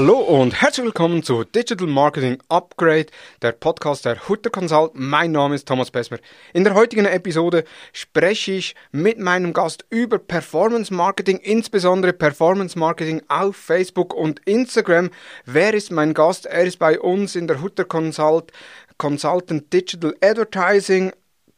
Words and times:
Hallo 0.00 0.18
und 0.20 0.62
herzlich 0.62 0.86
willkommen 0.86 1.24
zu 1.24 1.42
Digital 1.42 1.88
Marketing 1.88 2.38
Upgrade, 2.48 3.06
der 3.42 3.50
Podcast 3.50 4.04
der 4.04 4.28
Hutter 4.28 4.48
Consult. 4.48 4.92
Mein 4.94 5.32
Name 5.32 5.56
ist 5.56 5.66
Thomas 5.66 5.90
Besmer. 5.90 6.18
In 6.52 6.62
der 6.62 6.74
heutigen 6.74 7.04
Episode 7.04 7.64
spreche 7.92 8.52
ich 8.52 8.76
mit 8.92 9.18
meinem 9.18 9.52
Gast 9.52 9.84
über 9.90 10.18
Performance 10.18 10.94
Marketing, 10.94 11.38
insbesondere 11.38 12.12
Performance 12.12 12.78
Marketing 12.78 13.22
auf 13.26 13.56
Facebook 13.56 14.14
und 14.14 14.38
Instagram. 14.46 15.10
Wer 15.46 15.74
ist 15.74 15.90
mein 15.90 16.14
Gast? 16.14 16.46
Er 16.46 16.62
ist 16.62 16.78
bei 16.78 17.00
uns 17.00 17.34
in 17.34 17.48
der 17.48 17.60
Hutter 17.60 17.84
Consult 17.84 18.52
Consultant 18.98 19.72
Digital 19.72 20.14
Advertising, 20.20 21.10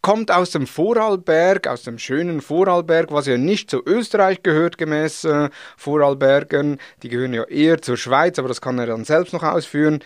kommt 0.03 0.31
aus 0.31 0.51
dem 0.51 0.67
Vorarlberg, 0.67 1.67
aus 1.67 1.83
dem 1.83 1.99
schönen 1.99 2.41
Vorarlberg, 2.41 3.13
was 3.13 3.27
ja 3.27 3.37
nicht 3.37 3.71
zu 3.71 3.83
Österreich 3.85 4.43
gehört 4.43 4.79
gemäß 4.79 5.25
äh, 5.25 5.51
Vorarlbergern. 5.77 6.79
Die 7.03 7.09
gehören 7.09 7.35
ja 7.35 7.45
eher 7.45 7.83
zur 7.83 7.97
Schweiz, 7.97 8.39
aber 8.39 8.49
das 8.49 8.61
kann 8.61 8.79
er 8.79 8.87
dann 8.87 9.05
selbst 9.05 9.33
noch 9.33 9.43
ausführen. 9.43 10.01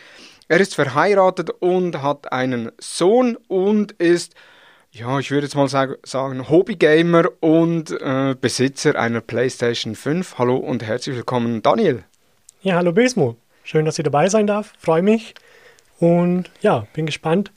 Er 0.48 0.60
ist 0.60 0.74
verheiratet 0.74 1.50
und 1.50 2.02
hat 2.02 2.32
einen 2.32 2.70
Sohn 2.78 3.36
und 3.48 3.92
ist, 3.92 4.34
ja, 4.90 5.18
ich 5.18 5.30
würde 5.30 5.46
jetzt 5.46 5.54
mal 5.54 5.68
sagen, 5.68 6.48
Hobbygamer 6.48 7.30
und 7.40 7.90
äh, 7.90 8.34
Besitzer 8.38 8.98
einer 8.98 9.20
PlayStation 9.20 9.94
5. 9.94 10.38
Hallo 10.38 10.56
und 10.56 10.82
herzlich 10.82 11.16
willkommen, 11.16 11.62
Daniel. 11.62 12.04
Ja, 12.62 12.76
hallo 12.76 12.92
Besmo. 12.92 13.36
Schön, 13.62 13.86
dass 13.86 13.98
ich 13.98 14.04
dabei 14.04 14.28
sein 14.28 14.46
darf. 14.46 14.72
Freue 14.78 15.02
mich. 15.02 15.34
Und 15.98 16.50
ja, 16.60 16.86
bin 16.92 17.06
gespannt, 17.06 17.50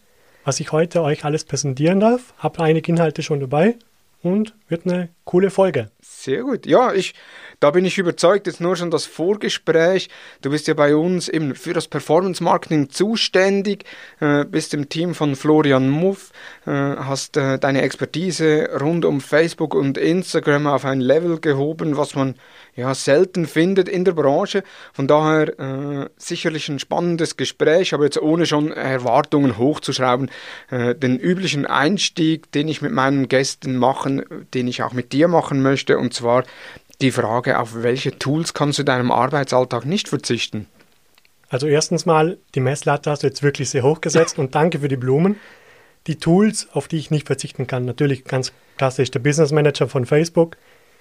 was 0.47 0.61
ich 0.61 0.71
heute 0.71 1.01
euch 1.01 1.25
alles 1.25 1.43
präsentieren 1.43 1.99
darf. 1.99 2.33
Habe 2.37 2.63
einige 2.63 2.89
Inhalte 2.89 3.21
schon 3.21 3.41
dabei 3.41 3.75
und 4.23 4.55
wird 4.69 4.85
eine 4.85 5.09
coole 5.25 5.49
Folge. 5.49 5.91
Sehr 6.01 6.43
gut. 6.43 6.65
Ja, 6.65 6.93
ich, 6.93 7.13
da 7.59 7.71
bin 7.71 7.83
ich 7.83 7.97
überzeugt, 7.97 8.47
jetzt 8.47 8.61
nur 8.61 8.77
schon 8.77 8.89
das 8.89 9.05
Vorgespräch. 9.05 10.07
Du 10.41 10.49
bist 10.49 10.67
ja 10.67 10.73
bei 10.73 10.95
uns 10.95 11.27
eben 11.27 11.53
für 11.53 11.73
das 11.73 11.89
Performance 11.89 12.41
Marketing 12.41 12.89
zuständig, 12.89 13.83
äh, 14.21 14.45
bist 14.45 14.73
im 14.73 14.87
Team 14.87 15.15
von 15.15 15.35
Florian 15.35 15.89
Muff, 15.89 16.31
äh, 16.65 16.71
hast 16.71 17.35
äh, 17.35 17.59
deine 17.59 17.81
Expertise 17.81 18.69
rund 18.79 19.03
um 19.03 19.19
Facebook 19.19 19.75
und 19.75 19.97
Instagram 19.97 20.65
auf 20.65 20.85
ein 20.85 21.01
Level 21.01 21.41
gehoben, 21.41 21.97
was 21.97 22.15
man 22.15 22.35
ja, 22.77 22.93
selten 22.93 23.47
findet 23.47 23.89
in 23.89 24.05
der 24.05 24.13
Branche. 24.13 24.63
Von 24.93 25.07
daher 25.07 25.59
äh, 25.59 26.09
sicherlich 26.15 26.69
ein 26.69 26.77
spannendes 26.77 27.35
Gespräch, 27.35 27.93
aber 27.93 28.05
jetzt 28.05 28.21
ohne 28.21 28.45
schon 28.45 28.71
Erwartungen 28.71 29.57
hochzuschrauben. 29.57 30.29
Äh, 30.69 30.93
den 30.93 31.17
üblichen 31.17 31.65
Einstieg, 31.65 32.51
den 32.51 32.67
ich 32.67 32.83
mit 32.83 32.91
meinen 32.91 33.27
Gästen 33.27 33.77
machen, 33.77 34.23
den 34.53 34.67
ich 34.67 34.83
auch 34.83 34.93
mit 34.93 35.11
dir 35.11 35.27
machen 35.27 35.63
möchte, 35.63 35.97
und 35.97 36.13
zwar 36.13 36.43
die 37.01 37.11
Frage, 37.11 37.59
auf 37.59 37.81
welche 37.81 38.17
Tools 38.17 38.53
kannst 38.53 38.77
du 38.77 38.83
deinem 38.83 39.11
Arbeitsalltag 39.11 39.85
nicht 39.85 40.07
verzichten? 40.07 40.67
Also 41.49 41.65
erstens 41.65 42.05
mal, 42.05 42.37
die 42.53 42.59
Messlatte 42.59 43.09
hast 43.09 43.23
du 43.23 43.27
jetzt 43.27 43.41
wirklich 43.41 43.71
sehr 43.71 43.83
hoch 43.83 44.01
gesetzt 44.01 44.37
und 44.37 44.53
danke 44.53 44.79
für 44.79 44.87
die 44.87 44.97
Blumen. 44.97 45.37
Die 46.05 46.17
Tools, 46.17 46.67
auf 46.73 46.87
die 46.87 46.97
ich 46.97 47.09
nicht 47.09 47.25
verzichten 47.25 47.65
kann, 47.65 47.85
natürlich 47.85 48.23
ganz 48.23 48.53
klassisch 48.77 49.09
der 49.09 49.19
Business 49.19 49.51
Manager 49.51 49.87
von 49.87 50.05
Facebook, 50.05 50.57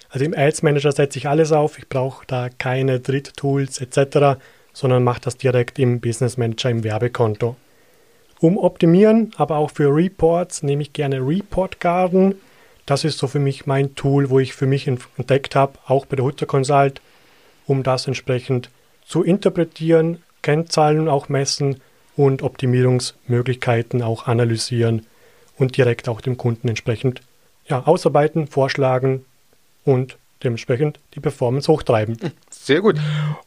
also 0.09 0.25
im 0.25 0.33
Ads 0.33 0.63
Manager 0.63 0.91
setze 0.91 1.19
ich 1.19 1.27
alles 1.27 1.51
auf. 1.51 1.77
Ich 1.77 1.89
brauche 1.89 2.25
da 2.27 2.49
keine 2.49 2.99
Dritttools 2.99 3.81
etc., 3.81 4.39
sondern 4.73 5.03
mache 5.03 5.21
das 5.21 5.37
direkt 5.37 5.79
im 5.79 5.99
Business 5.99 6.37
Manager 6.37 6.69
im 6.69 6.83
Werbekonto. 6.83 7.55
Um 8.39 8.57
optimieren, 8.57 9.31
aber 9.37 9.57
auch 9.57 9.71
für 9.71 9.93
Reports 9.93 10.61
nehme 10.61 10.83
ich 10.83 10.93
gerne 10.93 11.19
Report 11.19 11.79
Garden. 11.79 12.35
Das 12.85 13.03
ist 13.03 13.17
so 13.17 13.27
für 13.27 13.39
mich 13.39 13.65
mein 13.65 13.95
Tool, 13.95 14.29
wo 14.29 14.39
ich 14.39 14.53
für 14.53 14.67
mich 14.67 14.87
entdeckt 14.87 15.55
habe, 15.55 15.79
auch 15.87 16.05
bei 16.05 16.15
der 16.15 16.25
Hutter 16.25 16.45
Consult, 16.45 17.01
um 17.65 17.81
das 17.81 18.07
entsprechend 18.07 18.69
zu 19.05 19.23
interpretieren, 19.23 20.21
Kennzahlen 20.43 21.09
auch 21.09 21.27
messen 21.27 21.81
und 22.15 22.43
Optimierungsmöglichkeiten 22.43 24.03
auch 24.03 24.27
analysieren 24.27 25.05
und 25.57 25.75
direkt 25.75 26.07
auch 26.07 26.21
dem 26.21 26.37
Kunden 26.37 26.67
entsprechend 26.67 27.21
ja, 27.67 27.83
ausarbeiten, 27.85 28.47
vorschlagen 28.47 29.25
und 29.87 30.17
dementsprechend 30.43 30.99
die 31.15 31.19
Performance 31.19 31.71
hochtreiben. 31.71 32.17
Sehr 32.51 32.81
gut. 32.81 32.97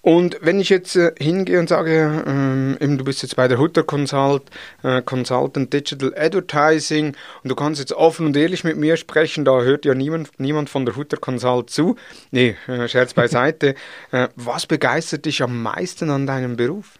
Und 0.00 0.38
wenn 0.40 0.58
ich 0.58 0.70
jetzt 0.70 0.96
äh, 0.96 1.12
hingehe 1.18 1.60
und 1.60 1.68
sage, 1.68 2.24
ähm, 2.26 2.76
eben, 2.80 2.98
du 2.98 3.04
bist 3.04 3.22
jetzt 3.22 3.36
bei 3.36 3.46
der 3.46 3.58
Hutter 3.58 3.84
Consult, 3.84 4.42
äh, 4.82 5.02
Consultant 5.02 5.72
Digital 5.72 6.12
Advertising 6.16 7.14
und 7.44 7.48
du 7.48 7.54
kannst 7.54 7.78
jetzt 7.78 7.92
offen 7.92 8.26
und 8.26 8.36
ehrlich 8.36 8.64
mit 8.64 8.76
mir 8.76 8.96
sprechen, 8.96 9.44
da 9.44 9.60
hört 9.60 9.84
ja 9.84 9.94
niemand, 9.94 10.30
niemand 10.38 10.68
von 10.68 10.84
der 10.84 10.96
Hutter 10.96 11.18
Consult 11.18 11.70
zu. 11.70 11.96
Nee, 12.32 12.56
äh, 12.66 12.88
Scherz 12.88 13.14
beiseite. 13.14 13.74
äh, 14.10 14.28
was 14.34 14.66
begeistert 14.66 15.26
dich 15.26 15.42
am 15.42 15.62
meisten 15.62 16.10
an 16.10 16.26
deinem 16.26 16.56
Beruf? 16.56 16.98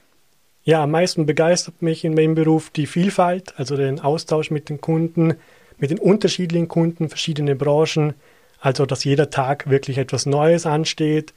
Ja, 0.63 0.85
am 0.85 0.91
meisten 0.91 1.27
begeistert 1.27 1.81
mich 1.81 2.05
in 2.05 2.15
meinem 2.15 2.35
Beruf 2.35 2.71
die 2.71 2.87
Vielfalt, 2.87 3.55
also 3.57 3.77
den 3.77 3.99
Austausch 3.99 4.51
mit 4.51 4.69
den 4.69 4.81
Kunden, 4.81 5.35
mit 5.79 5.91
den 5.91 5.99
unterschiedlichen 5.99 6.69
Kunden, 6.69 7.09
verschiedene 7.09 7.57
Branchen, 7.57 8.15
also, 8.61 8.87
dass 8.87 9.05
jeder 9.05 9.31
Tag 9.31 9.71
wirklich 9.71 9.99
etwas 9.99 10.27
Neues 10.27 10.67
ansteht 10.67 11.33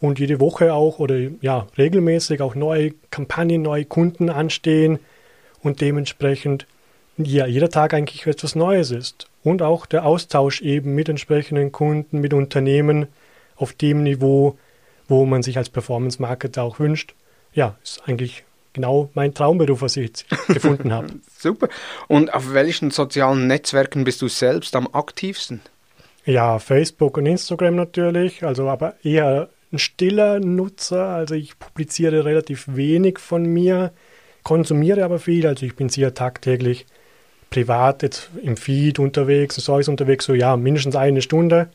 und 0.00 0.18
jede 0.18 0.38
Woche 0.40 0.72
auch 0.72 0.98
oder 0.98 1.16
ja, 1.40 1.66
regelmäßig 1.76 2.40
auch 2.40 2.54
neue 2.54 2.92
Kampagnen, 3.10 3.62
neue 3.62 3.84
Kunden 3.84 4.30
anstehen 4.30 4.98
und 5.62 5.80
dementsprechend 5.80 6.66
ja, 7.16 7.46
jeder 7.46 7.68
Tag 7.68 7.94
eigentlich 7.94 8.26
etwas 8.26 8.54
Neues 8.54 8.92
ist. 8.92 9.26
Und 9.42 9.60
auch 9.62 9.86
der 9.86 10.04
Austausch 10.04 10.60
eben 10.62 10.94
mit 10.94 11.08
entsprechenden 11.08 11.72
Kunden, 11.72 12.20
mit 12.20 12.32
Unternehmen 12.32 13.06
auf 13.56 13.72
dem 13.72 14.04
Niveau, 14.04 14.56
wo 15.08 15.26
man 15.26 15.42
sich 15.42 15.58
als 15.58 15.68
Performance-Marketer 15.68 16.62
auch 16.62 16.78
wünscht. 16.78 17.14
Ja, 17.54 17.76
ist 17.82 18.02
eigentlich 18.06 18.44
genau 18.72 19.10
mein 19.14 19.34
Traumberuf, 19.34 19.82
was 19.82 19.96
ich 19.96 20.06
jetzt 20.06 20.26
gefunden 20.48 20.92
habe. 20.92 21.08
Super. 21.36 21.68
Und 22.06 22.32
auf 22.32 22.52
welchen 22.52 22.92
sozialen 22.92 23.48
Netzwerken 23.48 24.04
bist 24.04 24.22
du 24.22 24.28
selbst 24.28 24.76
am 24.76 24.88
aktivsten? 24.92 25.60
Ja, 26.28 26.58
Facebook 26.58 27.16
und 27.16 27.24
Instagram 27.24 27.74
natürlich, 27.74 28.44
also 28.44 28.68
aber 28.68 28.96
eher 29.02 29.48
ein 29.72 29.78
stiller 29.78 30.40
Nutzer. 30.40 31.06
Also 31.06 31.34
ich 31.34 31.58
publiziere 31.58 32.26
relativ 32.26 32.66
wenig 32.68 33.18
von 33.18 33.46
mir, 33.46 33.92
konsumiere 34.42 35.06
aber 35.06 35.20
viel. 35.20 35.46
Also 35.46 35.64
ich 35.64 35.74
bin 35.74 35.88
sehr 35.88 36.12
tagtäglich 36.12 36.84
privat 37.48 38.02
jetzt 38.02 38.28
im 38.42 38.58
Feed 38.58 38.98
unterwegs, 38.98 39.54
so 39.56 39.78
ist 39.78 39.88
unterwegs, 39.88 40.26
so 40.26 40.34
ja, 40.34 40.58
mindestens 40.58 40.96
eine 40.96 41.22
Stunde. 41.22 41.70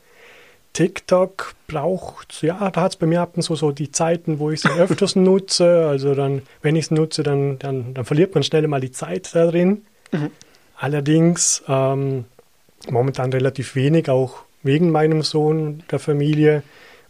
TikTok 0.72 1.56
braucht, 1.66 2.40
ja, 2.42 2.70
da 2.70 2.82
hat 2.82 2.92
es 2.92 2.96
bei 2.96 3.06
mir 3.06 3.22
ab 3.22 3.32
und 3.34 3.42
zu 3.42 3.56
so 3.56 3.72
die 3.72 3.90
Zeiten, 3.90 4.38
wo 4.38 4.52
ich 4.52 4.64
es 4.64 4.70
öfters 4.70 5.16
nutze. 5.16 5.88
Also 5.88 6.14
dann, 6.14 6.42
wenn 6.62 6.76
ich 6.76 6.84
es 6.84 6.90
nutze, 6.92 7.24
dann, 7.24 7.58
dann, 7.58 7.92
dann 7.92 8.04
verliert 8.04 8.34
man 8.34 8.44
schnell 8.44 8.68
mal 8.68 8.80
die 8.80 8.92
Zeit 8.92 9.34
da 9.34 9.48
drin. 9.48 9.84
Mhm. 10.12 10.30
Allerdings 10.76 11.64
ähm, 11.66 12.26
momentan 12.90 13.32
relativ 13.32 13.74
wenig, 13.74 14.08
auch 14.08 14.42
wegen 14.62 14.90
meinem 14.90 15.22
Sohn, 15.22 15.82
der 15.90 15.98
Familie, 15.98 16.62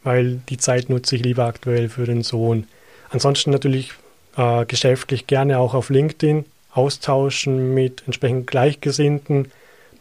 weil 0.02 0.40
die 0.48 0.58
Zeit 0.58 0.90
nutze 0.90 1.16
ich 1.16 1.22
lieber 1.22 1.44
aktuell 1.44 1.88
für 1.88 2.04
den 2.04 2.22
Sohn. 2.22 2.66
Ansonsten 3.10 3.50
natürlich 3.50 3.92
äh, 4.36 4.64
geschäftlich 4.66 5.26
gerne 5.26 5.58
auch 5.58 5.74
auf 5.74 5.90
LinkedIn 5.90 6.44
austauschen 6.72 7.72
mit 7.74 8.02
entsprechend 8.06 8.46
Gleichgesinnten, 8.46 9.50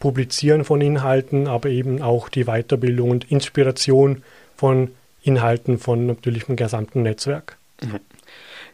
publizieren 0.00 0.64
von 0.64 0.80
Inhalten, 0.80 1.46
aber 1.46 1.70
eben 1.70 2.02
auch 2.02 2.28
die 2.28 2.44
Weiterbildung 2.44 3.10
und 3.10 3.30
Inspiration 3.30 4.22
von 4.56 4.90
Inhalten 5.22 5.78
von 5.78 6.06
natürlich 6.06 6.44
dem 6.44 6.56
gesamten 6.56 7.02
Netzwerk. 7.02 7.56
Mhm. 7.82 8.00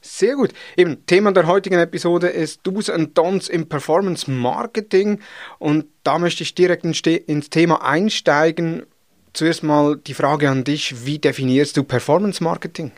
Sehr 0.03 0.35
gut. 0.35 0.53
Eben, 0.77 1.05
Thema 1.07 1.33
der 1.33 1.47
heutigen 1.47 1.79
Episode 1.79 2.29
ist 2.29 2.61
Do's 2.63 2.89
and 2.89 3.19
Don'ts 3.19 3.51
im 3.51 3.69
Performance 3.69 4.31
Marketing. 4.31 5.21
Und 5.59 5.87
da 6.05 6.19
möchte 6.19 6.43
ich 6.43 6.55
direkt 6.55 6.85
ins 6.85 7.51
Thema 7.51 7.85
einsteigen. 7.85 8.85
Zuerst 9.33 9.63
mal 9.63 9.97
die 9.97 10.15
Frage 10.15 10.51
an 10.51 10.65
dich, 10.65 11.05
wie 11.07 11.19
definierst 11.19 11.77
du 11.77 11.85
Performance 11.85 12.43
Marketing? 12.43 12.93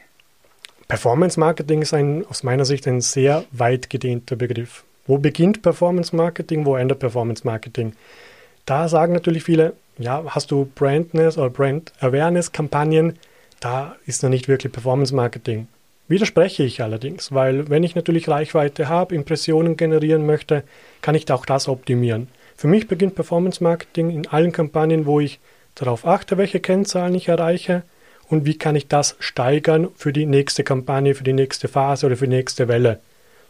Performance 0.89 1.39
Marketing 1.39 1.83
ist 1.83 1.95
ein, 1.95 2.25
aus 2.27 2.43
meiner 2.43 2.65
Sicht 2.65 2.87
ein 2.87 3.01
sehr 3.01 3.45
weit 3.51 3.91
gedehnter 3.91 4.37
Begriff. 4.37 4.85
Wo 5.07 5.19
beginnt 5.19 5.63
Performance 5.63 6.15
Marketing, 6.15 6.65
wo 6.65 6.77
endet 6.77 7.01
Performance 7.01 7.47
Marketing? 7.47 7.95
Da 8.67 8.89
sagen 8.89 9.13
natürlich 9.13 9.43
viele, 9.43 9.75
ja, 9.99 10.23
hast 10.29 10.51
du 10.51 10.71
Brandness 10.75 11.37
oder 11.37 11.51
Brand 11.51 11.93
Awareness 12.01 12.53
Kampagnen, 12.53 13.19
da 13.61 13.97
ist 14.07 14.23
noch 14.23 14.31
nicht 14.31 14.49
wirklich 14.49 14.73
Performance 14.73 15.15
Marketing. 15.15 15.67
Widerspreche 16.09 16.65
ich 16.65 16.83
allerdings, 16.83 17.33
weil 17.33 17.71
wenn 17.71 17.85
ich 17.85 17.95
natürlich 17.95 18.29
Reichweite 18.29 18.89
habe, 18.89 19.15
Impressionen 19.15 19.77
generieren 19.77 20.27
möchte, 20.27 20.65
kann 21.01 21.15
ich 21.15 21.31
auch 21.31 21.47
das 21.47 21.69
optimieren. 21.69 22.29
Für 22.57 22.69
mich 22.69 22.87
beginnt 22.87 23.15
Performance 23.15 23.63
Marketing 23.63 24.11
in 24.11 24.27
allen 24.27 24.53
Kampagnen, 24.53 25.07
wo 25.07 25.21
ich 25.21 25.41
darauf 25.75 26.07
achte, 26.07 26.37
welche 26.39 26.61
Kennzahlen 26.61 27.15
ich 27.15 27.29
erreiche 27.29 27.83
und 28.29 28.45
wie 28.45 28.59
kann 28.59 28.77
ich 28.77 28.89
das 28.89 29.17
steigern 29.21 29.89
für 29.97 30.13
die 30.13 30.27
nächste 30.27 30.65
Kampagne, 30.65 31.15
für 31.15 31.25
die 31.25 31.33
nächste 31.33 31.69
Phase 31.69 32.07
oder 32.07 32.17
für 32.17 32.27
die 32.27 32.37
nächste 32.37 32.69
Welle, 32.69 33.01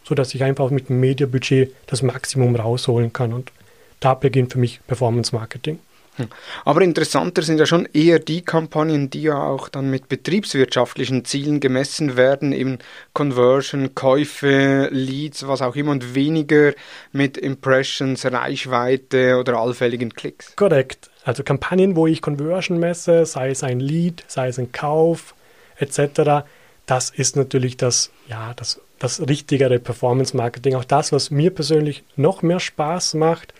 sodass 0.03 0.33
ich 0.33 0.43
einfach 0.43 0.69
mit 0.69 0.89
dem 0.89 0.99
Mediabudget 0.99 1.73
das 1.87 2.01
Maximum 2.01 2.55
rausholen 2.55 3.13
kann 3.13 3.33
und 3.33 3.51
da 3.99 4.13
beginnt 4.13 4.53
für 4.53 4.59
mich 4.59 4.79
Performance 4.87 5.35
Marketing. 5.35 5.79
Hm. 6.17 6.27
Aber 6.63 6.81
interessanter 6.81 7.41
sind 7.41 7.59
ja 7.59 7.65
schon 7.65 7.87
eher 7.91 8.19
die 8.19 8.41
Kampagnen, 8.41 9.09
die 9.09 9.23
ja 9.23 9.41
auch 9.41 9.67
dann 9.69 9.89
mit 9.89 10.09
betriebswirtschaftlichen 10.09 11.25
Zielen 11.25 11.59
gemessen 11.59 12.15
werden, 12.15 12.51
eben 12.51 12.79
Conversion, 13.13 13.95
Käufe, 13.95 14.89
Leads, 14.91 15.47
was 15.47 15.61
auch 15.61 15.75
immer 15.75 15.91
und 15.91 16.13
weniger 16.13 16.73
mit 17.11 17.37
Impressions, 17.37 18.25
Reichweite 18.25 19.37
oder 19.37 19.57
allfälligen 19.57 20.13
Klicks. 20.13 20.55
Korrekt. 20.55 21.09
Also 21.23 21.43
Kampagnen, 21.43 21.95
wo 21.95 22.05
ich 22.05 22.21
Conversion 22.21 22.79
messe, 22.79 23.25
sei 23.25 23.49
es 23.49 23.63
ein 23.63 23.79
Lead, 23.79 24.23
sei 24.27 24.49
es 24.49 24.59
ein 24.59 24.71
Kauf 24.71 25.33
etc., 25.77 26.43
das 26.85 27.11
ist 27.11 27.37
natürlich 27.37 27.77
das, 27.77 28.11
ja, 28.27 28.53
das, 28.55 28.81
das 28.99 29.21
richtigere 29.21 29.79
Performance 29.79 30.35
Marketing. 30.35 30.75
Auch 30.75 30.83
das, 30.83 31.13
was 31.13 31.31
mir 31.31 31.49
persönlich 31.49 32.03
noch 32.17 32.41
mehr 32.41 32.59
Spaß 32.59 33.13
macht, 33.13 33.53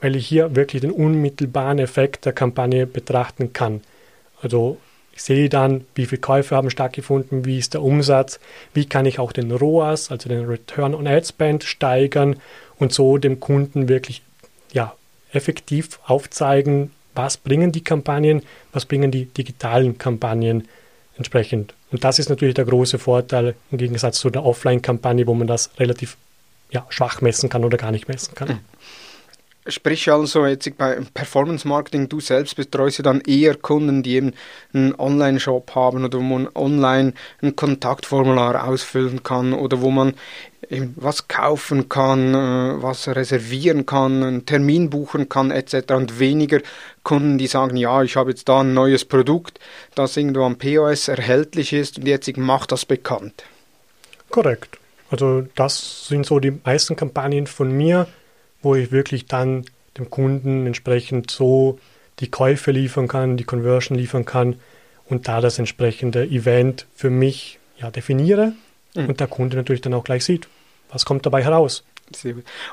weil 0.00 0.16
ich 0.16 0.26
hier 0.26 0.56
wirklich 0.56 0.82
den 0.82 0.92
unmittelbaren 0.92 1.78
Effekt 1.78 2.24
der 2.24 2.32
Kampagne 2.32 2.86
betrachten 2.86 3.52
kann. 3.52 3.82
Also 4.42 4.78
ich 5.12 5.22
sehe 5.22 5.48
dann, 5.48 5.84
wie 5.94 6.06
viele 6.06 6.20
Käufe 6.20 6.56
haben 6.56 6.70
stattgefunden, 6.70 7.44
wie 7.44 7.58
ist 7.58 7.74
der 7.74 7.82
Umsatz, 7.82 8.40
wie 8.72 8.86
kann 8.86 9.06
ich 9.06 9.18
auch 9.18 9.32
den 9.32 9.50
ROAS, 9.50 10.10
also 10.10 10.28
den 10.28 10.46
Return 10.46 10.94
on 10.94 11.06
Ad 11.06 11.26
Spend 11.26 11.64
steigern 11.64 12.36
und 12.78 12.92
so 12.92 13.18
dem 13.18 13.40
Kunden 13.40 13.88
wirklich 13.88 14.22
ja, 14.72 14.94
effektiv 15.32 16.00
aufzeigen, 16.06 16.92
was 17.14 17.36
bringen 17.36 17.72
die 17.72 17.84
Kampagnen, 17.84 18.42
was 18.72 18.86
bringen 18.86 19.10
die 19.10 19.26
digitalen 19.26 19.98
Kampagnen 19.98 20.68
entsprechend. 21.16 21.74
Und 21.92 22.04
das 22.04 22.18
ist 22.18 22.30
natürlich 22.30 22.54
der 22.54 22.64
große 22.64 22.98
Vorteil 22.98 23.54
im 23.70 23.78
Gegensatz 23.78 24.20
zu 24.20 24.30
der 24.30 24.44
Offline-Kampagne, 24.44 25.26
wo 25.26 25.34
man 25.34 25.46
das 25.46 25.70
relativ 25.78 26.16
ja, 26.70 26.86
schwach 26.88 27.20
messen 27.20 27.50
kann 27.50 27.64
oder 27.64 27.76
gar 27.76 27.90
nicht 27.90 28.08
messen 28.08 28.34
kann. 28.34 28.60
Sprich 29.70 30.10
also 30.10 30.46
jetzt 30.46 30.76
bei 30.76 30.98
Performance 31.14 31.66
Marketing, 31.66 32.08
du 32.08 32.20
selbst 32.20 32.56
betreust 32.56 32.98
ja 32.98 33.04
dann 33.04 33.20
eher 33.20 33.54
Kunden, 33.54 34.02
die 34.02 34.16
eben 34.16 34.32
einen 34.72 34.94
Online-Shop 34.94 35.74
haben 35.74 36.04
oder 36.04 36.18
wo 36.18 36.22
man 36.22 36.48
online 36.54 37.12
ein 37.42 37.56
Kontaktformular 37.56 38.68
ausfüllen 38.68 39.22
kann 39.22 39.52
oder 39.52 39.80
wo 39.80 39.90
man 39.90 40.14
eben 40.68 40.94
was 40.96 41.28
kaufen 41.28 41.88
kann, 41.88 42.34
äh, 42.34 42.82
was 42.82 43.08
reservieren 43.08 43.86
kann, 43.86 44.22
einen 44.22 44.46
Termin 44.46 44.90
buchen 44.90 45.28
kann 45.28 45.50
etc. 45.50 45.92
Und 45.92 46.18
weniger 46.18 46.60
Kunden, 47.02 47.38
die 47.38 47.46
sagen, 47.46 47.76
ja, 47.76 48.02
ich 48.02 48.16
habe 48.16 48.30
jetzt 48.30 48.48
da 48.48 48.60
ein 48.60 48.74
neues 48.74 49.04
Produkt, 49.04 49.58
das 49.94 50.16
irgendwo 50.16 50.44
am 50.44 50.56
POS 50.56 51.08
erhältlich 51.08 51.72
ist 51.72 51.98
und 51.98 52.06
jetzt 52.06 52.34
mach 52.36 52.66
das 52.66 52.84
bekannt. 52.84 53.44
Korrekt. 54.30 54.78
Also 55.10 55.44
das 55.56 56.06
sind 56.06 56.24
so 56.24 56.38
die 56.38 56.52
meisten 56.64 56.94
Kampagnen 56.94 57.48
von 57.48 57.72
mir 57.72 58.06
wo 58.62 58.74
ich 58.74 58.92
wirklich 58.92 59.26
dann 59.26 59.64
dem 59.98 60.10
Kunden 60.10 60.66
entsprechend 60.66 61.30
so 61.30 61.78
die 62.20 62.30
Käufe 62.30 62.70
liefern 62.70 63.08
kann, 63.08 63.36
die 63.36 63.44
Conversion 63.44 63.96
liefern 63.96 64.24
kann 64.24 64.56
und 65.06 65.28
da 65.28 65.40
das 65.40 65.58
entsprechende 65.58 66.24
Event 66.24 66.86
für 66.94 67.10
mich 67.10 67.58
ja, 67.78 67.90
definiere 67.90 68.52
mhm. 68.94 69.06
und 69.06 69.20
der 69.20 69.26
Kunde 69.26 69.56
natürlich 69.56 69.80
dann 69.82 69.94
auch 69.94 70.04
gleich 70.04 70.24
sieht, 70.24 70.48
was 70.90 71.04
kommt 71.04 71.26
dabei 71.26 71.42
heraus. 71.42 71.84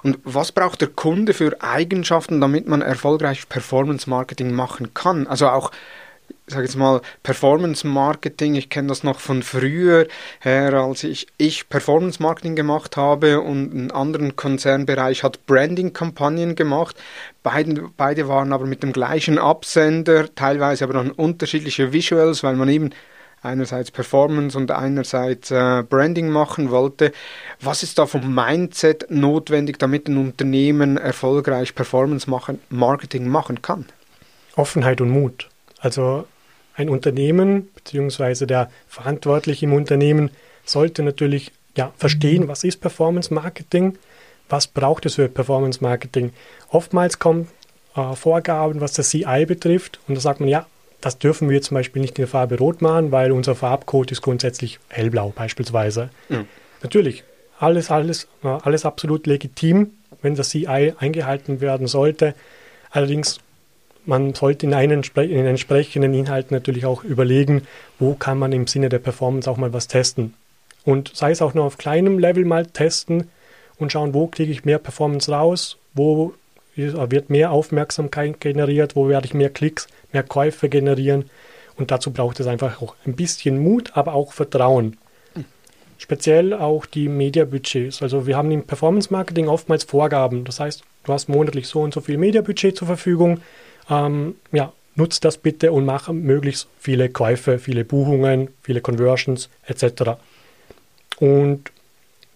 Und 0.01 0.17
was 0.23 0.51
braucht 0.51 0.81
der 0.81 0.87
Kunde 0.87 1.33
für 1.33 1.61
Eigenschaften, 1.61 2.41
damit 2.41 2.67
man 2.67 2.81
erfolgreich 2.81 3.47
Performance 3.47 4.09
Marketing 4.09 4.51
machen 4.51 4.95
kann? 4.95 5.27
Also 5.27 5.49
auch 5.49 5.71
sage 6.47 6.63
jetzt 6.63 6.75
mal, 6.75 7.01
Performance 7.23 7.85
Marketing. 7.85 8.55
Ich 8.55 8.69
kenne 8.69 8.87
das 8.87 9.03
noch 9.03 9.19
von 9.19 9.43
früher 9.43 10.07
her, 10.39 10.73
als 10.73 11.03
ich, 11.03 11.27
ich 11.37 11.67
Performance 11.67 12.23
Marketing 12.23 12.55
gemacht 12.55 12.95
habe 12.95 13.41
und 13.41 13.71
einen 13.73 13.91
anderen 13.91 14.35
Konzernbereich 14.35 15.23
hat 15.23 15.45
Branding-Kampagnen 15.45 16.55
gemacht. 16.55 16.95
Beide, 17.43 17.89
beide 17.97 18.27
waren 18.29 18.53
aber 18.53 18.65
mit 18.65 18.81
dem 18.81 18.93
gleichen 18.93 19.37
Absender, 19.37 20.33
teilweise 20.35 20.85
aber 20.85 20.93
dann 20.93 21.11
unterschiedliche 21.11 21.91
Visuals, 21.91 22.43
weil 22.43 22.55
man 22.55 22.69
eben 22.69 22.91
einerseits 23.41 23.91
Performance 23.91 24.57
und 24.57 24.71
einerseits 24.71 25.51
äh, 25.51 25.83
Branding 25.83 26.29
machen 26.29 26.71
wollte. 26.71 27.11
Was 27.59 27.83
ist 27.83 27.99
da 27.99 28.05
vom 28.05 28.33
Mindset 28.33 29.07
notwendig, 29.09 29.79
damit 29.79 30.07
ein 30.07 30.17
Unternehmen 30.17 30.97
erfolgreich 30.97 31.75
Performance 31.75 32.29
machen, 32.29 32.59
Marketing 32.69 33.27
machen 33.27 33.61
kann? 33.61 33.85
Offenheit 34.55 35.01
und 35.01 35.09
Mut. 35.09 35.49
Also 35.79 36.25
ein 36.77 36.89
Unternehmen 36.89 37.69
bzw. 37.75 38.45
der 38.45 38.69
Verantwortliche 38.87 39.65
im 39.65 39.73
Unternehmen 39.73 40.29
sollte 40.63 41.03
natürlich 41.03 41.51
ja, 41.75 41.91
verstehen, 41.97 42.47
was 42.47 42.63
ist 42.63 42.81
Performance 42.81 43.33
Marketing, 43.33 43.97
was 44.47 44.67
braucht 44.67 45.05
es 45.05 45.15
für 45.15 45.27
Performance 45.27 45.79
Marketing. 45.81 46.31
Oftmals 46.69 47.19
kommen 47.19 47.47
äh, 47.95 48.15
Vorgaben, 48.15 48.79
was 48.79 48.93
das 48.93 49.09
CI 49.09 49.45
betrifft, 49.45 49.99
und 50.07 50.15
da 50.15 50.21
sagt 50.21 50.39
man, 50.39 50.49
ja, 50.49 50.65
das 51.01 51.19
dürfen 51.19 51.49
wir 51.49 51.61
zum 51.61 51.75
Beispiel 51.75 52.01
nicht 52.01 52.17
in 52.17 52.23
der 52.23 52.27
Farbe 52.27 52.57
rot 52.57 52.81
machen, 52.81 53.11
weil 53.11 53.31
unser 53.31 53.55
Farbcode 53.55 54.11
ist 54.11 54.21
grundsätzlich 54.21 54.79
hellblau 54.89 55.31
beispielsweise. 55.35 56.09
Mhm. 56.29 56.47
Natürlich, 56.81 57.23
alles, 57.59 57.91
alles, 57.91 58.27
äh, 58.43 58.47
alles 58.47 58.85
absolut 58.85 59.27
legitim, 59.27 59.91
wenn 60.21 60.35
das 60.35 60.49
CI 60.49 60.93
eingehalten 60.97 61.61
werden 61.61 61.87
sollte. 61.87 62.33
Allerdings 62.89 63.39
man 64.07 64.33
sollte 64.33 64.65
in, 64.65 64.73
einen, 64.73 65.03
in 65.03 65.45
entsprechenden 65.45 66.13
Inhalten 66.13 66.55
natürlich 66.55 66.85
auch 66.85 67.03
überlegen, 67.03 67.67
wo 67.99 68.15
kann 68.15 68.39
man 68.39 68.53
im 68.53 68.65
Sinne 68.65 68.89
der 68.89 68.99
Performance 68.99 69.49
auch 69.49 69.57
mal 69.57 69.73
was 69.73 69.87
testen. 69.87 70.33
Und 70.85 71.11
sei 71.13 71.31
es 71.31 71.41
auch 71.41 71.53
nur 71.53 71.65
auf 71.65 71.77
kleinem 71.77 72.17
Level 72.17 72.45
mal 72.45 72.65
testen 72.65 73.29
und 73.77 73.91
schauen, 73.91 74.13
wo 74.13 74.27
kriege 74.27 74.51
ich 74.51 74.65
mehr 74.65 74.79
Performance 74.79 75.31
raus, 75.31 75.77
wo 75.93 76.33
wird 76.75 77.29
mehr 77.29 77.51
Aufmerksamkeit 77.51 78.39
generiert, 78.39 78.95
wo 78.95 79.09
werde 79.09 79.25
ich 79.25 79.33
mehr 79.33 79.49
Klicks, 79.49 79.87
mehr 80.13 80.23
Käufe 80.23 80.69
generieren. 80.69 81.29
Und 81.75 81.91
dazu 81.91 82.11
braucht 82.11 82.39
es 82.39 82.47
einfach 82.47 82.81
auch 82.81 82.95
ein 83.05 83.15
bisschen 83.15 83.57
Mut, 83.57 83.91
aber 83.95 84.13
auch 84.13 84.31
Vertrauen. 84.31 84.95
Speziell 85.97 86.53
auch 86.53 86.85
die 86.85 87.09
Mediabudgets. 87.09 88.01
Also 88.01 88.27
wir 88.27 88.37
haben 88.37 88.51
im 88.51 88.63
Performance 88.63 89.11
Marketing 89.11 89.47
oftmals 89.47 89.83
Vorgaben. 89.83 90.45
Das 90.45 90.59
heißt, 90.59 90.83
du 91.03 91.13
hast 91.13 91.27
monatlich 91.27 91.67
so 91.67 91.81
und 91.81 91.93
so 91.93 92.01
viel 92.01 92.17
Mediabudget 92.17 92.77
zur 92.77 92.87
Verfügung 92.87 93.41
ähm, 93.89 94.35
ja, 94.51 94.73
nutzt 94.95 95.23
das 95.25 95.37
bitte 95.37 95.71
und 95.71 95.85
mach 95.85 96.09
möglichst 96.09 96.67
viele 96.79 97.09
Käufe, 97.09 97.59
viele 97.59 97.85
Buchungen, 97.85 98.49
viele 98.63 98.81
Conversions 98.81 99.49
etc. 99.65 100.17
Und 101.19 101.71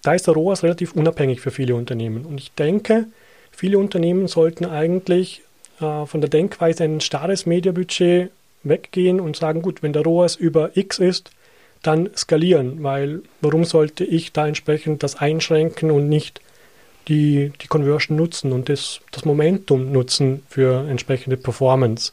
da 0.03 0.13
ist 0.13 0.27
der 0.27 0.33
ROAS 0.33 0.63
relativ 0.63 0.94
unabhängig 0.94 1.42
für 1.42 1.51
viele 1.51 1.75
Unternehmen. 1.75 2.25
Und 2.25 2.39
ich 2.39 2.51
denke, 2.53 3.07
viele 3.51 3.77
Unternehmen 3.77 4.27
sollten 4.27 4.65
eigentlich 4.65 5.42
äh, 5.79 6.05
von 6.05 6.22
der 6.22 6.29
Denkweise 6.29 6.84
ein 6.84 7.01
starres 7.01 7.46
Mediabudget 7.46 8.31
weggehen 8.63 9.20
und 9.20 9.36
sagen, 9.36 9.62
gut, 9.62 9.81
wenn 9.84 9.93
der 9.93 10.03
ROAS 10.03 10.36
über 10.36 10.75
X 10.77 11.00
ist, 11.00 11.31
dann 11.81 12.10
skalieren, 12.15 12.84
weil 12.84 13.24
warum 13.41 13.63
sollte 13.65 14.03
ich 14.03 14.31
da 14.31 14.48
entsprechend 14.48 15.01
das 15.01 15.15
einschränken 15.15 15.89
und 15.89 16.10
nicht 16.10 16.41
die, 17.08 17.51
die 17.62 17.67
Conversion 17.67 18.17
nutzen 18.17 18.51
und 18.51 18.70
das, 18.70 19.01
das 19.12 19.25
Momentum 19.25 19.91
nutzen 19.91 20.43
für 20.48 20.88
entsprechende 20.88 21.38
Performance. 21.38 22.12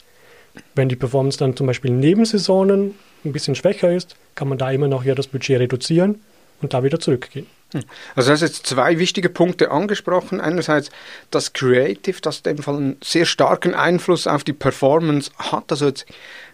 Wenn 0.74 0.88
die 0.88 0.96
Performance 0.96 1.38
dann 1.38 1.56
zum 1.56 1.66
Beispiel 1.66 1.90
in 1.90 2.00
Nebensaisonen 2.00 2.94
ein 3.24 3.32
bisschen 3.32 3.54
schwächer 3.54 3.92
ist, 3.92 4.16
kann 4.34 4.48
man 4.48 4.58
da 4.58 4.70
immer 4.70 4.88
noch 4.88 5.04
ja 5.04 5.14
das 5.14 5.26
Budget 5.26 5.60
reduzieren 5.60 6.20
und 6.62 6.74
da 6.74 6.82
wieder 6.82 7.00
zurückgehen. 7.00 7.46
Hm. 7.72 7.82
Also 8.16 8.30
du 8.30 8.32
hast 8.32 8.40
jetzt 8.40 8.66
zwei 8.66 8.98
wichtige 8.98 9.28
Punkte 9.28 9.70
angesprochen. 9.70 10.40
Einerseits 10.40 10.90
das 11.30 11.52
Creative, 11.52 12.18
das 12.22 12.38
in 12.38 12.56
dem 12.56 12.62
Fall 12.62 12.76
einen 12.76 12.96
sehr 13.04 13.26
starken 13.26 13.74
Einfluss 13.74 14.26
auf 14.26 14.42
die 14.42 14.54
Performance 14.54 15.30
hat. 15.36 15.70
Also 15.70 15.88
jetzt, 15.88 16.06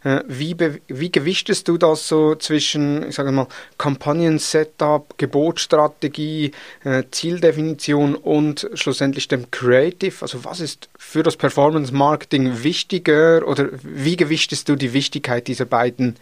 äh, 0.03 0.23
wie, 0.27 0.57
wie 0.89 1.13
gewichtest 1.13 1.69
du 1.69 1.79
das 1.79 2.09
so 2.09 2.35
zwischen, 2.35 3.09
ich 3.09 3.15
sage 3.15 3.31
mal, 3.31 3.47
Kampagnen-Setup, 3.79 5.17
Gebotsstrategie, 5.17 6.51
äh, 6.83 7.05
Zieldefinition 7.13 8.17
und 8.17 8.69
schlussendlich 8.75 9.29
dem 9.29 9.53
Creative? 9.53 10.17
Also 10.21 10.45
was 10.45 10.59
ist 10.59 10.89
für 10.99 11.23
das 11.23 11.37
Performance-Marketing 11.37 12.65
wichtiger 12.65 13.47
oder 13.47 13.69
wie 13.83 14.17
gewichtest 14.17 14.69
du 14.69 14.75
die 14.75 14.93
Wichtigkeit 14.93 15.47
dieser 15.47 15.67
beiden, 15.67 16.17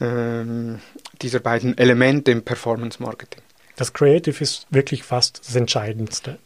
äh, 0.00 0.78
dieser 1.20 1.40
beiden 1.40 1.76
Elemente 1.76 2.30
im 2.30 2.42
Performance-Marketing? 2.42 3.43
Das 3.76 3.92
Creative 3.92 4.42
ist 4.42 4.66
wirklich 4.70 5.02
fast 5.02 5.40
das 5.46 5.56
Entscheidendste. 5.56 6.38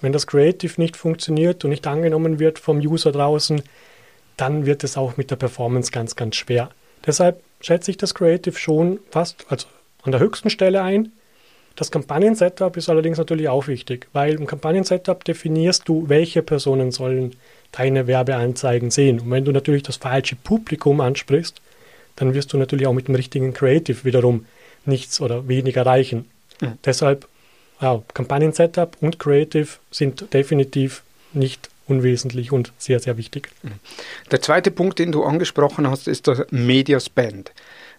Wenn 0.00 0.12
das 0.12 0.26
Creative 0.26 0.80
nicht 0.80 0.96
funktioniert 0.96 1.64
und 1.64 1.70
nicht 1.70 1.86
angenommen 1.86 2.40
wird 2.40 2.58
vom 2.58 2.78
User 2.78 3.12
draußen, 3.12 3.62
dann 4.36 4.66
wird 4.66 4.82
es 4.82 4.96
auch 4.96 5.16
mit 5.16 5.30
der 5.30 5.36
Performance 5.36 5.92
ganz, 5.92 6.16
ganz 6.16 6.36
schwer. 6.36 6.70
Deshalb 7.06 7.40
schätze 7.60 7.92
ich 7.92 7.96
das 7.96 8.14
Creative 8.14 8.56
schon 8.56 8.98
fast 9.10 9.46
also 9.48 9.66
an 10.02 10.10
der 10.10 10.20
höchsten 10.20 10.50
Stelle 10.50 10.82
ein. 10.82 11.12
Das 11.76 11.90
Kampagnen-Setup 11.90 12.76
ist 12.76 12.88
allerdings 12.88 13.18
natürlich 13.18 13.48
auch 13.48 13.66
wichtig, 13.68 14.08
weil 14.12 14.34
im 14.34 14.46
Kampagnen-Setup 14.46 15.24
definierst 15.24 15.88
du, 15.88 16.08
welche 16.08 16.42
Personen 16.42 16.90
sollen 16.90 17.36
deine 17.70 18.06
Werbeanzeigen 18.06 18.90
sehen. 18.90 19.20
Und 19.20 19.30
wenn 19.30 19.44
du 19.44 19.52
natürlich 19.52 19.82
das 19.84 19.96
falsche 19.96 20.36
Publikum 20.36 21.00
ansprichst, 21.00 21.62
dann 22.16 22.34
wirst 22.34 22.52
du 22.52 22.58
natürlich 22.58 22.86
auch 22.86 22.92
mit 22.92 23.08
dem 23.08 23.14
richtigen 23.14 23.54
Creative 23.54 24.04
wiederum 24.04 24.44
nichts 24.84 25.20
oder 25.20 25.48
wenig 25.48 25.76
erreichen. 25.76 26.28
Mhm. 26.62 26.78
Deshalb, 26.84 27.28
ja, 27.80 28.02
Kampagnen-Setup 28.14 28.96
und 29.00 29.18
Creative 29.18 29.68
sind 29.90 30.32
definitiv 30.32 31.02
nicht 31.32 31.68
unwesentlich 31.88 32.52
und 32.52 32.72
sehr, 32.78 33.00
sehr 33.00 33.16
wichtig. 33.16 33.50
Der 34.30 34.40
zweite 34.40 34.70
Punkt, 34.70 34.98
den 34.98 35.12
du 35.12 35.24
angesprochen 35.24 35.90
hast, 35.90 36.08
ist 36.08 36.26
der 36.26 36.46
Media 36.50 37.00
Spend 37.00 37.52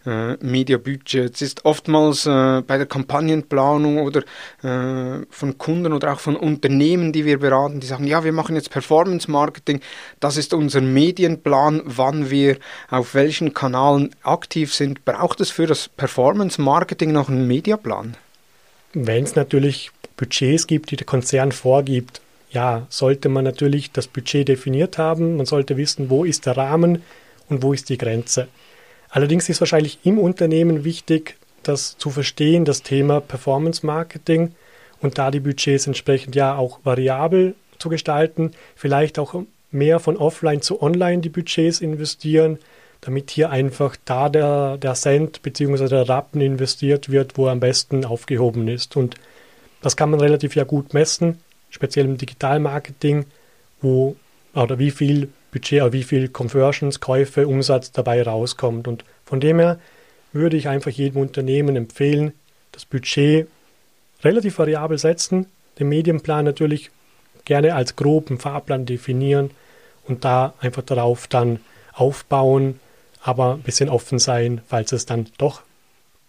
äh, 0.06 0.36
Media 0.44 0.78
Budgets 0.78 1.42
ist 1.42 1.66
oftmals 1.66 2.26
äh, 2.26 2.62
bei 2.62 2.78
der 2.78 2.86
Kampagnenplanung 2.86 4.00
oder 4.00 4.22
äh, 4.64 5.26
von 5.30 5.58
Kunden 5.58 5.94
oder 5.94 6.14
auch 6.14 6.20
von 6.20 6.36
Unternehmen, 6.36 7.12
die 7.12 7.26
wir 7.26 7.40
beraten, 7.40 7.80
die 7.80 7.88
sagen, 7.88 8.06
ja, 8.06 8.24
wir 8.24 8.34
machen 8.34 8.56
jetzt 8.56 8.70
Performance 8.70 9.30
Marketing, 9.30 9.82
das 10.20 10.38
ist 10.38 10.54
unser 10.54 10.82
Medienplan, 10.82 11.82
wann 11.86 12.30
wir 12.30 12.58
auf 12.90 13.16
welchen 13.16 13.54
Kanalen 13.54 14.14
aktiv 14.24 14.74
sind. 14.74 15.06
Braucht 15.06 15.42
es 15.42 15.52
für 15.52 15.68
das 15.68 15.88
Performance 15.90 16.62
Marketing 16.62 17.12
noch 17.12 17.30
einen 17.30 17.48
Mediaplan? 17.48 18.16
Wenn 18.94 19.24
es 19.24 19.36
natürlich 19.36 19.92
Budgets 20.18 20.68
gibt, 20.68 20.92
die 20.92 20.96
der 20.96 21.06
Konzern 21.06 21.52
vorgibt, 21.52 22.22
ja, 22.52 22.86
sollte 22.90 23.30
man 23.30 23.44
natürlich 23.44 23.92
das 23.92 24.08
Budget 24.08 24.48
definiert 24.48 24.98
haben. 25.00 25.38
Man 25.38 25.48
sollte 25.48 25.76
wissen, 25.76 26.10
wo 26.10 26.24
ist 26.24 26.46
der 26.46 26.56
Rahmen 26.56 27.02
und 27.50 27.64
wo 27.64 27.74
ist 27.74 27.90
die 27.90 27.98
Grenze. 27.98 28.48
Allerdings 29.10 29.50
ist 29.50 29.60
wahrscheinlich 29.60 30.00
im 30.04 30.20
Unternehmen 30.20 30.84
wichtig, 30.84 31.36
das 31.64 31.98
zu 31.98 32.10
verstehen, 32.12 32.66
das 32.66 32.84
Thema 32.84 33.22
Performance 33.22 33.86
Marketing 33.86 34.54
und 35.02 35.18
da 35.18 35.32
die 35.32 35.40
Budgets 35.40 35.88
entsprechend 35.88 36.36
ja 36.36 36.56
auch 36.56 36.80
variabel 36.84 37.56
zu 37.80 37.90
gestalten, 37.90 38.52
vielleicht 38.76 39.18
auch 39.18 39.44
mehr 39.72 40.00
von 40.00 40.18
offline 40.18 40.62
zu 40.62 40.82
online 40.82 41.22
die 41.22 41.30
Budgets 41.30 41.82
investieren, 41.82 42.60
damit 43.04 43.32
hier 43.32 43.50
einfach 43.50 43.98
da 44.06 44.30
der, 44.30 44.78
der 44.78 44.94
Cent 44.94 45.42
bzw. 45.42 45.88
der 45.90 46.08
Rappen 46.08 46.40
investiert 46.40 47.12
wird, 47.12 47.38
wo 47.38 47.48
er 47.48 47.52
am 47.52 47.60
besten 47.60 48.06
aufgehoben 48.06 48.68
ist. 48.70 48.96
Und 48.96 49.16
das 49.82 49.98
kann 49.98 50.10
man 50.10 50.22
relativ 50.22 50.56
ja 50.56 50.64
gut 50.64 50.94
messen, 50.94 51.40
speziell 51.70 52.06
im 52.06 52.18
Digitalmarketing, 52.18 53.26
wo 53.82 54.16
oder 54.56 54.80
wie 54.80 54.92
viel 54.92 55.30
Budget, 55.52 55.82
oder 55.82 55.94
wie 55.94 56.04
viel 56.04 56.30
Conversions, 56.30 57.02
Käufe, 57.02 57.48
Umsatz 57.48 57.92
dabei 57.92 58.24
rauskommt. 58.24 58.88
Und 58.88 59.04
von 59.26 59.42
dem 59.42 59.60
her 59.60 59.80
würde 60.32 60.56
ich 60.56 60.70
einfach 60.70 60.92
jedem 60.92 61.22
Unternehmen 61.22 61.76
empfehlen, 61.76 62.34
das 62.72 62.86
Budget 62.86 63.48
relativ 64.24 64.58
variabel 64.58 64.98
setzen, 64.98 65.48
den 65.78 65.90
Medienplan 65.90 66.46
natürlich 66.46 66.90
gerne 67.46 67.76
als 67.76 67.96
groben 67.96 68.40
Fahrplan 68.40 68.86
definieren 68.86 69.52
und 70.08 70.24
da 70.24 70.54
einfach 70.60 70.84
darauf 70.84 71.28
dann 71.28 71.60
aufbauen, 71.94 72.80
aber 73.24 73.54
ein 73.54 73.62
bisschen 73.62 73.90
offen 73.90 74.20
sein, 74.20 74.62
falls 74.68 74.92
es 74.92 75.06
dann 75.06 75.28
doch 75.38 75.62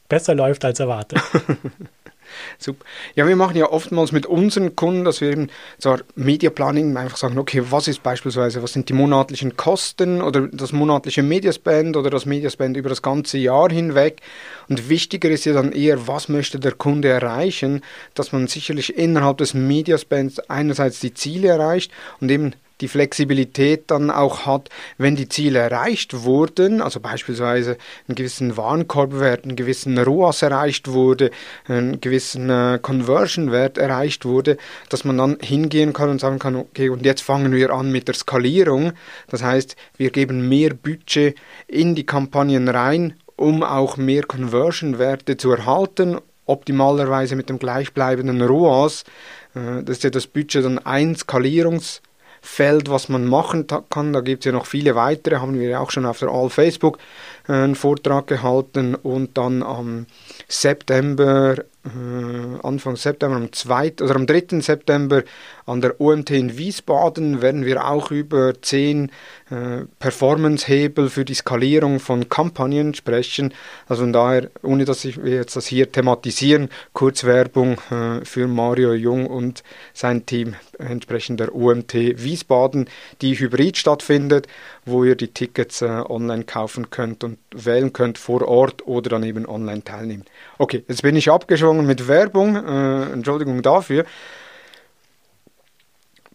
besser 0.09 0.35
läuft 0.35 0.65
als 0.65 0.81
erwartet. 0.81 1.21
Super. 2.59 2.85
Ja, 3.15 3.27
wir 3.29 3.37
machen 3.37 3.57
ja 3.57 3.71
oftmals 3.71 4.13
mit 4.13 4.27
unseren 4.27 4.75
Kunden, 4.75 5.05
dass 5.05 5.21
wir 5.21 5.31
eben 5.31 5.49
zwar 5.79 6.01
Media 6.15 6.51
Planning 6.51 6.97
einfach 6.97 7.17
sagen, 7.17 7.39
okay, 7.39 7.63
was 7.71 7.89
ist 7.89 8.03
beispielsweise, 8.03 8.63
was 8.63 8.73
sind 8.73 8.89
die 8.89 8.93
monatlichen 8.93 9.57
Kosten 9.57 10.21
oder 10.21 10.49
das 10.49 10.73
monatliche 10.73 11.23
Mediaspend 11.23 11.97
oder 11.97 12.11
das 12.11 12.27
Mediaspend 12.27 12.77
über 12.77 12.89
das 12.89 13.03
ganze 13.03 13.39
Jahr 13.39 13.71
hinweg. 13.71 14.21
Und 14.69 14.89
wichtiger 14.89 15.31
ist 15.31 15.45
ja 15.45 15.53
dann 15.53 15.73
eher, 15.73 16.07
was 16.07 16.29
möchte 16.29 16.59
der 16.59 16.73
Kunde 16.73 17.09
erreichen, 17.09 17.83
dass 18.15 18.33
man 18.33 18.47
sicherlich 18.47 18.97
innerhalb 18.97 19.39
des 19.39 19.55
Mediaspends 19.55 20.39
einerseits 20.49 21.01
die 21.01 21.15
Ziele 21.15 21.49
erreicht 21.49 21.93
und 22.21 22.31
eben 22.31 22.55
die 22.85 22.89
Flexibilität 22.89 23.91
dann 23.91 24.11
auch 24.11 24.45
hat, 24.45 24.69
wenn 24.99 25.17
die 25.17 25.27
Ziele 25.27 25.59
erreicht 25.59 26.25
wurden, 26.25 26.83
also 26.83 27.01
beispielsweise 27.01 27.79
einen 28.07 28.15
gewissen 28.15 28.59
Warenkorbwert, 28.59 29.45
einen 29.45 29.57
gewissen 29.57 29.97
ROAS 29.97 30.43
erreicht 30.43 30.89
wurde, 30.89 31.31
einen 31.67 31.99
gewissen 32.03 32.51
äh, 32.51 32.79
Conversion-Wert 32.83 33.79
erreicht 33.79 34.27
wurde, 34.27 34.59
dass 34.91 35.05
man 35.05 35.17
dann 35.17 35.39
hingehen 35.41 35.95
kann 35.95 36.11
und 36.11 36.21
sagen 36.21 36.39
kann, 36.39 36.57
okay, 36.57 36.91
und 36.91 37.07
jetzt 37.07 37.23
fangen 37.23 37.53
wir 37.53 37.71
an 37.71 37.91
mit 37.91 38.07
der 38.07 38.15
Skalierung. 38.15 38.93
Das 39.29 39.43
heißt, 39.43 39.77
wir 39.97 40.11
geben 40.11 40.47
mehr 40.51 40.75
Budget 40.75 41.39
in 41.67 41.95
die 41.95 42.05
Kampagnen 42.05 42.69
rein, 42.69 43.15
um 43.37 43.63
auch 43.63 43.97
mehr 43.97 44.25
Conversion-Werte 44.25 45.39
zu 45.39 45.53
erhalten, 45.53 46.19
optimalerweise 46.45 47.35
mit 47.35 47.49
dem 47.49 47.59
gleichbleibenden 47.59 48.43
ROAS. 48.43 49.05
Äh, 49.55 49.83
das 49.85 49.97
ist 49.97 50.05
ja 50.05 50.11
das 50.11 50.27
Budget 50.27 50.67
dann 50.67 50.79
ein 50.81 51.17
Skalierungs- 51.17 52.03
Feld, 52.45 52.91
was 52.91 53.09
man 53.09 53.27
machen 53.27 53.67
kann. 53.89 54.13
Da 54.13 54.21
gibt 54.21 54.43
es 54.43 54.47
ja 54.47 54.53
noch 54.53 54.67
viele 54.67 54.95
weitere, 54.95 55.37
haben 55.37 55.59
wir 55.59 55.69
ja 55.69 55.81
auch 55.81 55.91
schon 55.91 56.05
auf 56.05 56.19
der 56.19 56.29
All 56.29 56.51
Facebook 56.51 56.99
einen 57.47 57.75
Vortrag 57.75 58.27
gehalten 58.27 58.95
und 58.95 59.37
dann 59.37 59.63
am 59.63 60.07
September 60.49 61.57
äh, 61.85 62.67
Anfang 62.67 62.97
September, 62.97 63.37
am 63.37 63.53
2. 63.53 63.95
oder 64.01 64.17
am 64.17 64.27
3. 64.27 64.61
September 64.61 65.23
an 65.67 65.81
der 65.81 66.01
OMT 66.01 66.31
in 66.31 66.57
Wiesbaden 66.57 67.43
werden 67.43 67.65
wir 67.65 67.87
auch 67.87 68.11
über 68.11 68.55
10 68.61 69.11
äh, 69.51 69.85
Performance-Hebel 69.99 71.11
für 71.11 71.25
die 71.25 71.35
Skalierung 71.35 72.01
von 72.01 72.29
Kampagnen 72.29 72.95
sprechen. 72.95 73.53
Also 73.87 74.03
von 74.03 74.13
daher, 74.13 74.51
ohne 74.63 74.85
dass 74.85 75.05
ich 75.05 75.17
jetzt 75.17 75.57
das 75.57 75.67
hier 75.67 75.91
thematisieren, 75.93 76.71
Kurzwerbung 76.93 77.79
äh, 77.91 78.25
für 78.25 78.47
Mario 78.47 78.95
Jung 78.95 79.27
und 79.27 79.63
sein 79.93 80.25
Team 80.25 80.55
entsprechend 80.79 81.41
der 81.41 81.55
OMT 81.55 81.95
Wiesbaden, 81.95 82.89
die 83.21 83.39
hybrid 83.39 83.77
stattfindet, 83.77 84.47
wo 84.87 85.05
ihr 85.05 85.17
die 85.17 85.29
Tickets 85.29 85.83
äh, 85.83 85.87
online 85.87 86.45
kaufen 86.45 86.91
könnt 86.91 87.25
und 87.25 87.39
wählen 87.55 87.93
könnt 87.93 88.19
vor 88.19 88.47
Ort 88.47 88.87
oder 88.87 89.11
dann 89.11 89.23
eben 89.23 89.47
online 89.47 89.85
teilnehmen. 89.85 90.25
Okay, 90.59 90.85
jetzt 90.89 91.03
bin 91.03 91.17
ich 91.17 91.31
abgeschwungen 91.31 91.87
mit 91.87 92.09
Werbung, 92.09 92.57
äh, 92.57 93.13
Entschuldigung 93.13 93.63
dafür. 93.63 94.05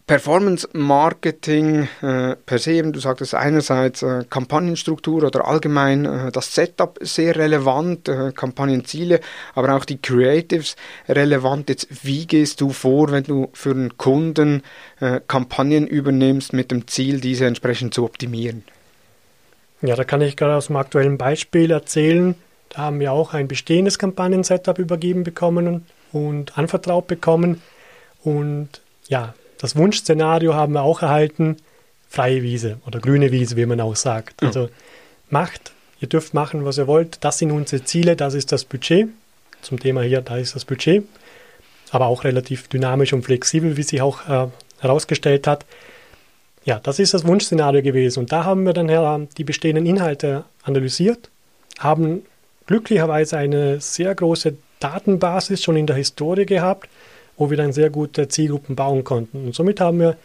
Performance 0.10 0.68
Marketing 0.74 1.88
äh, 2.02 2.36
per 2.36 2.58
se, 2.58 2.82
du 2.82 3.00
sagtest 3.00 3.36
einerseits 3.36 4.02
äh, 4.02 4.26
Kampagnenstruktur 4.28 5.24
oder 5.24 5.48
allgemein 5.48 6.06
äh, 6.06 6.32
das 6.32 6.56
Setup 6.56 6.98
sehr 7.00 7.36
relevant, 7.36 8.10
äh, 8.10 8.32
Kampagnenziele, 8.32 9.20
aber 9.54 9.76
auch 9.76 9.86
die 9.86 10.02
Creatives 10.02 10.76
relevant. 11.08 11.70
Jetzt, 11.70 12.04
wie 12.04 12.26
gehst 12.26 12.60
du 12.60 12.72
vor, 12.72 13.12
wenn 13.12 13.24
du 13.24 13.52
für 13.54 13.70
einen 13.70 14.00
Kunden 14.00 14.64
äh, 15.00 15.22
Kampagnen 15.28 15.86
übernimmst 15.86 16.54
mit 16.54 16.72
dem 16.72 16.88
Ziel, 16.88 17.20
diese 17.22 17.46
entsprechend 17.46 17.94
zu 17.94 18.04
optimieren? 18.04 18.64
Ja, 19.84 19.96
da 19.96 20.06
kann 20.06 20.22
ich 20.22 20.36
gerade 20.36 20.56
aus 20.56 20.68
dem 20.68 20.78
aktuellen 20.78 21.20
Beispiel 21.20 21.70
erzählen. 21.70 22.34
Da 22.70 22.82
haben 22.82 23.00
wir 23.00 23.12
auch 23.12 23.36
ein 23.36 23.48
bestehendes 23.48 24.00
Kampagnen-Setup 24.00 24.80
übergeben 24.80 25.24
bekommen 25.24 25.86
und 26.12 26.58
anvertraut 26.58 27.06
bekommen. 27.06 27.62
Und 28.24 28.70
ja, 29.08 29.36
das 29.60 29.76
Wunschszenario 29.76 30.56
haben 30.56 30.74
wir 30.74 30.82
auch 30.82 31.02
erhalten, 31.02 31.58
freie 32.10 32.42
Wiese 32.42 32.80
oder 32.88 33.00
grüne 33.00 33.32
Wiese, 33.32 33.56
wie 33.56 33.66
man 33.66 33.80
auch 33.82 33.96
sagt. 33.96 34.42
Also 34.42 34.70
macht, 35.30 35.74
ihr 36.00 36.08
dürft 36.08 36.34
machen, 36.34 36.66
was 36.66 36.78
ihr 36.78 36.88
wollt. 36.88 37.24
Das 37.24 37.38
sind 37.38 37.52
unsere 37.52 37.84
Ziele, 37.84 38.16
das 38.16 38.34
ist 38.34 38.52
das 38.52 38.66
Budget. 38.66 39.10
Zum 39.62 39.80
Thema 39.80 40.02
hier, 40.02 40.22
da 40.22 40.38
ist 40.38 40.56
das 40.56 40.66
Budget. 40.66 41.04
Aber 41.92 42.08
auch 42.08 42.24
relativ 42.24 42.70
dynamisch 42.70 43.14
und 43.14 43.24
flexibel, 43.24 43.76
wie 43.76 43.84
sich 43.84 44.02
auch 44.02 44.28
äh, 44.30 44.48
herausgestellt 44.80 45.46
hat. 45.46 45.66
Ja, 46.64 46.80
das 46.80 47.00
ist 47.00 47.14
das 47.14 47.28
Wunschszenario 47.28 47.82
gewesen. 47.82 48.20
Und 48.20 48.32
da 48.32 48.46
haben 48.46 48.66
wir 48.66 48.74
dann 48.74 49.28
die 49.38 49.44
bestehenden 49.44 49.86
Inhalte 49.86 50.46
analysiert, 50.64 51.30
haben 51.80 52.24
glücklicherweise 52.66 53.38
eine 53.38 53.82
sehr 53.82 54.16
große 54.16 54.56
Datenbasis 54.80 55.62
schon 55.62 55.76
in 55.76 55.88
der 55.88 55.98
Historie 55.98 56.46
gehabt 56.46 56.88
wo 57.40 57.50
wir 57.50 57.58
dann 57.58 57.74
sehr 57.74 57.90
gute 57.90 58.28
Zielgruppen 58.28 58.76
bauen 58.76 59.04
konnten. 59.04 59.46
Und 59.46 59.56
somit 59.56 59.80
haben 59.80 60.00
wir 60.00 60.18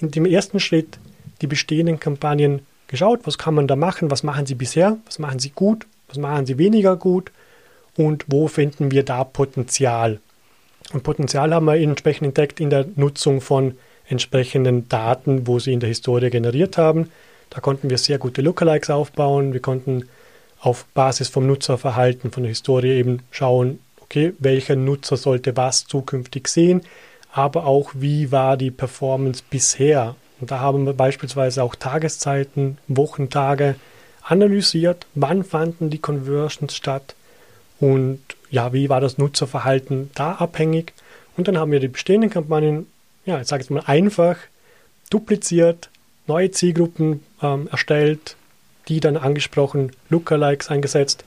in 0.00 0.10
dem 0.10 0.26
ersten 0.26 0.58
Schritt 0.58 0.98
die 1.40 1.46
bestehenden 1.46 2.00
Kampagnen 2.00 2.66
geschaut, 2.88 3.20
was 3.24 3.38
kann 3.38 3.54
man 3.54 3.68
da 3.68 3.76
machen, 3.76 4.10
was 4.10 4.22
machen 4.22 4.46
sie 4.46 4.54
bisher, 4.54 4.96
was 5.06 5.18
machen 5.18 5.38
sie 5.38 5.50
gut, 5.50 5.86
was 6.08 6.18
machen 6.18 6.46
sie 6.46 6.58
weniger 6.58 6.96
gut 6.96 7.30
und 7.96 8.24
wo 8.26 8.48
finden 8.48 8.90
wir 8.90 9.04
da 9.04 9.22
Potenzial. 9.22 10.18
Und 10.92 11.02
Potenzial 11.02 11.54
haben 11.54 11.66
wir 11.66 11.76
entsprechend 11.76 12.28
entdeckt 12.28 12.58
in 12.58 12.70
der 12.70 12.86
Nutzung 12.96 13.40
von 13.40 13.76
entsprechenden 14.08 14.88
Daten, 14.88 15.46
wo 15.46 15.58
sie 15.58 15.72
in 15.72 15.80
der 15.80 15.88
Historie 15.88 16.30
generiert 16.30 16.78
haben. 16.78 17.10
Da 17.50 17.60
konnten 17.60 17.90
wir 17.90 17.98
sehr 17.98 18.18
gute 18.18 18.42
Lookalikes 18.42 18.90
aufbauen. 18.90 19.52
Wir 19.52 19.60
konnten 19.60 20.08
auf 20.60 20.86
Basis 20.94 21.28
vom 21.28 21.46
Nutzerverhalten, 21.46 22.30
von 22.30 22.42
der 22.42 22.50
Historie 22.50 22.92
eben 22.92 23.20
schauen, 23.30 23.78
okay, 24.12 24.34
welcher 24.38 24.76
Nutzer 24.76 25.16
sollte 25.16 25.56
was 25.56 25.86
zukünftig 25.86 26.48
sehen, 26.48 26.82
aber 27.32 27.64
auch 27.64 27.92
wie 27.94 28.30
war 28.30 28.58
die 28.58 28.70
Performance 28.70 29.42
bisher. 29.48 30.16
Und 30.38 30.50
da 30.50 30.60
haben 30.60 30.84
wir 30.84 30.92
beispielsweise 30.92 31.62
auch 31.62 31.74
Tageszeiten, 31.74 32.76
Wochentage 32.88 33.76
analysiert, 34.22 35.06
wann 35.14 35.44
fanden 35.44 35.88
die 35.88 35.98
Conversions 35.98 36.76
statt 36.76 37.14
und 37.80 38.20
ja, 38.50 38.74
wie 38.74 38.90
war 38.90 39.00
das 39.00 39.16
Nutzerverhalten 39.16 40.10
da 40.14 40.32
abhängig. 40.32 40.92
Und 41.38 41.48
dann 41.48 41.56
haben 41.56 41.72
wir 41.72 41.80
die 41.80 41.88
bestehenden 41.88 42.28
Kampagnen, 42.28 42.86
ja, 43.24 43.40
ich 43.40 43.48
sage 43.48 43.62
jetzt 43.62 43.70
mal 43.70 43.84
einfach 43.86 44.36
dupliziert, 45.08 45.88
neue 46.26 46.50
Zielgruppen 46.50 47.22
ähm, 47.40 47.66
erstellt, 47.72 48.36
die 48.88 49.00
dann 49.00 49.16
angesprochen, 49.16 49.92
Lookalikes 50.10 50.68
eingesetzt 50.68 51.24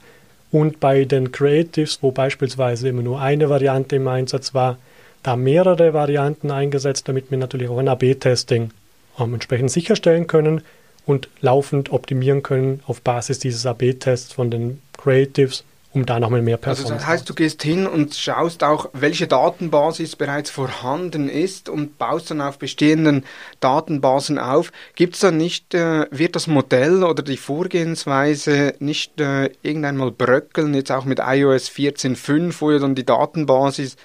und 0.52 0.80
bei 0.80 1.04
den 1.04 1.32
Creatives, 1.32 1.98
wo 2.02 2.12
beispielsweise 2.12 2.88
immer 2.88 3.02
nur 3.02 3.20
eine 3.20 3.48
Variante 3.48 3.96
im 3.96 4.08
Einsatz 4.08 4.54
war, 4.54 4.78
da 5.22 5.36
mehrere 5.36 5.92
Varianten 5.92 6.50
eingesetzt, 6.50 7.08
damit 7.08 7.30
wir 7.30 7.38
natürlich 7.38 7.68
auch 7.68 7.78
ein 7.78 7.88
AB-Testing 7.88 8.70
ähm, 9.18 9.34
entsprechend 9.34 9.70
sicherstellen 9.70 10.26
können 10.26 10.62
und 11.04 11.28
laufend 11.40 11.90
optimieren 11.90 12.42
können 12.42 12.80
auf 12.86 13.00
Basis 13.00 13.38
dieses 13.38 13.66
AB-Tests 13.66 14.32
von 14.32 14.50
den 14.50 14.80
Creatives, 14.96 15.64
um 15.96 16.06
da 16.06 16.20
nochmal 16.20 16.42
mehr 16.42 16.58
Performance 16.58 16.92
Also 16.92 16.94
das 16.94 17.06
heißt, 17.06 17.28
du 17.28 17.34
gehst 17.34 17.62
hin 17.62 17.86
und 17.86 18.14
schaust 18.14 18.62
auch, 18.62 18.90
welche 18.92 19.26
Datenbasis 19.26 20.14
bereits 20.14 20.50
vorhanden 20.50 21.28
ist 21.28 21.68
und 21.68 21.98
baust 21.98 22.30
dann 22.30 22.40
auf 22.40 22.58
bestehenden 22.58 23.24
Datenbasen 23.60 24.38
auf. 24.38 24.72
Gibt 24.94 25.14
es 25.14 25.20
dann 25.20 25.38
nicht, 25.38 25.74
äh, 25.74 26.06
wird 26.10 26.36
das 26.36 26.46
Modell 26.46 27.02
oder 27.02 27.22
die 27.22 27.38
Vorgehensweise 27.38 28.74
nicht 28.78 29.20
äh, 29.20 29.50
irgendwann 29.62 29.96
mal 29.96 30.10
bröckeln, 30.10 30.74
jetzt 30.74 30.92
auch 30.92 31.06
mit 31.06 31.18
iOS 31.18 31.70
14.5, 31.70 32.54
wo 32.60 32.70
ja 32.70 32.78
dann 32.78 32.94
die 32.94 33.06
Datenbasis 33.06 33.96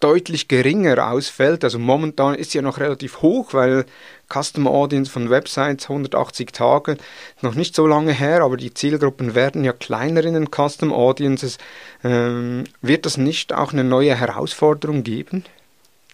deutlich 0.00 0.48
geringer 0.48 1.10
ausfällt. 1.10 1.64
Also 1.64 1.78
momentan 1.78 2.34
ist 2.34 2.50
sie 2.50 2.58
ja 2.58 2.62
noch 2.62 2.78
relativ 2.78 3.22
hoch, 3.22 3.54
weil 3.54 3.86
Custom 4.32 4.66
Audience 4.66 5.10
von 5.10 5.30
Websites 5.30 5.88
180 5.88 6.52
Tage 6.52 6.98
noch 7.40 7.54
nicht 7.54 7.74
so 7.74 7.86
lange 7.86 8.12
her, 8.12 8.42
aber 8.42 8.56
die 8.56 8.74
Zielgruppen 8.74 9.34
werden 9.34 9.64
ja 9.64 9.72
kleiner 9.72 10.22
in 10.24 10.34
den 10.34 10.50
Custom 10.50 10.92
Audiences. 10.92 11.58
Ähm, 12.04 12.64
wird 12.82 13.06
das 13.06 13.16
nicht 13.16 13.52
auch 13.52 13.72
eine 13.72 13.84
neue 13.84 14.14
Herausforderung 14.14 15.02
geben? 15.02 15.44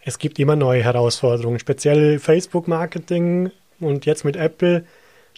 Es 0.05 0.19
gibt 0.19 0.39
immer 0.39 0.57
neue 0.57 0.83
Herausforderungen, 0.83 1.59
speziell 1.59 2.19
Facebook-Marketing 2.19 3.51
und 3.79 4.05
jetzt 4.05 4.25
mit 4.25 4.37
Apple. 4.37 4.85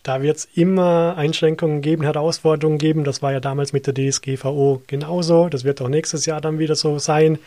Da 0.03 0.21
wird 0.21 0.37
es 0.37 0.49
immer 0.55 1.15
Einschränkungen 1.17 1.81
geben, 1.81 2.03
Herausforderungen 2.03 2.79
geben. 2.79 3.05
Das 3.05 3.23
war 3.23 3.33
ja 3.33 3.41
damals 3.41 3.73
mit 3.73 3.87
der 3.87 3.95
DSGVO 3.95 4.83
genauso. 4.87 5.49
Das 5.49 5.65
wird 5.65 5.81
auch 5.81 5.89
nächstes 5.89 6.27
Jahr 6.27 6.43
dann 6.43 6.59
wieder 6.59 6.77
so 6.77 6.99
sein. 6.99 7.39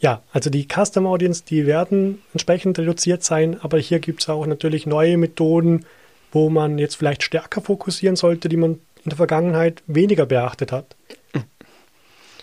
Ja, 0.00 0.22
also 0.32 0.50
die 0.50 0.66
Custom 0.66 1.06
Audience, 1.06 1.44
die 1.46 1.66
werden 1.66 2.22
entsprechend 2.32 2.78
reduziert 2.78 3.22
sein, 3.24 3.58
aber 3.62 3.78
hier 3.78 4.00
gibt 4.00 4.22
es 4.22 4.28
auch 4.28 4.46
natürlich 4.46 4.86
neue 4.86 5.16
Methoden, 5.16 5.86
wo 6.32 6.50
man 6.50 6.78
jetzt 6.78 6.96
vielleicht 6.96 7.22
stärker 7.22 7.60
fokussieren 7.60 8.16
sollte, 8.16 8.48
die 8.48 8.56
man 8.56 8.80
in 9.04 9.10
der 9.10 9.16
Vergangenheit 9.16 9.82
weniger 9.86 10.26
beachtet 10.26 10.72
hat. 10.72 10.96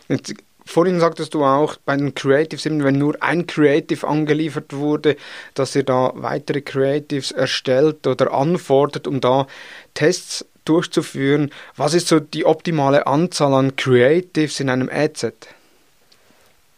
Jetzt, 0.07 0.33
vorhin 0.65 0.99
sagtest 0.99 1.33
du 1.33 1.43
auch 1.43 1.77
bei 1.85 1.97
den 1.97 2.15
Creatives, 2.15 2.65
wenn 2.65 2.97
nur 2.97 3.21
ein 3.21 3.47
Creative 3.47 4.07
angeliefert 4.07 4.73
wurde, 4.73 5.17
dass 5.53 5.75
ihr 5.75 5.83
da 5.83 6.13
weitere 6.15 6.61
Creatives 6.61 7.31
erstellt 7.31 8.07
oder 8.07 8.33
anfordert, 8.33 9.07
um 9.07 9.21
da 9.21 9.47
Tests 9.93 10.45
durchzuführen. 10.65 11.51
Was 11.75 11.93
ist 11.93 12.07
so 12.07 12.19
die 12.19 12.45
optimale 12.45 13.07
Anzahl 13.07 13.53
an 13.53 13.75
Creatives 13.75 14.59
in 14.59 14.69
einem 14.69 14.89
Adset? 14.91 15.47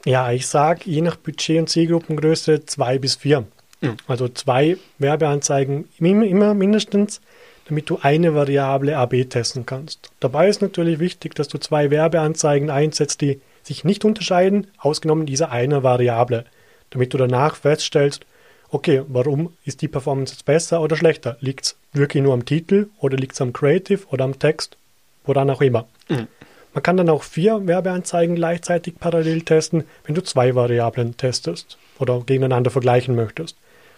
Ja, 0.06 0.32
ich 0.32 0.48
sage 0.48 0.82
je 0.86 1.02
nach 1.02 1.16
Budget 1.16 1.60
und 1.60 1.70
Zielgruppengröße 1.70 2.66
zwei 2.66 2.98
bis 2.98 3.16
vier. 3.16 3.46
Mhm. 3.82 3.98
Also 4.08 4.28
zwei 4.28 4.78
Werbeanzeigen 5.00 5.88
immer 6.00 6.54
mindestens, 6.54 7.22
damit 7.66 7.90
du 7.90 8.00
eine 8.02 8.36
Variable 8.36 8.98
AB 8.98 9.30
testen 9.30 9.66
kannst. 9.66 10.12
Dabei 10.20 10.50
ist 10.50 10.62
natürlich 10.62 11.00
wichtig, 11.00 11.36
dass 11.36 11.48
du 11.48 11.58
zwei 11.58 11.90
Werbeanzeigen 11.90 12.70
einsetzt, 12.70 13.22
die 13.22 13.40
sich 13.64 13.86
nicht 13.86 14.04
unterscheiden, 14.04 14.68
ausgenommen 14.78 15.26
dieser 15.26 15.52
eine 15.52 15.84
Variable, 15.84 16.46
damit 16.90 17.14
du 17.14 17.18
danach 17.18 17.56
feststellst, 17.56 18.26
okay, 18.70 19.04
warum 19.08 19.54
ist 19.64 19.82
die 19.82 19.88
Performance 19.88 20.34
jetzt 20.34 20.46
besser 20.46 20.82
oder 20.82 20.98
schlechter? 20.98 21.38
Liegt 21.40 21.66
es 21.66 21.76
wirklich 21.94 22.24
nur 22.24 22.34
am 22.34 22.44
Titel 22.44 22.90
oder 23.00 23.16
liegt 23.16 23.34
es 23.34 23.42
am 23.42 23.54
Creative 23.54 24.02
oder 24.10 24.26
am 24.26 24.40
Text? 24.40 24.78
Woran 25.26 25.50
auch 25.50 25.62
immer. 25.62 25.88
Mhm. 26.10 26.28
Man 26.74 26.84
kann 26.84 26.98
dann 26.98 27.10
auch 27.10 27.24
vier 27.24 27.68
Werbeanzeigen 27.68 28.36
gleichzeitig 28.36 28.96
parallel 29.00 29.44
testen, 29.44 29.84
wenn 30.06 30.16
du 30.16 30.24
zwei 30.24 30.56
Variablen 30.56 31.18
testest 31.18 31.78
oder 32.00 32.22
gegeneinander 32.22 32.72
vergleichen 32.72 33.16
möchtest. 33.16 33.58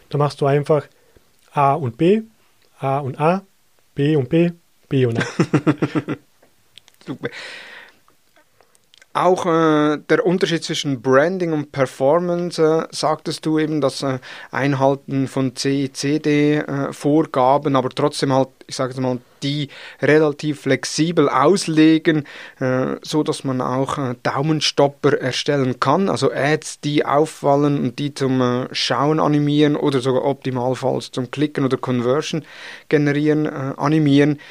Dann 0.09 0.19
machst 0.19 0.41
du 0.41 0.45
einfach 0.45 0.87
A 1.51 1.73
und 1.73 1.97
B, 1.97 2.23
A 2.79 2.99
und 2.99 3.19
A, 3.19 3.43
B 3.95 4.15
und 4.15 4.29
B, 4.29 4.51
B 4.89 5.05
und 5.05 5.19
A. 5.19 5.25
Super. 7.05 7.29
Auch 9.15 9.45
äh, 9.45 9.97
der 10.09 10.25
Unterschied 10.25 10.65
zwischen 10.65 11.01
Branding 11.01 11.53
und 11.53 11.71
Performance, 11.71 12.61
äh, 12.61 12.85
sagtest 12.93 13.45
du 13.45 13.57
eben, 13.59 13.79
das 13.79 14.03
äh, 14.03 14.19
Einhalten 14.51 15.29
von 15.29 15.55
CICD-Vorgaben, 15.55 17.75
äh, 17.75 17.77
aber 17.77 17.91
trotzdem 17.91 18.33
halt, 18.33 18.49
ich 18.67 18.75
sage 18.75 18.99
mal, 18.99 19.19
die 19.41 19.69
relativ 20.01 20.63
flexibel 20.63 21.29
auslegen, 21.29 22.25
äh, 22.59 22.97
so 23.03 23.23
dass 23.23 23.45
man 23.45 23.61
auch 23.61 23.97
äh, 23.97 24.15
Daumenstopper 24.21 25.17
erstellen 25.17 25.79
kann, 25.79 26.09
also 26.09 26.33
Ads, 26.33 26.81
die 26.81 27.05
auffallen 27.05 27.79
und 27.79 27.99
die 27.99 28.13
zum 28.13 28.67
Schauen 28.73 29.21
animieren 29.21 29.77
oder 29.77 30.01
sogar 30.01 30.25
optimalfalls 30.25 31.11
zum 31.11 31.31
Klicken 31.31 31.63
oder 31.63 31.77
Conversion 31.77 32.43
generieren, 32.89 33.47
animieren. 33.47 34.41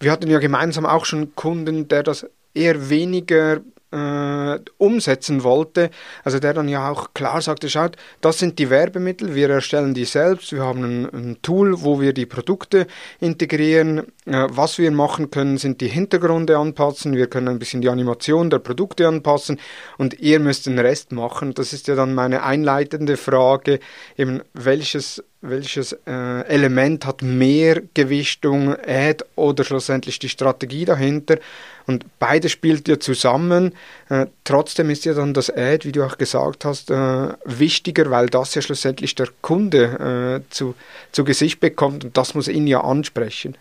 Wir 0.00 0.10
hatten 0.10 0.28
ja 0.28 0.40
gemeinsam 0.40 0.86
auch 0.86 1.04
schon 1.04 1.36
Kunden, 1.36 1.86
der 1.86 2.02
das 2.02 2.26
eher 2.52 2.90
weniger 2.90 3.60
äh, 3.90 4.58
umsetzen 4.76 5.42
wollte. 5.42 5.90
Also 6.24 6.38
der 6.38 6.54
dann 6.54 6.68
ja 6.68 6.90
auch 6.90 7.14
klar 7.14 7.40
sagte, 7.40 7.70
schaut, 7.70 7.96
das 8.20 8.38
sind 8.38 8.58
die 8.58 8.70
Werbemittel, 8.70 9.34
wir 9.34 9.48
erstellen 9.50 9.94
die 9.94 10.04
selbst, 10.04 10.52
wir 10.52 10.62
haben 10.62 10.84
ein, 10.84 11.04
ein 11.06 11.42
Tool, 11.42 11.82
wo 11.82 12.00
wir 12.00 12.12
die 12.12 12.26
Produkte 12.26 12.86
integrieren. 13.20 14.00
Äh, 14.26 14.46
was 14.50 14.78
wir 14.78 14.90
machen 14.90 15.30
können, 15.30 15.58
sind 15.58 15.80
die 15.80 15.88
Hintergründe 15.88 16.58
anpassen, 16.58 17.16
wir 17.16 17.28
können 17.28 17.48
ein 17.48 17.58
bisschen 17.58 17.80
die 17.80 17.88
Animation 17.88 18.50
der 18.50 18.58
Produkte 18.58 19.08
anpassen 19.08 19.58
und 19.96 20.20
ihr 20.20 20.40
müsst 20.40 20.66
den 20.66 20.78
Rest 20.78 21.12
machen. 21.12 21.54
Das 21.54 21.72
ist 21.72 21.88
ja 21.88 21.94
dann 21.94 22.14
meine 22.14 22.42
einleitende 22.42 23.16
Frage, 23.16 23.80
eben 24.16 24.42
welches 24.52 25.22
welches 25.40 25.92
äh, 26.06 26.46
Element 26.46 27.06
hat 27.06 27.22
mehr 27.22 27.82
Gewichtung, 27.94 28.74
Ad 28.74 29.24
oder 29.36 29.62
schlussendlich 29.62 30.18
die 30.18 30.28
Strategie 30.28 30.84
dahinter. 30.84 31.38
Und 31.86 32.04
beides 32.18 32.52
spielt 32.52 32.88
ja 32.88 32.98
zusammen. 32.98 33.74
Äh, 34.08 34.26
trotzdem 34.44 34.90
ist 34.90 35.04
ja 35.04 35.14
dann 35.14 35.34
das 35.34 35.48
Ad, 35.48 35.86
wie 35.86 35.92
du 35.92 36.04
auch 36.04 36.18
gesagt 36.18 36.64
hast, 36.64 36.90
äh, 36.90 37.28
wichtiger, 37.44 38.10
weil 38.10 38.26
das 38.26 38.54
ja 38.54 38.62
schlussendlich 38.62 39.14
der 39.14 39.28
Kunde 39.40 40.42
äh, 40.44 40.50
zu, 40.52 40.74
zu 41.12 41.24
Gesicht 41.24 41.60
bekommt 41.60 42.04
und 42.04 42.16
das 42.16 42.34
muss 42.34 42.48
ihn 42.48 42.66
ja 42.66 42.82
ansprechen. 42.82 43.56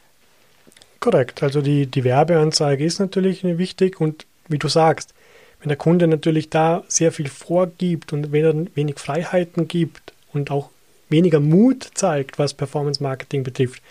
Korrekt, 0.99 1.43
also 1.43 1.61
die, 1.61 1.85
die 1.85 2.03
Werbeanzeige 2.03 2.83
ist 2.83 2.99
natürlich 2.99 3.43
wichtig 3.43 4.01
und 4.01 4.25
wie 4.47 4.57
du 4.57 4.67
sagst, 4.67 5.13
wenn 5.59 5.69
der 5.69 5.77
Kunde 5.77 6.07
natürlich 6.07 6.49
da 6.49 6.83
sehr 6.87 7.11
viel 7.11 7.29
vorgibt 7.29 8.13
und 8.13 8.31
wenn 8.31 8.43
er 8.43 8.75
wenig 8.75 8.97
Freiheiten 8.99 9.67
gibt 9.67 10.13
und 10.33 10.49
auch 10.49 10.69
weniger 11.09 11.39
Mut 11.39 11.89
zeigt, 11.93 12.39
was 12.39 12.53
Performance 12.53 13.01
Marketing 13.01 13.43
betrifft, 13.43 13.81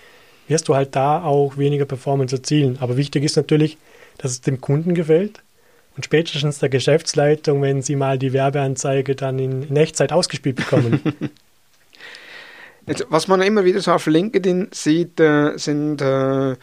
wirst 0.49 0.69
du 0.69 0.75
halt 0.75 0.95
da 0.95 1.23
auch 1.23 1.57
weniger 1.57 1.85
Performance 1.85 2.37
erzielen. 2.37 2.79
Aber 2.81 2.97
wichtig 2.97 3.25
ist 3.25 3.37
natürlich, 3.37 3.79
dass 4.19 4.33
es 4.33 4.41
dem 4.41 4.61
Kunden 4.61 4.95
gefällt 4.95 5.43
und 5.97 6.05
spätestens 6.05 6.59
der 6.59 6.69
Geschäftsleitung, 6.69 7.63
wenn 7.63 7.83
sie 7.83 7.97
mal 7.97 8.19
die 8.19 8.33
Werbeanzeige 8.33 9.15
dann 9.15 9.39
in, 9.39 9.63
in 9.63 9.77
Echtzeit 9.77 10.13
ausgespielt 10.13 10.57
bekommen. 10.57 11.01
Jetzt, 12.87 13.07
was 13.09 13.27
man 13.27 13.43
immer 13.43 13.65
wieder 13.65 13.81
so 13.81 13.93
auf 13.93 14.07
LinkedIn 14.07 14.69
sieht, 14.73 15.19
äh, 15.19 15.57
sind 15.59 16.01
äh, 16.01 16.53
äh, 16.53 16.57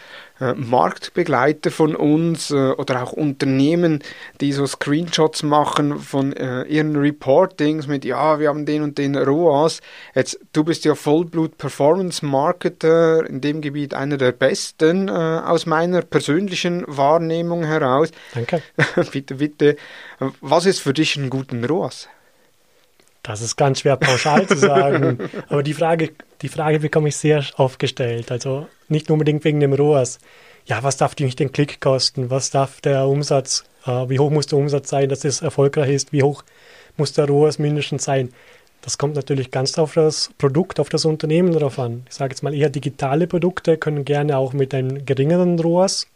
Marktbegleiter 0.56 1.70
von 1.70 1.96
uns 1.96 2.50
äh, 2.50 2.72
oder 2.72 3.04
auch 3.04 3.12
Unternehmen, 3.12 4.02
die 4.40 4.54
so 4.54 4.66
Screenshots 4.66 5.44
machen 5.44 6.00
von 6.00 6.32
äh, 6.32 6.64
ihren 6.64 6.96
Reportings 6.96 7.88
mit, 7.88 8.06
ja, 8.06 8.40
wir 8.40 8.48
haben 8.48 8.66
den 8.66 8.84
und 8.84 8.98
den 8.98 9.16
ROAS. 9.16 9.82
Jetzt, 10.16 10.40
du 10.54 10.64
bist 10.64 10.86
ja 10.86 10.96
Vollblut 10.96 11.58
Performance 11.58 12.26
Marketer, 12.26 13.28
in 13.30 13.42
dem 13.42 13.60
Gebiet 13.60 13.94
einer 13.94 14.18
der 14.18 14.32
besten 14.32 15.10
äh, 15.10 15.12
aus 15.12 15.66
meiner 15.66 16.02
persönlichen 16.02 16.86
Wahrnehmung 16.88 17.66
heraus. 17.66 18.12
Danke. 18.34 18.62
bitte, 19.12 19.36
bitte. 19.36 19.76
Was 20.40 20.66
ist 20.66 20.80
für 20.80 20.94
dich 20.94 21.18
ein 21.18 21.30
guten 21.30 21.66
ROAS? 21.66 22.08
Das 23.24 23.42
ist 23.42 23.56
ganz 23.56 23.80
schwer 23.80 23.96
pauschal 23.96 24.48
zu 24.48 24.58
sagen. 24.58 25.18
Aber 25.50 25.64
die 25.64 25.74
Frage, 25.74 26.12
die 26.42 26.50
Frage 26.50 26.80
bekomme 26.80 27.08
ich 27.08 27.16
sehr 27.16 27.44
oft 27.58 27.80
gestellt. 27.80 28.32
Also 28.32 28.68
nicht 28.90 29.10
unbedingt 29.10 29.44
wegen 29.46 29.60
dem 29.60 29.74
ROAS. 29.74 30.20
Ja, 30.66 30.84
was 30.84 30.98
darf 30.98 31.18
mich 31.20 31.36
den 31.36 31.52
Klick 31.52 31.82
kosten? 31.82 32.30
Was 32.30 32.52
darf 32.52 32.82
der 32.82 33.08
Umsatz, 33.08 33.64
äh, 33.86 34.10
wie 34.10 34.20
hoch 34.20 34.30
muss 34.30 34.48
der 34.48 34.60
Umsatz 34.60 34.90
sein, 34.90 35.10
dass 35.10 35.26
es 35.26 35.42
erfolgreich 35.42 35.90
ist? 35.90 36.14
Wie 36.14 36.24
hoch 36.24 36.44
muss 36.98 37.14
der 37.14 37.28
ROAS 37.28 37.60
mindestens 37.60 38.04
sein? 38.04 38.30
Das 38.82 38.98
kommt 38.98 39.16
natürlich 39.16 39.50
ganz 39.50 39.78
auf 39.80 39.94
das 39.94 40.32
Produkt, 40.38 40.82
auf 40.82 40.90
das 40.90 41.06
Unternehmen 41.06 41.54
drauf 41.54 41.80
an. 41.80 42.04
Ich 42.10 42.16
sage 42.16 42.34
jetzt 42.34 42.44
mal 42.44 42.54
eher 42.54 42.70
digitale 42.70 43.28
Produkte 43.28 43.78
können 43.78 44.04
gerne 44.04 44.38
auch 44.38 44.52
mit 44.52 44.74
einem 44.74 45.06
geringeren 45.06 45.58
ROAS 45.58 46.08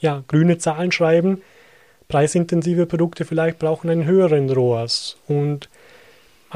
ja, 0.00 0.24
grüne 0.28 0.58
Zahlen 0.58 0.92
schreiben. 0.92 1.42
Preisintensive 2.08 2.86
Produkte 2.86 3.24
vielleicht 3.24 3.58
brauchen 3.58 3.90
einen 3.90 4.04
höheren 4.04 4.50
ROAS. 4.50 5.16
Und 5.26 5.68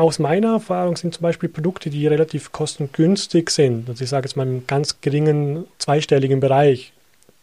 aus 0.01 0.19
meiner 0.19 0.55
Erfahrung 0.55 0.97
sind 0.97 1.15
zum 1.15 1.23
Beispiel 1.23 1.49
Produkte, 1.49 1.91
die 1.91 2.07
relativ 2.07 2.53
kostengünstig 2.53 3.51
sind, 3.51 3.89
also 3.89 4.03
ich 4.03 4.11
sage 4.11 4.27
jetzt 4.27 4.37
mal 4.37 4.47
im 4.47 4.67
ganz 4.67 5.01
geringen 5.01 5.67
zweistelligen 5.79 6.41
Bereich, 6.41 6.93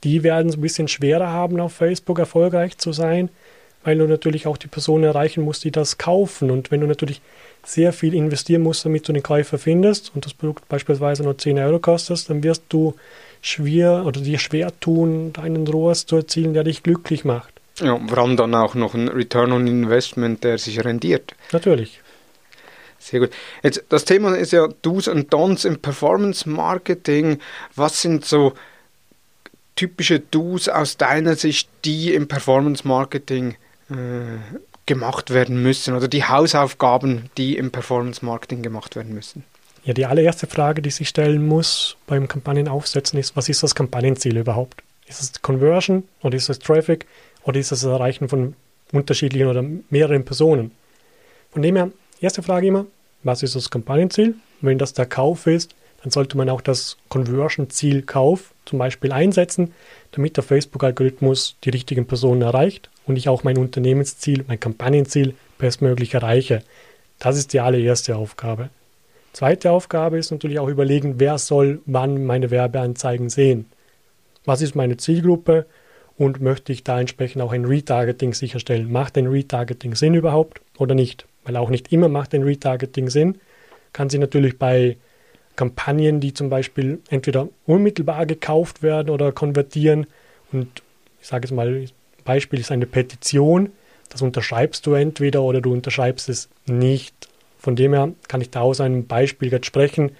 die 0.03 0.23
werden 0.23 0.49
es 0.49 0.55
ein 0.55 0.61
bisschen 0.61 0.87
schwerer 0.87 1.27
haben, 1.27 1.59
auf 1.59 1.73
Facebook 1.73 2.19
erfolgreich 2.19 2.77
zu 2.77 2.91
sein, 2.91 3.29
weil 3.83 3.97
du 3.97 4.05
natürlich 4.05 4.47
auch 4.47 4.57
die 4.57 4.67
Personen 4.67 5.05
erreichen 5.05 5.43
musst, 5.43 5.63
die 5.63 5.71
das 5.71 5.97
kaufen. 5.97 6.51
Und 6.51 6.71
wenn 6.71 6.81
du 6.81 6.87
natürlich 6.87 7.21
sehr 7.63 7.93
viel 7.93 8.13
investieren 8.13 8.61
musst, 8.61 8.85
damit 8.85 9.07
du 9.07 9.13
den 9.13 9.23
Käufer 9.23 9.57
findest 9.57 10.11
und 10.13 10.25
das 10.25 10.33
Produkt 10.33 10.67
beispielsweise 10.67 11.23
nur 11.23 11.37
10 11.37 11.57
Euro 11.59 11.79
kostet, 11.79 12.29
dann 12.29 12.43
wirst 12.43 12.63
du 12.69 12.95
schwer 13.41 14.03
oder 14.05 14.19
dir 14.21 14.39
schwer 14.39 14.77
tun, 14.79 15.33
deinen 15.33 15.67
ROAS 15.67 16.05
zu 16.05 16.17
erzielen, 16.17 16.53
der 16.53 16.63
dich 16.63 16.83
glücklich 16.83 17.23
macht. 17.23 17.53
Ja, 17.79 17.99
vor 18.07 18.17
allem 18.17 18.37
dann 18.37 18.55
auch 18.55 18.75
noch 18.75 18.93
ein 18.93 19.07
Return 19.07 19.51
on 19.51 19.67
Investment, 19.67 20.43
der 20.43 20.57
sich 20.57 20.83
rendiert. 20.83 21.35
Natürlich. 21.51 22.01
Sehr 23.07 23.21
gut. 23.21 23.29
Jetzt, 23.63 23.85
das 23.87 24.03
Thema 24.03 24.35
ist 24.35 24.51
ja 24.51 24.67
Do's 24.81 25.07
und 25.07 25.33
Don'ts 25.33 25.65
im 25.65 25.79
Performance 25.79 26.47
Marketing. 26.49 27.39
Was 27.75 28.01
sind 28.01 28.25
so 28.25 28.53
typische 29.75 30.19
Do's 30.19 30.67
aus 30.67 30.97
deiner 30.97 31.35
Sicht, 31.35 31.69
die 31.85 32.13
im 32.13 32.27
Performance 32.27 32.85
Marketing 32.85 33.55
äh, 33.89 33.95
gemacht 34.85 35.29
werden 35.29 35.61
müssen 35.63 35.95
oder 35.95 36.09
die 36.09 36.25
Hausaufgaben, 36.25 37.29
die 37.37 37.55
im 37.55 37.71
Performance 37.71 38.25
Marketing 38.25 38.61
gemacht 38.61 38.97
werden 38.97 39.13
müssen? 39.13 39.45
Ja, 39.85 39.93
die 39.93 40.05
allererste 40.05 40.47
Frage, 40.47 40.81
die 40.81 40.89
sich 40.89 41.07
stellen 41.07 41.47
muss 41.47 41.95
beim 42.07 42.27
Kampagnenaufsetzen 42.27 43.17
ist, 43.17 43.37
was 43.37 43.47
ist 43.47 43.63
das 43.63 43.73
Kampagnenziel 43.73 44.35
überhaupt? 44.35 44.83
Ist 45.05 45.21
es 45.21 45.41
Conversion 45.41 46.03
oder 46.23 46.35
ist 46.35 46.49
es 46.49 46.59
Traffic 46.59 47.05
oder 47.43 47.57
ist 47.57 47.71
es 47.71 47.79
das 47.79 47.89
Erreichen 47.89 48.27
von 48.27 48.55
unterschiedlichen 48.91 49.47
oder 49.47 49.63
mehreren 49.89 50.25
Personen? 50.25 50.71
Von 51.51 51.61
dem 51.61 51.77
her, 51.77 51.89
erste 52.19 52.43
Frage 52.43 52.67
immer, 52.67 52.85
was 53.27 53.43
ist 53.43 53.55
das 53.55 53.69
Kampagnenziel? 53.69 54.35
Wenn 54.61 54.79
das 54.79 54.93
der 54.93 55.05
Kauf 55.05 55.45
ist, 55.45 55.75
dann 56.01 56.11
sollte 56.11 56.37
man 56.37 56.49
auch 56.49 56.61
das 56.61 56.97
Conversion-Ziel 57.09 58.01
Kauf 58.03 58.53
zum 58.65 58.79
Beispiel 58.79 59.11
einsetzen, 59.11 59.73
damit 60.11 60.37
der 60.37 60.43
Facebook-Algorithmus 60.43 61.55
die 61.63 61.69
richtigen 61.69 62.07
Personen 62.07 62.41
erreicht 62.41 62.89
und 63.05 63.17
ich 63.17 63.29
auch 63.29 63.43
mein 63.43 63.57
Unternehmensziel, 63.57 64.45
mein 64.47 64.59
Kampagnenziel 64.59 65.35
bestmöglich 65.57 66.13
erreiche. 66.13 66.63
Das 67.19 67.37
ist 67.37 67.53
die 67.53 67.59
allererste 67.59 68.15
Aufgabe. 68.15 68.69
Zweite 69.33 69.71
Aufgabe 69.71 70.17
ist 70.17 70.31
natürlich 70.31 70.59
auch 70.59 70.67
überlegen, 70.67 71.19
wer 71.19 71.37
soll 71.37 71.81
wann 71.85 72.25
meine 72.25 72.49
Werbeanzeigen 72.49 73.29
sehen. 73.29 73.65
Was 74.45 74.61
ist 74.61 74.75
meine 74.75 74.97
Zielgruppe 74.97 75.65
und 76.17 76.41
möchte 76.41 76.71
ich 76.71 76.83
da 76.83 76.99
entsprechend 76.99 77.41
auch 77.41 77.51
ein 77.51 77.65
Retargeting 77.65 78.33
sicherstellen? 78.33 78.91
Macht 78.91 79.17
ein 79.17 79.27
Retargeting 79.27 79.93
Sinn 79.95 80.13
überhaupt 80.13 80.61
oder 80.77 80.95
nicht? 80.95 81.27
Weil 81.47 81.55
auch 81.55 81.69
nicht 81.69 81.91
immer 81.91 82.09
macht 82.09 82.35
ein 82.35 82.43
Retargeting 82.43 83.09
Sinn. 83.09 83.39
Kann 83.93 84.09
sie 84.09 84.19
natürlich 84.19 84.59
bei 84.59 84.97
Kampagnen, 85.55 86.19
die 86.19 86.33
zum 86.33 86.49
Beispiel 86.49 86.99
entweder 87.09 87.47
unmittelbar 87.65 88.27
gekauft 88.27 88.83
werden 88.83 89.09
oder 89.09 89.31
konvertieren 89.31 90.05
und 90.51 90.83
ich 91.19 91.27
sage 91.27 91.47
jetzt 91.47 91.53
mal, 91.53 91.85
Beispiel 92.23 92.59
ist 92.59 92.71
eine 92.71 92.85
Petition, 92.85 93.71
das 94.09 94.21
unterschreibst 94.21 94.85
du 94.85 94.93
entweder 94.93 95.41
oder 95.41 95.61
du 95.61 95.73
unterschreibst 95.73 96.29
es 96.29 96.49
nicht. 96.65 97.27
Von 97.57 97.75
dem 97.75 97.93
her 97.93 98.11
kann 98.27 98.41
ich 98.41 98.49
da 98.49 98.61
aus 98.61 98.79
einem 98.79 99.07
Beispiel 99.07 99.51
jetzt 99.51 99.65
sprechen. 99.65 100.11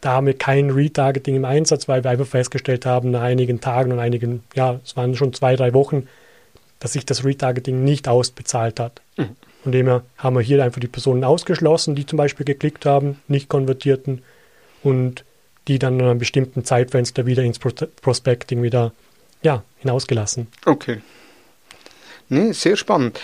Da 0.00 0.12
haben 0.12 0.26
wir 0.26 0.36
kein 0.36 0.70
Retargeting 0.70 1.36
im 1.36 1.44
Einsatz, 1.44 1.88
weil 1.88 2.04
wir 2.04 2.10
einfach 2.10 2.26
festgestellt 2.26 2.84
haben, 2.84 3.10
nach 3.10 3.22
einigen 3.22 3.60
Tagen 3.60 3.92
und 3.92 3.98
einigen, 3.98 4.42
ja, 4.54 4.80
es 4.84 4.96
waren 4.96 5.14
schon 5.14 5.32
zwei, 5.32 5.56
drei 5.56 5.72
Wochen, 5.72 6.08
dass 6.78 6.94
sich 6.94 7.06
das 7.06 7.24
Retargeting 7.24 7.84
nicht 7.84 8.08
ausbezahlt 8.08 8.80
hat. 8.80 9.00
Mhm. 9.16 9.36
Von 9.62 9.72
dem 9.72 9.86
her 9.86 10.04
haben 10.16 10.36
wir 10.36 10.42
hier 10.42 10.64
einfach 10.64 10.80
die 10.80 10.88
Personen 10.88 11.22
ausgeschlossen, 11.22 11.94
die 11.94 12.06
zum 12.06 12.16
Beispiel 12.16 12.46
geklickt 12.46 12.86
haben, 12.86 13.20
nicht 13.28 13.48
konvertierten 13.48 14.22
und 14.82 15.24
die 15.68 15.78
dann 15.78 16.00
in 16.00 16.06
einem 16.06 16.18
bestimmten 16.18 16.64
Zeitfenster 16.64 17.26
wieder 17.26 17.42
ins 17.42 17.58
Prospecting 17.58 18.62
wieder 18.62 18.92
ja, 19.42 19.62
hinausgelassen. 19.78 20.48
Okay. 20.64 21.02
Nee, 22.28 22.52
sehr 22.52 22.76
spannend. 22.76 23.20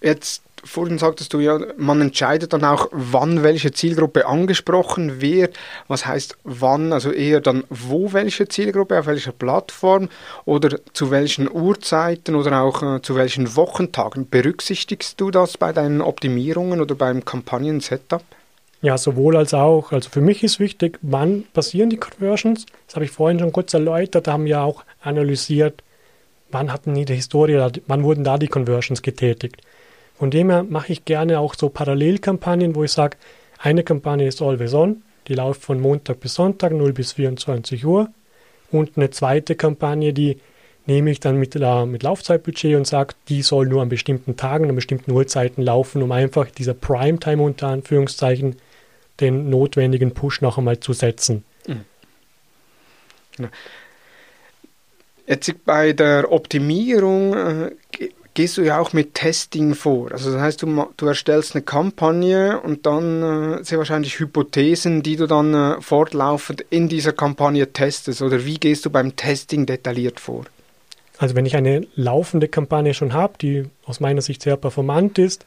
Jetzt 0.00 0.43
vorhin 0.64 0.98
sagtest 0.98 1.32
du 1.32 1.40
ja, 1.40 1.58
man 1.76 2.00
entscheidet 2.00 2.52
dann 2.52 2.64
auch, 2.64 2.88
wann 2.92 3.42
welche 3.42 3.72
Zielgruppe 3.72 4.26
angesprochen 4.26 5.20
wird. 5.20 5.56
Was 5.88 6.06
heißt 6.06 6.36
wann? 6.44 6.92
Also 6.92 7.12
eher 7.12 7.40
dann, 7.40 7.64
wo 7.70 8.12
welche 8.12 8.48
Zielgruppe, 8.48 8.98
auf 8.98 9.06
welcher 9.06 9.32
Plattform 9.32 10.08
oder 10.44 10.78
zu 10.92 11.10
welchen 11.10 11.50
Uhrzeiten 11.50 12.34
oder 12.34 12.62
auch 12.62 12.82
äh, 12.82 13.02
zu 13.02 13.14
welchen 13.14 13.56
Wochentagen. 13.56 14.28
Berücksichtigst 14.28 15.20
du 15.20 15.30
das 15.30 15.56
bei 15.58 15.72
deinen 15.72 16.00
Optimierungen 16.00 16.80
oder 16.80 16.94
beim 16.94 17.24
Kampagnen-Setup? 17.24 18.22
Ja, 18.82 18.98
sowohl 18.98 19.36
als 19.36 19.54
auch. 19.54 19.92
Also 19.92 20.10
für 20.10 20.20
mich 20.20 20.44
ist 20.44 20.60
wichtig, 20.60 20.98
wann 21.00 21.44
passieren 21.54 21.88
die 21.88 21.96
Conversions. 21.96 22.66
Das 22.86 22.96
habe 22.96 23.06
ich 23.06 23.10
vorhin 23.10 23.38
schon 23.38 23.52
kurz 23.52 23.72
erläutert. 23.72 24.26
Da 24.26 24.32
haben 24.32 24.44
wir 24.44 24.60
auch 24.60 24.84
analysiert, 25.00 25.82
wann 26.50 26.70
hatten 26.70 26.94
die, 26.94 27.06
Historie, 27.14 27.66
wann 27.86 28.02
wurden 28.04 28.24
da 28.24 28.36
die 28.36 28.48
Conversions 28.48 29.00
getätigt. 29.00 29.62
Von 30.14 30.30
dem 30.30 30.50
her 30.50 30.62
mache 30.62 30.92
ich 30.92 31.04
gerne 31.04 31.40
auch 31.40 31.54
so 31.54 31.68
Parallelkampagnen, 31.68 32.74
wo 32.74 32.84
ich 32.84 32.92
sage, 32.92 33.16
eine 33.58 33.82
Kampagne 33.82 34.26
ist 34.26 34.42
Always 34.42 34.74
On, 34.74 35.02
die 35.28 35.34
läuft 35.34 35.62
von 35.62 35.80
Montag 35.80 36.20
bis 36.20 36.34
Sonntag 36.34 36.72
0 36.72 36.92
bis 36.92 37.12
24 37.12 37.84
Uhr. 37.84 38.10
Und 38.70 38.96
eine 38.96 39.10
zweite 39.10 39.54
Kampagne, 39.54 40.12
die 40.12 40.38
nehme 40.86 41.10
ich 41.10 41.20
dann 41.20 41.38
mit, 41.38 41.56
äh, 41.56 41.86
mit 41.86 42.02
Laufzeitbudget 42.02 42.76
und 42.76 42.86
sage, 42.86 43.14
die 43.28 43.42
soll 43.42 43.66
nur 43.66 43.82
an 43.82 43.88
bestimmten 43.88 44.36
Tagen, 44.36 44.68
an 44.68 44.74
bestimmten 44.74 45.12
Uhrzeiten 45.12 45.62
laufen, 45.62 46.02
um 46.02 46.12
einfach 46.12 46.50
dieser 46.50 46.74
Primetime 46.74 47.42
unter 47.42 47.68
Anführungszeichen 47.68 48.56
den 49.20 49.48
notwendigen 49.48 50.12
Push 50.12 50.40
noch 50.40 50.58
einmal 50.58 50.80
zu 50.80 50.92
setzen. 50.92 51.44
Mhm. 51.66 51.84
Genau. 53.36 53.48
Jetzt 55.26 55.64
bei 55.64 55.92
der 55.92 56.30
Optimierung 56.30 57.34
äh, 57.34 57.70
gehst 58.34 58.56
du 58.56 58.62
ja 58.62 58.78
auch 58.80 58.92
mit 58.92 59.14
Testing 59.14 59.74
vor. 59.74 60.10
Also 60.12 60.32
das 60.32 60.40
heißt, 60.40 60.62
du, 60.62 60.86
du 60.96 61.06
erstellst 61.06 61.54
eine 61.54 61.62
Kampagne 61.62 62.60
und 62.60 62.84
dann 62.84 63.22
äh, 63.60 63.64
sehr 63.64 63.78
wahrscheinlich 63.78 64.18
Hypothesen, 64.18 65.02
die 65.02 65.16
du 65.16 65.26
dann 65.26 65.54
äh, 65.54 65.80
fortlaufend 65.80 66.64
in 66.70 66.88
dieser 66.88 67.12
Kampagne 67.12 67.72
testest. 67.72 68.22
Oder 68.22 68.44
wie 68.44 68.58
gehst 68.58 68.84
du 68.84 68.90
beim 68.90 69.14
Testing 69.14 69.66
detailliert 69.66 70.18
vor? 70.18 70.44
Also 71.18 71.36
wenn 71.36 71.46
ich 71.46 71.54
eine 71.54 71.86
laufende 71.94 72.48
Kampagne 72.48 72.92
schon 72.92 73.12
habe, 73.12 73.34
die 73.40 73.66
aus 73.86 74.00
meiner 74.00 74.20
Sicht 74.20 74.42
sehr 74.42 74.56
performant 74.56 75.18
ist, 75.18 75.46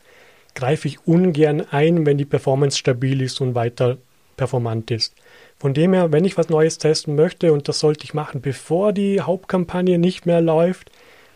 greife 0.56 0.88
ich 0.88 1.06
ungern 1.06 1.62
ein, 1.70 2.06
wenn 2.06 2.18
die 2.18 2.26
Performance 2.26 2.78
stabil 2.78 3.22
ist 3.22 3.42
und 3.42 3.54
weiter 3.54 3.98
performant 4.38 4.90
ist. 4.92 5.14
Von 5.60 5.74
dem 5.74 5.94
her, 5.94 6.12
wenn 6.12 6.24
ich 6.24 6.38
was 6.38 6.50
Neues 6.50 6.78
testen 6.78 7.16
möchte, 7.16 7.52
und 7.52 7.68
das 7.68 7.80
sollte 7.80 8.06
ich 8.06 8.14
machen, 8.14 8.42
bevor 8.42 8.94
die 8.94 9.22
Hauptkampagne 9.22 9.98
nicht 9.98 10.26
mehr 10.26 10.40
läuft, 10.40 10.92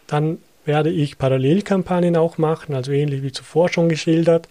dann 0.08 0.38
werde 0.66 0.90
ich 0.90 1.18
Parallelkampagnen 1.18 2.16
auch 2.16 2.38
machen, 2.38 2.76
also 2.76 2.92
ähnlich 2.92 3.24
wie 3.24 3.32
zuvor 3.32 3.70
schon 3.70 3.90
geschildert, 3.90 4.48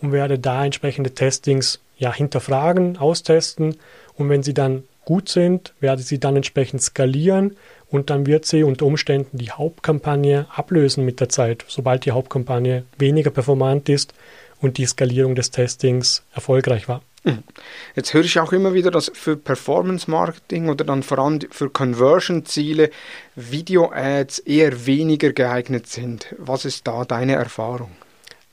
und 0.00 0.12
werde 0.12 0.38
da 0.38 0.64
entsprechende 0.64 1.14
Testings 1.14 1.80
ja 1.96 2.12
hinterfragen, 2.12 2.96
austesten 2.96 3.76
und 4.16 4.28
wenn 4.28 4.42
sie 4.42 4.54
dann 4.54 4.82
gut 5.04 5.28
sind, 5.28 5.72
werde 5.80 6.02
sie 6.02 6.18
dann 6.18 6.36
entsprechend 6.36 6.82
skalieren 6.82 7.56
und 7.90 8.10
dann 8.10 8.26
wird 8.26 8.44
sie 8.44 8.64
unter 8.64 8.86
Umständen 8.86 9.38
die 9.38 9.50
Hauptkampagne 9.50 10.46
ablösen 10.54 11.04
mit 11.04 11.20
der 11.20 11.28
Zeit, 11.28 11.64
sobald 11.68 12.04
die 12.04 12.12
Hauptkampagne 12.12 12.84
weniger 12.98 13.30
performant 13.30 13.88
ist 13.88 14.14
und 14.60 14.78
die 14.78 14.86
Skalierung 14.86 15.34
des 15.34 15.50
Testings 15.50 16.24
erfolgreich 16.34 16.88
war. 16.88 17.02
Mhm. 17.24 17.44
Jetzt 17.94 18.14
höre 18.14 18.24
ich 18.24 18.38
auch 18.40 18.52
immer 18.52 18.74
wieder, 18.74 18.90
dass 18.90 19.10
für 19.14 19.36
Performance 19.36 20.10
Marketing 20.10 20.68
oder 20.68 20.84
dann 20.84 21.02
vor 21.02 21.18
allem 21.18 21.40
für 21.50 21.70
Conversion-Ziele 21.70 22.90
Video-Ads 23.36 24.40
eher 24.40 24.86
weniger 24.86 25.32
geeignet 25.32 25.86
sind. 25.86 26.34
Was 26.38 26.64
ist 26.64 26.86
da 26.86 27.04
deine 27.04 27.34
Erfahrung? 27.34 27.92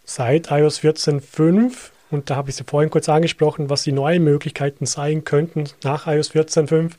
Seit 0.06 0.52
iOS 0.52 0.82
14.5 0.82 1.92
und 2.12 2.30
da 2.30 2.36
habe 2.36 2.50
ich 2.50 2.56
sie 2.56 2.64
vorhin 2.64 2.90
kurz 2.90 3.08
angesprochen, 3.08 3.70
was 3.70 3.84
die 3.84 3.92
neuen 3.92 4.24
Möglichkeiten 4.24 4.86
sein 4.86 5.24
könnten 5.24 5.66
nach 5.84 6.08
iOS 6.08 6.32
14.5. 6.32 6.92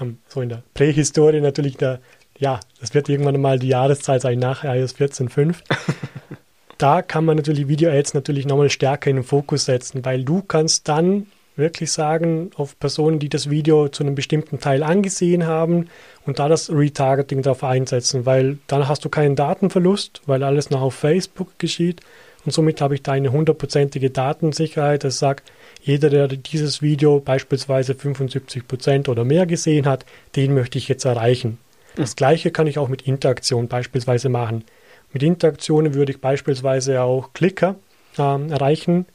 Ähm, 0.00 0.18
so 0.28 0.40
in 0.40 0.48
der 0.48 0.62
Prähistorie 0.74 1.40
natürlich, 1.40 1.76
der, 1.76 2.00
ja, 2.38 2.60
das 2.80 2.94
wird 2.94 3.08
irgendwann 3.08 3.40
mal 3.40 3.58
die 3.58 3.68
Jahreszahl 3.68 4.20
sein 4.20 4.38
nach 4.38 4.64
iOS 4.64 4.96
14.5. 4.96 5.56
da 6.82 7.00
kann 7.00 7.24
man 7.24 7.36
natürlich 7.36 7.68
Video-Ads 7.68 8.14
natürlich 8.14 8.46
nochmal 8.46 8.70
stärker 8.70 9.08
in 9.08 9.16
den 9.16 9.24
Fokus 9.24 9.66
setzen, 9.66 10.04
weil 10.04 10.24
du 10.24 10.42
kannst 10.42 10.88
dann 10.88 11.28
wirklich 11.54 11.92
sagen, 11.92 12.50
auf 12.56 12.78
Personen, 12.78 13.18
die 13.18 13.28
das 13.28 13.50
Video 13.50 13.88
zu 13.88 14.02
einem 14.02 14.14
bestimmten 14.14 14.58
Teil 14.58 14.82
angesehen 14.82 15.46
haben 15.46 15.88
und 16.26 16.38
da 16.38 16.48
das 16.48 16.70
Retargeting 16.70 17.42
darauf 17.42 17.62
einsetzen, 17.62 18.26
weil 18.26 18.58
dann 18.66 18.88
hast 18.88 19.04
du 19.04 19.10
keinen 19.10 19.36
Datenverlust, 19.36 20.22
weil 20.26 20.42
alles 20.42 20.70
noch 20.70 20.80
auf 20.80 20.94
Facebook 20.94 21.58
geschieht 21.58 22.00
und 22.44 22.52
somit 22.52 22.80
habe 22.80 22.94
ich 22.94 23.02
da 23.02 23.12
eine 23.12 23.30
hundertprozentige 23.30 24.10
Datensicherheit. 24.10 25.04
Das 25.04 25.18
sagt, 25.18 25.52
jeder, 25.82 26.10
der 26.10 26.26
dieses 26.28 26.82
Video 26.82 27.20
beispielsweise 27.20 27.92
75% 27.92 29.08
oder 29.08 29.24
mehr 29.24 29.46
gesehen 29.46 29.86
hat, 29.86 30.04
den 30.34 30.54
möchte 30.54 30.78
ich 30.78 30.88
jetzt 30.88 31.04
erreichen. 31.04 31.58
Das 31.94 32.16
gleiche 32.16 32.50
kann 32.50 32.66
ich 32.66 32.78
auch 32.78 32.88
mit 32.88 33.02
Interaktion 33.02 33.68
beispielsweise 33.68 34.30
machen. 34.30 34.64
Mit 35.12 35.22
Interaktionen 35.22 35.94
würde 35.94 36.12
ich 36.12 36.20
beispielsweise 36.20 37.02
auch 37.02 37.32
Klicker 37.32 37.76
ähm, 38.18 38.50
erreichen, 38.50 39.06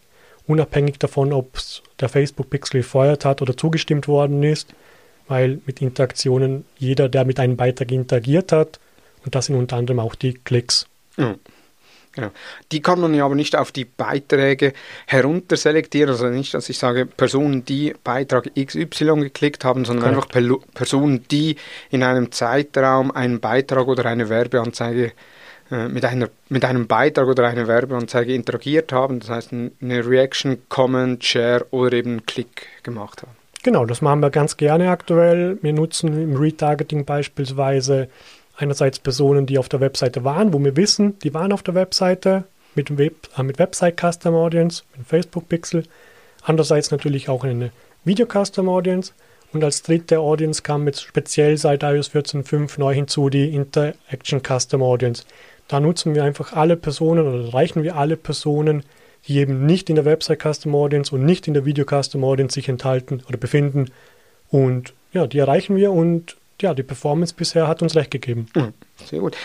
unabhängig 0.46 1.00
davon, 1.00 1.34
ob 1.34 1.58
der 2.00 2.10
Facebook-Pixel 2.10 2.82
gefeuert 2.82 3.26
hat 3.26 3.42
oder 3.42 3.58
zugestimmt 3.58 4.08
worden 4.08 4.44
ist, 4.44 4.74
weil 5.28 5.60
mit 5.66 5.82
Interaktionen 5.82 6.66
jeder, 6.78 7.10
der 7.10 7.26
mit 7.26 7.40
einem 7.40 7.58
Beitrag 7.58 7.92
interagiert 7.92 8.52
hat 8.52 8.80
Und 9.26 9.36
das 9.36 9.48
sind 9.48 9.56
unter 9.56 9.76
anderem 9.76 10.00
auch 10.00 10.16
die 10.16 10.34
Klicks. 10.34 10.88
Ja. 11.18 11.36
Genau. 12.14 12.32
Die 12.72 12.82
kann 12.82 13.00
man 13.00 13.14
ja 13.14 13.26
aber 13.26 13.36
nicht 13.36 13.56
auf 13.56 13.72
die 13.72 13.86
Beiträge 13.86 14.74
herunterselektieren, 15.06 16.10
also 16.10 16.28
nicht, 16.30 16.52
dass 16.56 16.68
ich 16.68 16.80
sage, 16.80 17.06
Personen, 17.06 17.64
die 17.64 17.94
Beitrag 18.04 18.50
XY 18.56 19.20
geklickt 19.20 19.64
haben, 19.64 19.86
sondern 19.86 20.16
Correct. 20.16 20.36
einfach 20.36 20.60
Personen, 20.74 21.28
die 21.30 21.58
in 21.92 22.02
einem 22.02 22.32
Zeitraum 22.32 23.12
einen 23.12 23.40
Beitrag 23.40 23.88
oder 23.88 24.06
eine 24.06 24.30
Werbeanzeige 24.30 25.12
äh, 25.72 25.88
mit, 25.88 26.06
einer, 26.06 26.30
mit 26.50 26.64
einem 26.66 26.88
Beitrag 26.88 27.28
oder 27.28 27.48
einer 27.48 27.68
Werbeanzeige 27.68 28.34
interagiert 28.34 28.92
haben, 28.92 29.20
das 29.20 29.30
heißt 29.30 29.52
eine 29.54 30.08
Reaction, 30.08 30.58
Comment, 30.70 31.24
Share 31.24 31.66
oder 31.72 31.94
eben 31.94 32.12
einen 32.12 32.26
Klick 32.26 32.68
gemacht 32.84 33.22
haben. 33.22 33.32
Genau, 33.64 33.86
das 33.86 34.02
machen 34.02 34.22
wir 34.22 34.30
ganz 34.30 34.56
gerne 34.56 34.90
aktuell. 34.92 35.58
Wir 35.62 35.74
nutzen 35.74 36.14
im 36.22 36.36
Retargeting 36.38 37.06
beispielsweise 37.06 38.08
einerseits 38.56 39.00
Personen, 39.00 39.46
die 39.46 39.58
auf 39.58 39.70
der 39.70 39.82
Webseite 39.82 40.24
waren, 40.24 40.54
wo 40.54 40.60
wir 40.60 40.76
wissen, 40.78 41.20
die 41.20 41.34
waren 41.34 41.52
auf 41.52 41.64
der 41.64 41.76
Webseite 41.76 42.46
mit, 42.76 42.98
Web, 42.98 43.28
äh, 43.38 43.44
mit 43.44 43.60
Website 43.60 44.00
Custom 44.00 44.36
Audience, 44.36 44.84
mit 44.96 45.06
Facebook 45.06 45.50
Pixel. 45.50 45.84
Andererseits 46.44 46.92
natürlich 46.92 47.30
auch 47.30 47.44
eine 47.44 47.72
Video 48.06 48.26
Custom 48.26 48.70
Audience. 48.70 49.12
Und 49.54 49.64
als 49.64 49.82
dritte 49.82 50.20
Audience 50.20 50.62
kam 50.62 50.88
jetzt 50.88 51.02
speziell 51.02 51.58
seit 51.58 51.84
iOS 51.84 52.12
14.5 52.12 52.80
neu 52.80 52.94
hinzu 52.94 53.30
die 53.30 53.54
Interaction 53.54 54.42
Custom 54.42 54.82
Audience. 54.82 55.24
Da 55.68 55.80
nutzen 55.80 56.16
wir 56.16 56.24
einfach 56.24 56.54
alle 56.54 56.78
Personen 56.78 57.28
oder 57.28 57.46
erreichen 57.46 57.84
wir 57.84 57.96
alle 57.96 58.18
Personen, 58.18 58.84
die 59.28 59.38
eben 59.38 59.66
nicht 59.66 59.90
in 59.90 59.96
der 59.96 60.06
Website 60.06 60.42
Custom 60.42 60.74
Audience 60.76 61.14
und 61.14 61.26
nicht 61.26 61.48
in 61.48 61.54
der 61.54 61.66
Video 61.66 61.86
Custom 61.86 62.24
Audience 62.24 62.54
sich 62.54 62.70
enthalten 62.70 63.22
oder 63.28 63.38
befinden. 63.38 63.92
Und 64.50 64.94
ja, 65.12 65.28
die 65.28 65.40
erreichen 65.40 65.76
wir 65.76 65.92
und 65.92 66.38
ja, 66.62 66.74
die 66.74 66.84
Performance 66.84 67.34
bisher 67.36 67.68
hat 67.68 67.82
uns 67.82 67.96
recht 67.96 68.12
gegeben. 68.12 68.48
Mhm, 68.56 68.74
sehr 69.06 69.20
gut. 69.20 69.36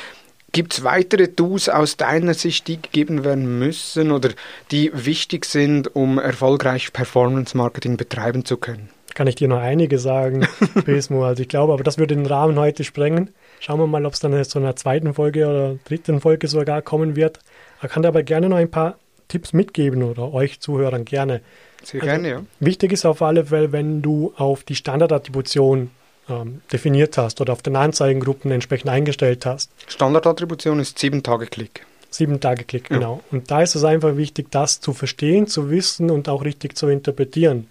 Gibt 0.53 0.75
es 0.75 0.85
weitere 0.85 1.29
Tools 1.29 1.71
aus 1.71 1.97
deiner 1.97 2.35
Sicht, 2.35 2.69
die 2.69 2.81
gegeben 2.81 3.25
werden 3.25 3.59
müssen 3.59 4.13
oder 4.13 4.31
die 4.71 4.91
wichtig 4.93 5.47
sind, 5.47 5.97
um 5.97 6.19
erfolgreich 6.19 6.93
Performance 6.93 7.57
Marketing 7.57 7.97
betreiben 7.97 8.45
zu 8.45 8.59
können? 8.59 8.91
Kann 9.15 9.27
ich 9.27 9.35
dir 9.35 9.49
noch 9.49 9.61
einige 9.61 9.99
sagen, 9.99 10.47
Besmo. 10.85 11.25
Also 11.25 11.43
ich 11.43 11.49
glaube, 11.49 11.73
aber 11.73 11.83
das 11.83 11.97
würde 11.97 12.15
den 12.15 12.27
Rahmen 12.27 12.59
heute 12.59 12.85
sprengen. 12.85 13.31
Schauen 13.65 13.79
wir 13.79 13.87
mal, 13.87 14.05
ob 14.07 14.13
es 14.13 14.19
dann 14.19 14.45
zu 14.45 14.59
einer 14.59 14.75
zweiten 14.75 15.15
Folge 15.15 15.47
oder 15.47 15.77
dritten 15.85 16.21
Folge 16.21 16.49
sogar 16.49 16.83
kommen 16.83 17.15
wird. 17.15 17.39
Ich 17.81 17.89
kann 17.91 18.03
dir 18.03 18.09
aber 18.09 18.25
gerne 18.25 18.49
noch 18.49 18.57
ein 18.57 18.73
paar 18.73 18.97
Tipps 19.29 19.53
mitgeben 19.53 20.03
oder 20.03 20.35
euch 20.35 20.59
Zuhörern 20.59 21.05
gerne. 21.05 21.43
Sehr 21.85 22.03
also, 22.03 22.13
gerne, 22.13 22.29
ja. 22.29 22.43
Wichtig 22.59 22.91
ist 22.91 23.05
auf 23.05 23.23
alle 23.23 23.45
Fälle, 23.45 23.71
wenn 23.71 24.03
du 24.03 24.33
auf 24.37 24.65
die 24.65 24.75
Standardattribution 24.75 25.93
ähm, 26.29 26.61
definiert 26.73 27.17
hast 27.17 27.41
oder 27.41 27.53
auf 27.53 27.63
den 27.63 27.77
Anzeigengruppen 27.77 28.51
entsprechend 28.51 28.91
eingestellt 28.91 29.47
hast. 29.47 29.71
Standardattribution 29.87 30.81
ist 30.81 30.99
sieben 30.99 31.23
Tage 31.23 31.47
Klick. 31.47 31.87
Sieben 32.11 32.41
Tage 32.41 32.65
Klick, 32.65 32.91
ja. 32.91 32.97
genau. 32.97 33.21
Und 33.31 33.53
da 33.53 33.63
ist 33.63 33.77
es 33.77 33.85
einfach 33.85 34.17
wichtig, 34.17 34.51
das 34.51 34.81
zu 34.81 34.93
verstehen, 34.93 35.47
zu 35.47 35.71
wissen 35.71 36.11
und 36.11 36.29
auch 36.29 36.45
richtig 36.45 36.77
zu 36.77 36.89
interpretieren. 36.89 37.69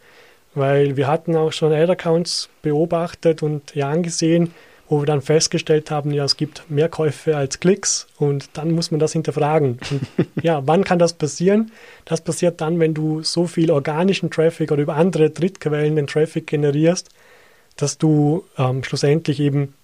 Weil 0.56 0.96
wir 0.96 1.08
hatten 1.08 1.36
auch 1.36 1.52
schon 1.52 1.74
Ad-Accounts 1.74 2.48
beobachtet 2.62 3.44
und 3.44 3.76
ja 3.76 3.90
angesehen, 3.90 4.54
wo 4.92 5.02
wir 5.02 5.06
dann 5.06 5.22
festgestellt 5.22 5.90
haben, 5.90 6.12
ja, 6.12 6.26
es 6.26 6.36
gibt 6.36 6.70
mehr 6.70 6.90
Käufe 6.90 7.38
als 7.38 7.62
Klicks 7.62 8.08
und 8.18 8.50
dann 8.58 8.72
muss 8.72 8.92
man 8.92 9.00
das 9.00 9.14
hinterfragen. 9.14 9.80
Und 9.90 10.02
ja, 10.44 10.68
wann 10.68 10.84
kann 10.84 11.00
das 11.00 11.14
passieren? 11.14 11.72
Das 12.04 12.20
passiert 12.20 12.60
dann, 12.60 12.78
wenn 12.78 12.94
du 12.94 13.24
so 13.24 13.48
viel 13.48 13.72
organischen 13.72 14.30
Traffic 14.30 14.70
oder 14.70 14.82
über 14.82 14.98
andere 14.98 15.30
Drittquellen 15.30 15.96
den 15.96 16.08
Traffic 16.08 16.46
generierst, 16.46 17.08
dass 17.78 18.00
du 18.00 18.44
ähm, 18.58 18.84
schlussendlich 18.84 19.40
eben 19.40 19.76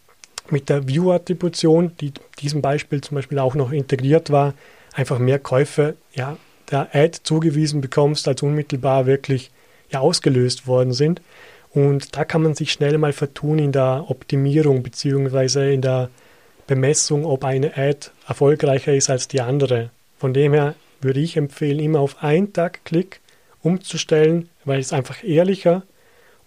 mit 0.50 0.68
der 0.68 0.90
View-Attribution, 0.90 1.94
die 2.02 2.12
diesem 2.40 2.62
Beispiel 2.62 3.00
zum 3.00 3.16
Beispiel 3.16 3.40
auch 3.40 3.56
noch 3.56 3.72
integriert 3.72 4.30
war, 4.30 4.56
einfach 4.94 5.20
mehr 5.20 5.40
Käufe 5.40 5.96
ja, 6.16 6.36
der 6.70 6.90
Ad 6.94 7.20
zugewiesen 7.24 7.80
bekommst, 7.80 8.28
als 8.28 8.44
unmittelbar 8.44 9.06
wirklich 9.06 9.52
ja, 9.90 10.02
ausgelöst 10.02 10.68
worden 10.68 10.92
sind. 10.92 11.22
Und 11.78 12.18
da 12.18 12.26
kann 12.26 12.42
man 12.42 12.56
sich 12.56 12.72
schnell 12.72 12.98
mal 12.98 13.14
vertun 13.14 13.60
in 13.60 13.72
der 13.72 14.06
Optimierung 14.08 14.82
bzw. 14.82 15.76
in 15.76 15.84
der 15.84 16.10
Bemessung, 16.66 17.24
ob 17.24 17.46
eine 17.46 17.78
Ad 17.78 18.10
erfolgreicher 18.28 18.96
ist 18.96 19.12
als 19.12 19.28
die 19.28 19.42
andere. 19.42 19.92
Von 20.18 20.34
dem 20.34 20.54
her 20.54 20.74
würde 21.02 21.20
ich 21.20 21.38
empfehlen, 21.38 21.78
immer 21.78 22.00
auf 22.00 22.24
einen 22.24 22.52
Tag 22.52 22.84
Klick 22.84 23.20
umzustellen, 23.62 24.50
weil 24.66 24.80
es 24.80 24.92
einfach 24.92 25.24
ehrlicher 25.24 25.84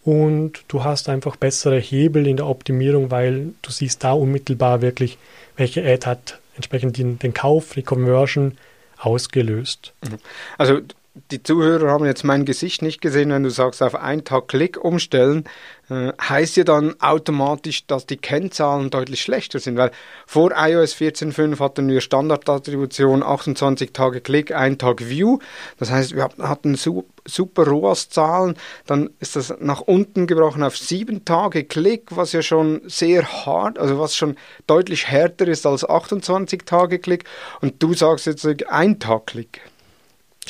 und 0.03 0.65
du 0.67 0.83
hast 0.83 1.09
einfach 1.09 1.37
bessere 1.37 1.79
Hebel 1.79 2.27
in 2.27 2.37
der 2.37 2.49
Optimierung, 2.49 3.13
weil 3.13 3.53
du 3.63 3.71
siehst 3.71 4.03
da 4.03 4.11
unmittelbar 4.11 4.83
wirklich, 4.83 5.17
welche 5.57 5.85
Ad 5.85 6.07
hat 6.07 6.41
entsprechend 6.57 6.99
den, 6.99 7.21
den 7.21 7.35
Kauf, 7.35 7.75
die 7.75 7.85
Conversion 7.85 8.59
ausgelöst. 8.99 9.93
Also 10.59 10.81
die 11.15 11.43
Zuhörer 11.43 11.91
haben 11.91 12.05
jetzt 12.05 12.23
mein 12.23 12.45
Gesicht 12.45 12.83
nicht 12.83 13.01
gesehen, 13.01 13.31
wenn 13.31 13.43
du 13.43 13.51
sagst, 13.51 13.83
auf 13.83 13.97
einen 13.97 14.25
Tag 14.25 14.47
Klick 14.47 14.83
umstellen, 14.83 15.45
äh, 15.89 16.13
heißt 16.21 16.57
ja 16.57 16.63
dann 16.63 17.01
automatisch, 17.01 17.85
dass 17.89 18.07
die 18.07 18.17
Kennzahlen 18.17 18.91
deutlich 18.91 19.21
schlechter 19.21 19.59
sind, 19.59 19.77
weil 19.77 19.91
vor 20.25 20.53
iOS 20.57 20.95
14.5 20.95 21.59
hatten 21.59 21.89
wir 21.89 22.01
Standardattribution 22.01 23.25
28 23.25 23.93
Tage 23.93 24.21
Klick, 24.21 24.53
ein 24.53 24.79
Tag 24.79 25.09
View. 25.09 25.39
Das 25.79 25.91
heißt, 25.91 26.15
wir 26.15 26.29
hatten 26.39 26.77
super 26.77 27.67
ROAS-Zahlen, 27.67 28.55
dann 28.87 29.11
ist 29.19 29.35
das 29.35 29.53
nach 29.59 29.81
unten 29.81 30.29
gebrochen 30.29 30.63
auf 30.63 30.77
sieben 30.77 31.25
Tage 31.25 31.65
Klick, 31.65 32.17
was 32.17 32.33
ja 32.33 32.43
schon 32.43 32.83
sehr 32.87 33.47
hart, 33.47 33.81
also 33.81 33.99
was 33.99 34.15
schon 34.15 34.37
deutlich 34.69 35.09
härter 35.09 35.49
ist 35.49 35.67
als 35.67 35.89
28 35.89 36.63
Tage 36.65 37.01
Klick. 37.01 37.25
Und 37.61 37.83
du 37.83 37.95
sagst 37.95 38.27
jetzt 38.27 38.47
ein 38.69 39.01
Tag 39.01 39.27
Klick. 39.27 39.61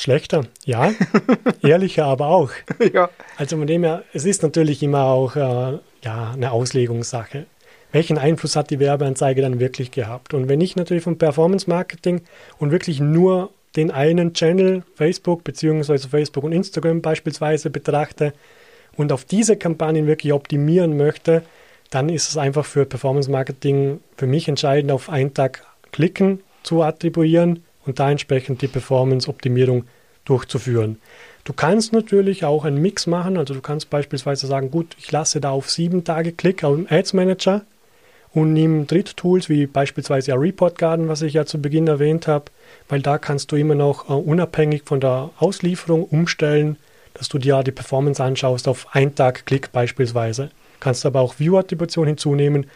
Schlechter, 0.01 0.47
ja. 0.65 0.93
Ehrlicher 1.61 2.05
aber 2.05 2.29
auch. 2.29 2.49
Ja. 2.91 3.11
Also 3.37 3.55
von 3.57 3.67
dem 3.67 3.83
her, 3.83 4.01
es 4.13 4.25
ist 4.25 4.41
natürlich 4.41 4.81
immer 4.81 5.03
auch 5.03 5.35
äh, 5.35 5.77
ja, 6.03 6.31
eine 6.33 6.51
Auslegungssache. 6.51 7.45
Welchen 7.91 8.17
Einfluss 8.17 8.55
hat 8.55 8.71
die 8.71 8.79
Werbeanzeige 8.79 9.43
dann 9.43 9.59
wirklich 9.59 9.91
gehabt? 9.91 10.33
Und 10.33 10.49
wenn 10.49 10.59
ich 10.59 10.75
natürlich 10.75 11.03
vom 11.03 11.19
Performance 11.19 11.69
Marketing 11.69 12.21
und 12.57 12.71
wirklich 12.71 12.99
nur 12.99 13.51
den 13.75 13.91
einen 13.91 14.33
Channel, 14.33 14.81
Facebook 14.95 15.43
beziehungsweise 15.43 16.09
Facebook 16.09 16.45
und 16.45 16.51
Instagram 16.51 17.03
beispielsweise 17.03 17.69
betrachte 17.69 18.33
und 18.97 19.11
auf 19.11 19.23
diese 19.23 19.55
Kampagnen 19.55 20.07
wirklich 20.07 20.33
optimieren 20.33 20.97
möchte, 20.97 21.43
dann 21.91 22.09
ist 22.09 22.27
es 22.27 22.37
einfach 22.37 22.65
für 22.65 22.85
Performance 22.87 23.29
Marketing 23.29 23.99
für 24.17 24.25
mich 24.25 24.47
entscheidend, 24.47 24.91
auf 24.91 25.11
einen 25.11 25.35
Tag 25.35 25.63
klicken 25.91 26.41
zu 26.63 26.81
attribuieren 26.81 27.63
und 27.85 27.99
da 27.99 28.11
entsprechend 28.11 28.61
die 28.61 28.67
Performance-Optimierung 28.67 29.85
durchzuführen. 30.25 30.99
Du 31.43 31.53
kannst 31.53 31.93
natürlich 31.93 32.45
auch 32.45 32.65
einen 32.65 32.81
Mix 32.81 33.07
machen, 33.07 33.37
also 33.37 33.53
du 33.53 33.61
kannst 33.61 33.89
beispielsweise 33.89 34.45
sagen, 34.45 34.69
gut, 34.69 34.95
ich 34.99 35.11
lasse 35.11 35.41
da 35.41 35.49
auf 35.49 35.69
sieben 35.69 36.03
Tage 36.03 36.31
Klick 36.31 36.63
auf 36.63 36.75
den 36.75 36.89
Ads 36.89 37.13
Manager 37.13 37.63
und 38.33 38.53
nehme 38.53 38.85
Dritttools 38.85 39.49
wie 39.49 39.65
beispielsweise 39.65 40.31
ja 40.31 40.37
Report 40.37 40.77
Garden, 40.77 41.07
was 41.07 41.21
ich 41.21 41.33
ja 41.33 41.45
zu 41.45 41.59
Beginn 41.59 41.87
erwähnt 41.87 42.27
habe, 42.27 42.45
weil 42.89 43.01
da 43.01 43.17
kannst 43.17 43.51
du 43.51 43.55
immer 43.55 43.75
noch 43.75 44.09
uh, 44.09 44.13
unabhängig 44.13 44.83
von 44.85 44.99
der 44.99 45.31
Auslieferung 45.39 46.03
umstellen, 46.05 46.77
dass 47.15 47.27
du 47.27 47.39
dir 47.39 47.63
die 47.63 47.71
Performance 47.71 48.23
anschaust 48.23 48.67
auf 48.67 48.87
einen 48.95 49.15
Tag 49.15 49.45
Klick 49.45 49.71
beispielsweise. 49.71 50.51
Kannst 50.79 51.05
aber 51.05 51.19
auch 51.19 51.39
View-Attribution 51.39 52.07
hinzunehmen 52.07 52.67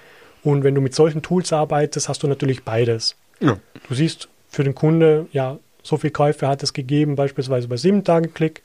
und 0.43 0.63
wenn 0.63 0.75
du 0.75 0.81
mit 0.81 0.93
solchen 0.93 1.21
Tools 1.21 1.53
arbeitest, 1.53 2.09
hast 2.09 2.23
du 2.23 2.27
natürlich 2.27 2.63
beides. 2.63 3.15
Ja. 3.39 3.57
Du 3.87 3.95
siehst 3.95 4.27
für 4.55 4.63
den 4.63 4.73
Kunde, 4.73 5.27
ja, 5.33 5.59
so 5.83 5.97
viel 5.97 6.11
Käufe 6.11 6.47
hat 6.47 6.63
es 6.63 6.73
gegeben, 6.73 7.15
beispielsweise 7.15 7.67
bei 7.67 7.77
sieben 7.77 8.03
Tagen 8.03 8.33
Klick, 8.33 8.63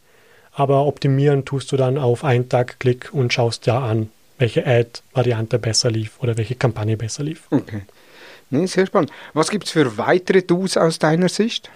aber 0.53 0.87
optimieren 0.87 1.45
tust 1.45 1.71
du 1.73 1.77
dann 1.77 1.99
auf 1.99 2.25
einen 2.25 2.49
Tag 2.49 2.79
Klick 2.79 3.11
und 3.13 3.33
schaust 3.33 3.67
ja 3.67 3.81
an, 3.81 4.09
welche 4.39 4.67
Ad-Variante 4.67 5.59
besser 5.59 5.91
lief 5.91 6.13
oder 6.21 6.39
welche 6.39 6.55
Kampagne 6.55 6.97
besser 6.97 7.25
lief. 7.25 7.43
Okay. 7.51 7.83
Nee, 8.51 8.67
sehr 8.67 8.87
spannend. 8.87 9.13
Was 9.35 9.51
gibt 9.51 9.67
es 9.67 9.73
für 9.73 9.99
weitere 9.99 10.43
Tools 10.43 10.77
aus 10.77 10.99
deiner 10.99 11.29
Sicht? 11.29 11.71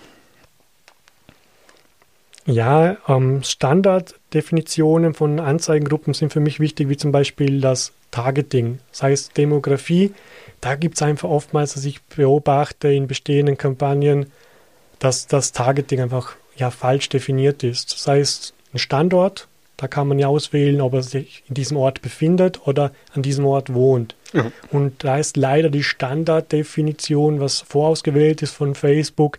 Ja, 2.47 2.97
ähm, 3.09 3.43
Standarddefinitionen 3.43 5.15
von 5.15 5.41
Anzeigengruppen 5.41 6.15
sind 6.15 6.33
für 6.33 6.41
mich 6.41 6.61
wichtig, 6.61 6.89
wie 6.89 6.97
zum 6.97 7.11
Beispiel 7.11 7.61
das 7.61 7.93
Targeting, 8.15 8.79
sei 8.93 9.11
es 9.11 9.31
Demografie, 9.31 10.13
da 10.61 10.77
gibt 10.77 10.95
es 10.95 11.03
einfach 11.03 11.29
oftmals, 11.29 11.75
dass 11.75 11.85
ich 11.85 12.01
beobachte 12.03 12.87
in 12.89 13.09
bestehenden 13.09 13.59
Kampagnen, 13.59 14.31
dass 15.01 15.27
das 15.27 15.51
Targeting 15.51 16.01
einfach 16.01 16.37
ja 16.55 16.71
falsch 16.71 17.09
definiert 17.09 17.65
ist. 17.65 17.91
Sei 17.91 18.21
es 18.21 18.55
ein 18.73 18.79
Standort, 18.79 19.49
da 19.77 19.89
kann 19.89 20.07
man 20.07 20.21
ja 20.21 20.29
auswählen, 20.29 20.81
ob 20.81 20.95
er 20.95 21.03
sich 21.03 21.43
in 21.49 21.55
diesem 21.55 21.77
Ort 21.77 22.03
befindet 22.03 22.69
oder 22.69 22.93
an 23.15 23.23
diesem 23.23 23.45
Ort 23.47 23.75
wohnt. 23.75 24.15
Ja. 24.33 24.53
Und 24.71 25.03
da 25.03 25.19
ist 25.19 25.37
leider 25.37 25.69
die 25.69 25.83
Standarddefinition, 25.83 27.41
was 27.41 27.63
vorausgewählt 27.63 28.43
ist 28.43 28.53
von 28.53 28.77
Facebook, 28.77 29.39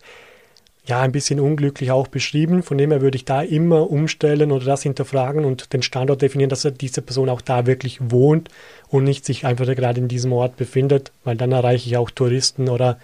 ja 0.88 1.02
ein 1.02 1.12
bisschen 1.12 1.40
unglücklich 1.40 1.92
auch 1.92 2.08
beschrieben. 2.08 2.64
Von 2.64 2.78
dem 2.78 2.92
her 2.92 3.02
würde 3.02 3.16
ich 3.16 3.26
da 3.26 3.42
immer 3.42 3.90
umstellen 3.90 4.52
oder 4.52 4.66
das 4.66 4.84
hinterfragen 4.84 5.46
und 5.46 5.74
den 5.74 5.82
Standort 5.82 6.22
definieren, 6.22 6.50
dass 6.50 6.68
diese 6.80 7.02
Person 7.02 7.30
auch 7.30 7.42
da 7.42 7.66
wirklich 7.66 8.00
wohnt 8.02 8.50
und 8.90 9.04
nicht 9.04 9.26
sich 9.26 9.46
einfach 9.46 9.66
gerade 9.66 10.00
in 10.00 10.08
diesem 10.08 10.32
Ort 10.34 10.58
befindet, 10.58 11.12
weil 11.24 11.38
dann 11.38 11.52
erreiche 11.52 11.88
ich 11.88 11.98
auch 11.98 12.12
Touristen 12.12 12.70
oder 12.70 13.00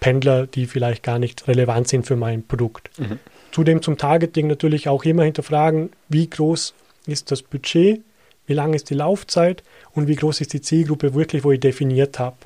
Pendler, 0.00 0.46
die 0.46 0.66
vielleicht 0.66 1.02
gar 1.02 1.18
nicht 1.18 1.46
relevant 1.46 1.88
sind 1.88 2.06
für 2.06 2.16
mein 2.16 2.42
Produkt. 2.42 2.90
Mhm. 2.98 3.18
Zudem 3.52 3.82
zum 3.82 3.98
Targeting 3.98 4.46
natürlich 4.46 4.88
auch 4.88 5.04
immer 5.04 5.24
hinterfragen, 5.24 5.90
wie 6.08 6.28
groß 6.28 6.74
ist 7.06 7.30
das 7.30 7.42
Budget, 7.42 8.00
wie 8.46 8.54
lang 8.54 8.72
ist 8.72 8.90
die 8.90 8.94
Laufzeit 8.94 9.62
und 9.92 10.08
wie 10.08 10.16
groß 10.16 10.40
ist 10.40 10.52
die 10.52 10.60
Zielgruppe 10.62 11.14
wirklich, 11.14 11.44
wo 11.44 11.52
ich 11.52 11.60
definiert 11.60 12.18
habe. 12.18 12.36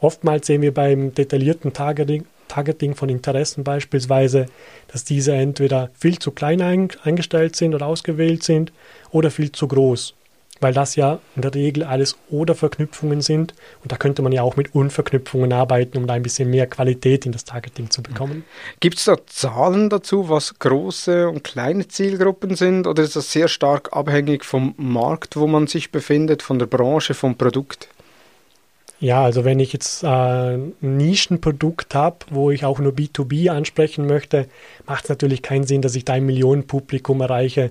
Oftmals 0.00 0.46
sehen 0.46 0.62
wir 0.62 0.72
beim 0.72 1.14
detaillierten 1.14 1.72
Targeting, 1.72 2.24
Targeting 2.54 2.94
von 2.94 3.08
Interessen 3.08 3.64
beispielsweise, 3.64 4.46
dass 4.88 5.04
diese 5.04 5.32
entweder 5.32 5.90
viel 5.94 6.18
zu 6.18 6.30
klein 6.30 6.60
eingestellt 7.02 7.56
sind 7.56 7.74
oder 7.74 7.86
ausgewählt 7.86 8.44
sind 8.44 8.72
oder 9.10 9.30
viel 9.30 9.50
zu 9.50 9.66
groß 9.66 10.14
weil 10.60 10.72
das 10.72 10.96
ja 10.96 11.18
in 11.36 11.42
der 11.42 11.52
Regel 11.52 11.82
alles 11.82 12.16
Oder-Verknüpfungen 12.30 13.20
sind. 13.20 13.54
Und 13.82 13.92
da 13.92 13.96
könnte 13.96 14.22
man 14.22 14.32
ja 14.32 14.42
auch 14.42 14.56
mit 14.56 14.74
Unverknüpfungen 14.74 15.52
arbeiten, 15.52 15.98
um 15.98 16.06
da 16.06 16.14
ein 16.14 16.22
bisschen 16.22 16.48
mehr 16.48 16.66
Qualität 16.66 17.26
in 17.26 17.32
das 17.32 17.44
Targeting 17.44 17.90
zu 17.90 18.02
bekommen. 18.02 18.44
Gibt 18.80 18.98
es 18.98 19.04
da 19.04 19.16
Zahlen 19.26 19.90
dazu, 19.90 20.28
was 20.28 20.58
große 20.58 21.28
und 21.28 21.44
kleine 21.44 21.88
Zielgruppen 21.88 22.56
sind? 22.56 22.86
Oder 22.86 23.02
ist 23.02 23.16
das 23.16 23.30
sehr 23.30 23.48
stark 23.48 23.94
abhängig 23.94 24.44
vom 24.44 24.74
Markt, 24.78 25.36
wo 25.36 25.46
man 25.46 25.66
sich 25.66 25.90
befindet, 25.90 26.42
von 26.42 26.58
der 26.58 26.66
Branche, 26.66 27.14
vom 27.14 27.36
Produkt? 27.36 27.88
Ja, 29.04 29.22
also 29.22 29.44
wenn 29.44 29.60
ich 29.60 29.74
jetzt 29.74 30.02
äh, 30.02 30.06
ein 30.06 30.72
Nischenprodukt 30.80 31.94
habe, 31.94 32.16
wo 32.30 32.50
ich 32.50 32.64
auch 32.64 32.78
nur 32.78 32.92
B2B 32.92 33.50
ansprechen 33.50 34.06
möchte, 34.06 34.46
macht 34.86 35.04
es 35.04 35.10
natürlich 35.10 35.42
keinen 35.42 35.64
Sinn, 35.64 35.82
dass 35.82 35.94
ich 35.94 36.06
da 36.06 36.14
ein 36.14 36.24
Millionenpublikum 36.24 37.20
erreiche, 37.20 37.70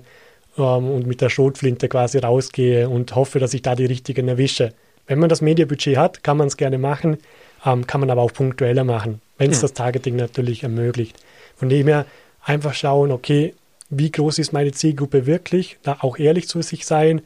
ähm, 0.56 0.88
und 0.88 1.08
mit 1.08 1.20
der 1.20 1.30
Schrotflinte 1.30 1.88
quasi 1.88 2.18
rausgehe 2.18 2.88
und 2.88 3.16
hoffe, 3.16 3.40
dass 3.40 3.52
ich 3.52 3.62
da 3.62 3.74
die 3.74 3.86
richtigen 3.86 4.28
erwische. 4.28 4.74
Wenn 5.08 5.18
man 5.18 5.28
das 5.28 5.40
Medienbudget 5.40 5.96
hat, 5.96 6.22
kann 6.22 6.36
man 6.36 6.46
es 6.46 6.56
gerne 6.56 6.78
machen, 6.78 7.18
ähm, 7.66 7.84
kann 7.84 8.00
man 8.00 8.10
aber 8.10 8.22
auch 8.22 8.32
punktueller 8.32 8.84
machen, 8.84 9.20
wenn 9.36 9.50
es 9.50 9.56
ja. 9.56 9.62
das 9.62 9.72
Targeting 9.72 10.14
natürlich 10.14 10.62
ermöglicht. 10.62 11.16
Von 11.56 11.68
dem 11.68 11.88
her 11.88 12.06
einfach 12.44 12.74
schauen, 12.74 13.10
okay, 13.10 13.54
wie 13.90 14.12
groß 14.12 14.38
ist 14.38 14.52
meine 14.52 14.70
Zielgruppe 14.70 15.26
wirklich, 15.26 15.78
da 15.82 15.98
auch 16.00 16.16
ehrlich 16.16 16.46
zu 16.46 16.62
sich 16.62 16.86
sein. 16.86 17.22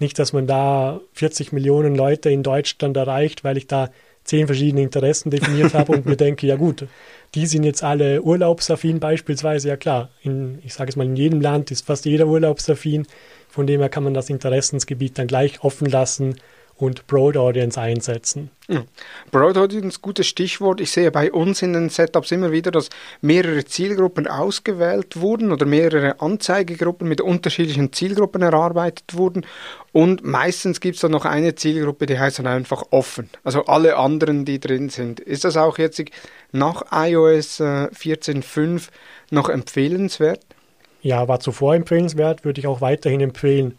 Nicht, 0.00 0.18
dass 0.18 0.32
man 0.32 0.46
da 0.46 1.00
40 1.12 1.52
Millionen 1.52 1.94
Leute 1.94 2.30
in 2.30 2.42
Deutschland 2.42 2.96
erreicht, 2.96 3.44
weil 3.44 3.56
ich 3.56 3.68
da 3.68 3.90
zehn 4.24 4.46
verschiedene 4.46 4.82
Interessen 4.82 5.30
definiert 5.30 5.74
habe 5.74 5.92
und 5.92 6.06
mir 6.06 6.16
denke, 6.16 6.46
ja 6.46 6.56
gut, 6.56 6.86
die 7.34 7.46
sind 7.46 7.62
jetzt 7.62 7.84
alle 7.84 8.22
urlaubsaffin 8.22 8.98
beispielsweise. 8.98 9.68
Ja 9.68 9.76
klar, 9.76 10.10
in, 10.22 10.58
ich 10.64 10.74
sage 10.74 10.88
es 10.88 10.96
mal, 10.96 11.06
in 11.06 11.16
jedem 11.16 11.40
Land 11.40 11.70
ist 11.70 11.86
fast 11.86 12.04
jeder 12.04 12.26
urlaubsaffin. 12.26 13.06
Von 13.48 13.66
dem 13.66 13.80
her 13.80 13.88
kann 13.88 14.04
man 14.04 14.14
das 14.14 14.30
Interessensgebiet 14.30 15.18
dann 15.18 15.26
gleich 15.26 15.62
offen 15.62 15.88
lassen 15.88 16.36
und 16.80 17.06
Broad 17.06 17.36
Audience 17.36 17.80
einsetzen. 17.80 18.50
Ja. 18.68 18.84
Broad 19.30 19.58
Audience, 19.58 19.98
gutes 20.00 20.26
Stichwort. 20.26 20.80
Ich 20.80 20.90
sehe 20.90 21.10
bei 21.10 21.30
uns 21.30 21.60
in 21.60 21.72
den 21.72 21.88
Setups 21.88 22.30
immer 22.30 22.52
wieder, 22.52 22.70
dass 22.70 22.88
mehrere 23.20 23.64
Zielgruppen 23.64 24.26
ausgewählt 24.26 25.20
wurden 25.20 25.52
oder 25.52 25.66
mehrere 25.66 26.20
Anzeigegruppen 26.20 27.08
mit 27.08 27.20
unterschiedlichen 27.20 27.92
Zielgruppen 27.92 28.42
erarbeitet 28.42 29.14
wurden. 29.14 29.44
Und 29.92 30.24
meistens 30.24 30.80
gibt 30.80 30.94
es 30.94 31.02
dann 31.02 31.10
noch 31.10 31.24
eine 31.24 31.54
Zielgruppe, 31.54 32.06
die 32.06 32.18
heißt 32.18 32.38
dann 32.38 32.46
einfach 32.46 32.84
offen. 32.90 33.28
Also 33.44 33.66
alle 33.66 33.96
anderen, 33.96 34.44
die 34.44 34.60
drin 34.60 34.88
sind. 34.88 35.20
Ist 35.20 35.44
das 35.44 35.56
auch 35.56 35.78
jetzt 35.78 36.02
nach 36.52 36.84
iOS 36.92 37.60
14.5 37.60 38.76
äh, 38.76 38.80
noch 39.30 39.48
empfehlenswert? 39.48 40.40
Ja, 41.02 41.28
war 41.28 41.40
zuvor 41.40 41.74
empfehlenswert, 41.74 42.44
würde 42.44 42.60
ich 42.60 42.66
auch 42.66 42.80
weiterhin 42.80 43.20
empfehlen. 43.20 43.78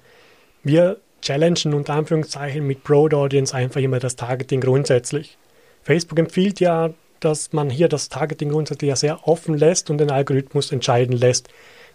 Wir 0.64 1.00
challengen 1.22 1.74
unter 1.74 1.94
Anführungszeichen 1.94 2.66
mit 2.66 2.84
Broad 2.84 3.14
Audience 3.14 3.56
einfach 3.56 3.82
immer 3.82 4.00
das 4.00 4.16
Targeting 4.16 4.62
grundsätzlich. 4.62 5.38
Facebook 5.84 6.20
empfiehlt 6.20 6.60
ja, 6.60 6.92
dass 7.20 7.54
man 7.54 7.70
hier 7.70 7.88
das 7.88 8.10
Targeting 8.10 8.50
grundsätzlich 8.50 8.90
ja 8.90 8.96
sehr 8.96 9.28
offen 9.28 9.58
lässt 9.58 9.90
und 9.90 10.00
den 10.00 10.12
Algorithmus 10.12 10.72
entscheiden 10.72 11.16
lässt, 11.16 11.50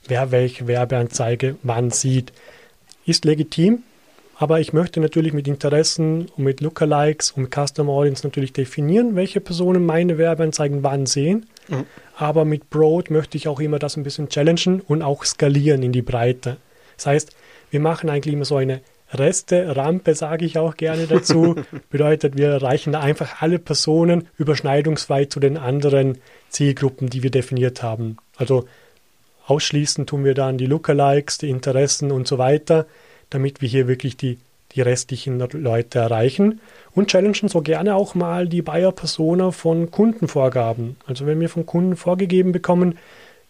wer 0.07 0.31
welche 0.31 0.67
Werbeanzeige 0.67 1.57
wann 1.63 1.91
sieht. 1.91 2.33
Ist 3.05 3.25
legitim, 3.25 3.83
aber 4.39 4.61
ich 4.61 4.73
möchte 4.73 5.01
natürlich 5.01 5.33
mit 5.33 5.49
Interessen 5.49 6.29
und 6.37 6.45
mit 6.45 6.61
Lookalikes 6.61 7.33
und 7.33 7.55
Custom 7.55 7.89
Audience 7.89 8.27
natürlich 8.27 8.53
definieren, 8.53 9.17
welche 9.17 9.41
Personen 9.41 9.87
meine 9.87 10.19
Werbeanzeigen 10.19 10.83
wann 10.83 11.07
sehen. 11.07 11.47
Mhm. 11.69 11.87
Aber 12.17 12.45
mit 12.45 12.71
Broad 12.71 13.11
möchte 13.11 13.37
ich 13.37 13.49
auch 13.49 13.61
immer 13.61 13.79
das 13.79 13.97
ein 13.97 14.03
bisschen 14.03 14.29
challengen 14.29 14.81
und 14.81 15.03
auch 15.03 15.25
skalieren 15.25 15.83
in 15.83 15.93
die 15.93 16.03
Breite. 16.03 16.59
Das 16.97 17.07
heißt, 17.07 17.37
wir 17.71 17.81
machen 17.81 18.11
eigentlich 18.11 18.35
immer 18.35 18.45
so 18.45 18.57
eine 18.57 18.81
Reste, 19.13 19.77
Rampe 19.77 20.15
sage 20.15 20.45
ich 20.45 20.59
auch 20.59 20.77
gerne 20.77 21.07
dazu. 21.07 21.57
Bedeutet, 21.91 22.37
wir 22.37 22.49
erreichen 22.49 22.93
da 22.93 23.01
einfach 23.01 23.41
alle 23.41 23.59
Personen 23.59 24.29
überschneidungsfrei 24.37 25.27
zu 25.27 25.41
den 25.41 25.57
anderen 25.57 26.19
Zielgruppen, 26.49 27.09
die 27.09 27.23
wir 27.23 27.31
definiert 27.31 27.83
haben. 27.83 28.17
Also 28.37 28.67
ausschließen 29.47 30.07
tun 30.07 30.25
wir 30.25 30.35
dann 30.35 30.59
die 30.59 30.67
Lookalikes, 30.67 31.39
die 31.39 31.51
Interessen 31.51 32.11
und 32.11 32.27
so 32.27 32.39
weiter, 32.39 32.87
damit 33.31 33.61
wir 33.61 33.69
hier 33.69 33.87
wirklich 33.87 34.17
die, 34.17 34.39
die 34.73 34.81
restlichen 34.81 35.39
Leute 35.39 36.01
erreichen 36.01 36.61
und 36.95 37.09
challengen 37.09 37.49
so 37.49 37.63
gerne 37.63 37.95
auch 37.95 38.15
mal 38.15 38.49
die 38.49 38.63
Buyer-Persona 38.63 39.53
von 39.53 39.91
Kundenvorgaben. 39.91 40.97
Also 41.07 41.27
wenn 41.27 41.41
wir 41.41 41.49
von 41.49 41.65
Kunden 41.65 41.97
vorgegeben 41.97 42.53
bekommen, 42.53 42.99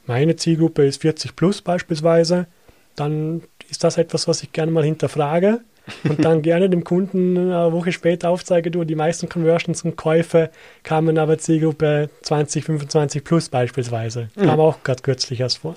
meine 0.07 0.37
Zielgruppe 0.37 0.87
ist 0.87 1.01
40 1.03 1.35
plus 1.35 1.63
beispielsweise, 1.63 2.47
dann 2.95 3.43
ist 3.71 3.85
das 3.85 3.99
etwas, 3.99 4.29
was 4.29 4.43
ich 4.43 4.53
gerne 4.53 4.73
mal 4.73 4.85
hinterfrage 4.85 5.61
und 6.05 6.25
dann 6.25 6.43
gerne 6.43 6.69
dem 6.69 6.85
Kunden 6.85 7.37
eine 7.37 7.73
Woche 7.73 7.93
später 7.93 8.31
aufzeige, 8.31 8.71
du, 8.71 8.85
die 8.85 8.95
meisten 8.95 9.29
Conversions 9.29 9.83
und 9.83 9.97
Käufe 9.97 10.51
kamen 10.83 11.19
aber 11.19 11.39
Zielgruppe 11.39 12.11
20, 12.23 12.65
25 12.65 13.25
plus 13.25 13.49
beispielsweise. 13.49 14.29
Mhm. 14.37 14.47
Kam 14.47 14.61
auch 14.61 14.83
gerade 14.83 15.03
kürzlich 15.03 15.41
erst 15.41 15.59
vor. 15.59 15.77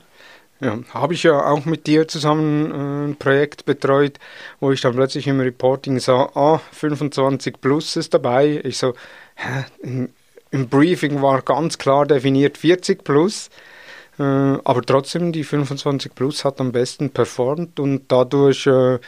Ja, 0.61 0.77
habe 0.93 1.13
ich 1.13 1.23
ja 1.23 1.39
auch 1.45 1.63
mit 1.63 1.87
dir 1.87 2.07
zusammen 2.07 2.71
äh, 2.71 3.09
ein 3.11 3.15
Projekt 3.15 3.65
betreut, 3.65 4.19
wo 4.59 4.71
ich 4.71 4.81
dann 4.81 4.93
plötzlich 4.93 5.25
im 5.27 5.39
Reporting 5.39 5.99
sah, 5.99 6.29
ah, 6.35 6.59
25 6.73 7.61
plus 7.61 7.95
ist 7.95 8.13
dabei. 8.13 8.59
Ich 8.63 8.77
so, 8.77 8.93
hä, 9.35 9.63
im, 9.81 10.09
im 10.51 10.67
Briefing 10.67 11.21
war 11.21 11.41
ganz 11.43 11.77
klar 11.77 12.05
definiert 12.05 12.57
40 12.57 13.05
plus. 13.05 13.49
Äh, 14.19 14.23
aber 14.23 14.81
trotzdem, 14.81 15.31
die 15.31 15.43
25 15.43 16.13
Plus 16.13 16.43
hat 16.43 16.59
am 16.59 16.71
besten 16.71 17.09
performt 17.09 17.79
und 17.79 18.03
dadurch 18.09 18.67
äh, 18.67 18.99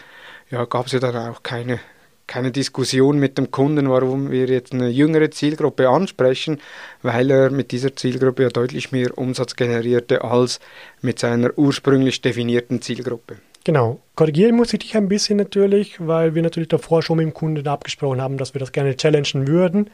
ja, 0.50 0.66
gab 0.66 0.86
es 0.86 0.94
ja 0.94 1.00
dann 1.00 1.16
auch 1.16 1.44
keine, 1.44 1.80
keine 2.28 2.52
Diskussion 2.52 3.20
mit 3.20 3.38
dem 3.38 3.52
Kunden, 3.52 3.90
warum 3.90 4.32
wir 4.32 4.46
jetzt 4.46 4.74
eine 4.74 4.88
jüngere 4.90 5.30
Zielgruppe 5.30 5.90
ansprechen, 5.90 6.60
weil 7.02 7.30
er 7.30 7.50
mit 7.50 7.72
dieser 7.72 7.96
Zielgruppe 7.96 8.44
ja 8.44 8.50
deutlich 8.50 8.92
mehr 8.92 9.18
Umsatz 9.18 9.56
generierte 9.56 10.24
als 10.24 10.60
mit 11.02 11.20
seiner 11.20 11.58
ursprünglich 11.58 12.22
definierten 12.22 12.82
Zielgruppe. 12.82 13.38
Genau. 13.64 14.00
Korrigieren 14.16 14.56
muss 14.56 14.74
ich 14.74 14.80
dich 14.80 14.98
ein 14.98 15.08
bisschen 15.08 15.38
natürlich, 15.38 15.98
weil 16.00 16.36
wir 16.36 16.42
natürlich 16.42 16.70
davor 16.70 17.04
schon 17.04 17.18
mit 17.18 17.26
dem 17.26 17.34
Kunden 17.34 17.68
abgesprochen 17.68 18.22
haben, 18.22 18.38
dass 18.38 18.56
wir 18.56 18.60
das 18.60 18.72
gerne 18.72 18.96
challengen 18.96 19.48
würden. 19.48 19.90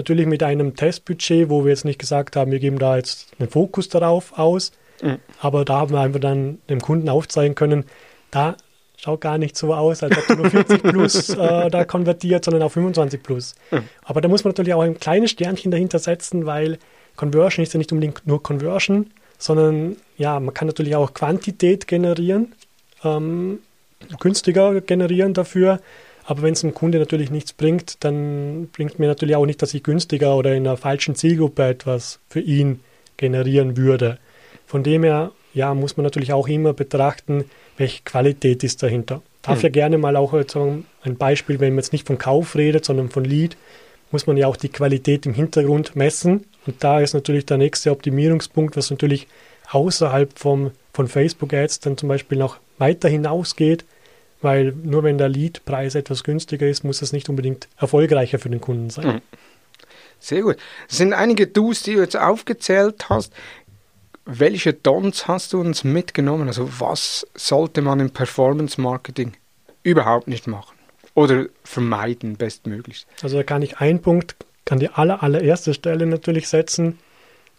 Natürlich 0.00 0.26
mit 0.26 0.42
einem 0.42 0.76
Testbudget, 0.76 1.50
wo 1.50 1.64
wir 1.64 1.70
jetzt 1.72 1.84
nicht 1.84 1.98
gesagt 1.98 2.34
haben, 2.34 2.52
wir 2.52 2.58
geben 2.58 2.78
da 2.78 2.96
jetzt 2.96 3.28
einen 3.38 3.50
Fokus 3.50 3.90
darauf 3.90 4.38
aus. 4.38 4.72
Mhm. 5.02 5.18
Aber 5.42 5.66
da 5.66 5.74
haben 5.74 5.92
wir 5.92 6.00
einfach 6.00 6.20
dann 6.20 6.58
dem 6.70 6.80
Kunden 6.80 7.10
aufzeigen 7.10 7.54
können, 7.54 7.84
da 8.30 8.56
schaut 8.96 9.20
gar 9.20 9.36
nicht 9.36 9.58
so 9.58 9.74
aus, 9.74 10.02
als 10.02 10.16
ob 10.16 10.26
du 10.26 10.36
nur 10.36 10.50
40 10.50 10.82
plus 10.82 11.28
äh, 11.36 11.68
da 11.68 11.84
konvertiert, 11.84 12.46
sondern 12.46 12.62
auf 12.62 12.72
25 12.72 13.22
plus. 13.22 13.54
Mhm. 13.70 13.84
Aber 14.02 14.22
da 14.22 14.28
muss 14.28 14.42
man 14.42 14.52
natürlich 14.52 14.72
auch 14.72 14.80
ein 14.80 14.98
kleines 14.98 15.32
Sternchen 15.32 15.70
dahinter 15.70 15.98
setzen, 15.98 16.46
weil 16.46 16.78
Conversion 17.16 17.62
ist 17.62 17.74
ja 17.74 17.78
nicht 17.78 17.92
unbedingt 17.92 18.26
nur 18.26 18.42
Conversion, 18.42 19.10
sondern 19.36 19.96
ja, 20.16 20.40
man 20.40 20.54
kann 20.54 20.66
natürlich 20.66 20.96
auch 20.96 21.12
Quantität 21.12 21.86
generieren, 21.86 22.54
ähm, 23.04 23.58
günstiger 24.18 24.80
generieren 24.80 25.34
dafür. 25.34 25.80
Aber 26.30 26.42
wenn 26.42 26.52
es 26.52 26.60
dem 26.60 26.74
Kunde 26.74 27.00
natürlich 27.00 27.32
nichts 27.32 27.52
bringt, 27.52 28.04
dann 28.04 28.68
bringt 28.68 29.00
mir 29.00 29.08
natürlich 29.08 29.34
auch 29.34 29.46
nicht, 29.46 29.60
dass 29.62 29.74
ich 29.74 29.82
günstiger 29.82 30.36
oder 30.36 30.54
in 30.54 30.64
einer 30.64 30.76
falschen 30.76 31.16
Zielgruppe 31.16 31.64
etwas 31.64 32.20
für 32.28 32.38
ihn 32.38 32.78
generieren 33.16 33.76
würde. 33.76 34.18
Von 34.64 34.84
dem 34.84 35.02
her, 35.02 35.32
ja, 35.54 35.74
muss 35.74 35.96
man 35.96 36.04
natürlich 36.04 36.32
auch 36.32 36.46
immer 36.46 36.72
betrachten, 36.72 37.46
welche 37.78 38.04
Qualität 38.04 38.62
ist 38.62 38.80
dahinter. 38.80 39.22
Darf 39.42 39.56
hm. 39.56 39.62
ja 39.64 39.68
gerne 39.70 39.98
mal 39.98 40.14
auch 40.14 40.32
sagen, 40.46 40.86
ein 41.02 41.16
Beispiel, 41.16 41.58
wenn 41.58 41.72
man 41.72 41.78
jetzt 41.78 41.92
nicht 41.92 42.06
von 42.06 42.16
Kauf 42.16 42.54
redet, 42.54 42.84
sondern 42.84 43.10
von 43.10 43.24
Lead, 43.24 43.56
muss 44.12 44.28
man 44.28 44.36
ja 44.36 44.46
auch 44.46 44.56
die 44.56 44.68
Qualität 44.68 45.26
im 45.26 45.34
Hintergrund 45.34 45.96
messen. 45.96 46.46
Und 46.64 46.84
da 46.84 47.00
ist 47.00 47.12
natürlich 47.12 47.46
der 47.46 47.58
nächste 47.58 47.90
Optimierungspunkt, 47.90 48.76
was 48.76 48.92
natürlich 48.92 49.26
außerhalb 49.72 50.38
vom, 50.38 50.70
von 50.92 51.08
Facebook 51.08 51.52
Ads 51.52 51.80
dann 51.80 51.96
zum 51.96 52.08
Beispiel 52.08 52.38
noch 52.38 52.58
weiter 52.78 53.08
hinausgeht, 53.08 53.84
weil 54.42 54.72
nur 54.72 55.02
wenn 55.02 55.18
der 55.18 55.28
Leadpreis 55.28 55.94
etwas 55.94 56.24
günstiger 56.24 56.68
ist, 56.68 56.84
muss 56.84 57.02
es 57.02 57.12
nicht 57.12 57.28
unbedingt 57.28 57.68
erfolgreicher 57.76 58.38
für 58.38 58.50
den 58.50 58.60
Kunden 58.60 58.90
sein. 58.90 59.06
Mhm. 59.06 59.20
Sehr 60.18 60.42
gut. 60.42 60.56
Das 60.88 60.98
sind 60.98 61.12
einige 61.12 61.46
Do's, 61.46 61.82
die 61.82 61.94
du 61.94 62.00
jetzt 62.00 62.16
aufgezählt 62.16 63.08
hast. 63.08 63.32
welche 64.26 64.72
Dons 64.74 65.26
hast 65.26 65.52
du 65.52 65.60
uns 65.60 65.82
mitgenommen? 65.82 66.46
Also 66.46 66.68
was 66.78 67.26
sollte 67.34 67.82
man 67.82 68.00
im 68.00 68.10
Performance 68.10 68.80
Marketing 68.80 69.32
überhaupt 69.82 70.28
nicht 70.28 70.46
machen 70.46 70.76
oder 71.14 71.46
vermeiden 71.64 72.36
bestmöglichst? 72.36 73.06
Also 73.22 73.38
da 73.38 73.42
kann 73.42 73.62
ich 73.62 73.78
einen 73.78 74.02
Punkt 74.02 74.36
an 74.68 74.78
die 74.78 74.90
aller, 74.90 75.22
allererste 75.22 75.74
Stelle 75.74 76.06
natürlich 76.06 76.48
setzen. 76.48 76.98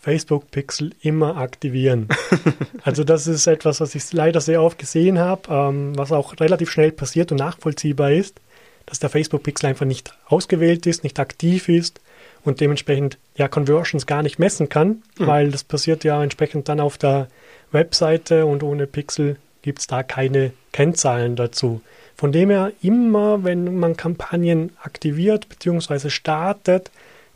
Facebook 0.02 0.50
Pixel 0.50 0.92
immer 1.02 1.38
aktivieren. 1.38 2.10
also 2.84 3.04
das 3.04 3.28
ist 3.28 3.46
etwas, 3.46 3.80
was 3.82 3.94
ich 3.94 4.12
leider 4.12 4.42
sehr 4.42 4.62
oft 4.62 4.80
gesehen 4.80 5.20
habe, 5.20 5.42
ähm, 5.50 5.98
was 5.98 6.12
auch 6.12 6.40
relativ 6.40 6.72
schnell 6.72 6.92
passiert 6.92 7.32
und 7.32 7.38
nachvollziehbar 7.38 8.12
ist, 8.12 8.42
dass 8.88 9.00
der 9.00 9.12
Facebook 9.12 9.44
Pixel 9.44 9.68
einfach 9.68 9.86
nicht 9.86 10.16
ausgewählt 10.26 10.88
ist, 10.88 11.04
nicht 11.04 11.20
aktiv 11.20 11.70
ist 11.70 12.02
und 12.44 12.62
dementsprechend 12.62 13.20
ja 13.36 13.48
Conversions 13.48 14.08
gar 14.08 14.24
nicht 14.24 14.40
messen 14.40 14.70
kann, 14.70 15.04
mhm. 15.20 15.28
weil 15.28 15.52
das 15.52 15.64
passiert 15.64 16.04
ja 16.04 16.22
entsprechend 16.22 16.68
dann 16.68 16.80
auf 16.80 16.98
der 16.98 17.28
Webseite 17.72 18.48
und 18.48 18.64
ohne 18.64 18.88
Pixel 18.88 19.38
gibt 19.62 19.80
es 19.80 19.88
da 19.88 20.02
keine 20.02 20.52
Kennzahlen 20.72 21.36
dazu. 21.36 21.82
Von 22.16 22.32
dem 22.32 22.50
her 22.50 22.72
immer, 22.82 23.44
wenn 23.44 23.78
man 23.78 23.98
Kampagnen 23.98 24.72
aktiviert 24.82 25.48
bzw. 25.48 26.10
startet, 26.10 26.92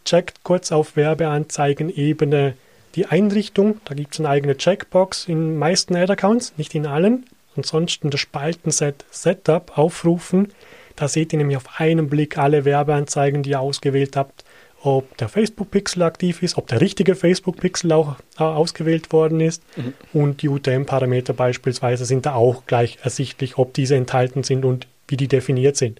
checkt 0.05 0.43
kurz 0.43 0.71
auf 0.71 0.95
Werbeanzeigen-Ebene 0.95 2.53
die 2.95 3.07
Einrichtung. 3.07 3.81
Da 3.85 3.93
gibt 3.93 4.13
es 4.13 4.19
eine 4.19 4.29
eigene 4.29 4.55
Checkbox 4.55 5.27
in 5.27 5.57
meisten 5.57 5.95
Ad-Accounts, 5.95 6.53
nicht 6.57 6.73
in 6.75 6.85
allen. 6.85 7.25
Ansonsten 7.57 8.09
das 8.09 8.19
Spaltenset 8.19 9.05
Setup 9.11 9.77
aufrufen. 9.77 10.53
Da 10.95 11.07
seht 11.07 11.33
ihr 11.33 11.37
nämlich 11.39 11.57
auf 11.57 11.79
einen 11.79 12.09
Blick 12.09 12.37
alle 12.37 12.63
Werbeanzeigen, 12.63 13.43
die 13.43 13.51
ihr 13.51 13.59
ausgewählt 13.59 14.15
habt 14.15 14.45
ob 14.85 15.17
der 15.17 15.29
Facebook-Pixel 15.29 16.03
aktiv 16.03 16.43
ist, 16.43 16.57
ob 16.57 16.67
der 16.67 16.79
richtige 16.79 17.15
Facebook-Pixel 17.15 17.91
auch 17.91 18.17
äh, 18.37 18.43
ausgewählt 18.43 19.11
worden 19.11 19.41
ist 19.41 19.63
mhm. 19.75 19.93
und 20.13 20.41
die 20.41 20.49
UTM-Parameter 20.49 21.33
beispielsweise 21.33 22.05
sind 22.05 22.25
da 22.25 22.35
auch 22.35 22.65
gleich 22.67 22.99
ersichtlich, 23.01 23.57
ob 23.57 23.73
diese 23.73 23.95
enthalten 23.95 24.43
sind 24.43 24.63
und 24.63 24.87
wie 25.07 25.17
die 25.17 25.27
definiert 25.27 25.75
sind. 25.75 25.99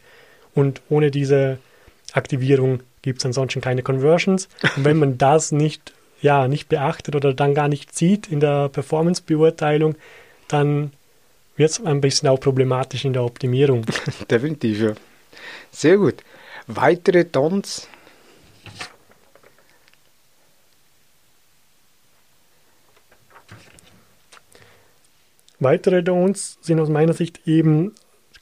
Und 0.53 0.81
ohne 0.87 1.09
diese 1.09 1.57
Aktivierung 2.13 2.81
gibt 3.05 3.19
es 3.19 3.25
ansonsten 3.25 3.61
keine 3.61 3.83
Conversions. 3.83 4.49
Und 4.75 4.83
wenn 4.83 4.97
man 4.97 5.17
das 5.17 5.51
nicht, 5.51 5.93
ja, 6.21 6.47
nicht 6.47 6.67
beachtet 6.67 7.15
oder 7.15 7.33
dann 7.33 7.53
gar 7.53 7.69
nicht 7.69 7.95
sieht 7.95 8.27
in 8.27 8.39
der 8.39 8.67
Performance-Beurteilung, 8.69 9.95
dann 10.47 10.91
wird 11.55 11.69
es 11.69 11.85
ein 11.85 12.01
bisschen 12.01 12.27
auch 12.27 12.39
problematisch 12.39 13.05
in 13.05 13.13
der 13.13 13.23
Optimierung. 13.23 13.85
Definitiv, 14.29 14.81
ja. 14.81 14.93
Sehr 15.71 15.97
gut. 15.97 16.15
Weitere 16.67 17.25
Dons 17.25 17.87
Weitere 25.59 25.99
Don'ts 25.99 26.57
sind 26.61 26.79
aus 26.79 26.89
meiner 26.89 27.13
Sicht 27.13 27.47
eben 27.47 27.93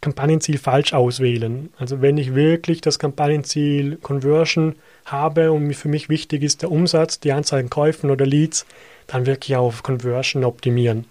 Kampagnenziel 0.03 0.57
falsch 0.57 0.93
auswählen. 0.93 1.69
Also 1.79 2.01
wenn 2.01 2.17
ich 2.17 2.35
wirklich 2.35 2.81
das 2.81 2.99
Kampagnenziel 2.99 3.95
Conversion 4.01 4.75
habe 5.05 5.53
und 5.53 5.73
für 5.75 5.87
mich 5.87 6.09
wichtig 6.09 6.43
ist 6.43 6.61
der 6.61 6.71
Umsatz, 6.71 7.21
die 7.21 7.31
Anzahl 7.31 7.61
an 7.61 7.69
Käufen 7.69 8.11
oder 8.11 8.25
Leads, 8.25 8.65
dann 9.07 9.25
wirklich 9.25 9.55
auf 9.55 9.81
Conversion 9.81 10.43
optimieren. 10.43 11.05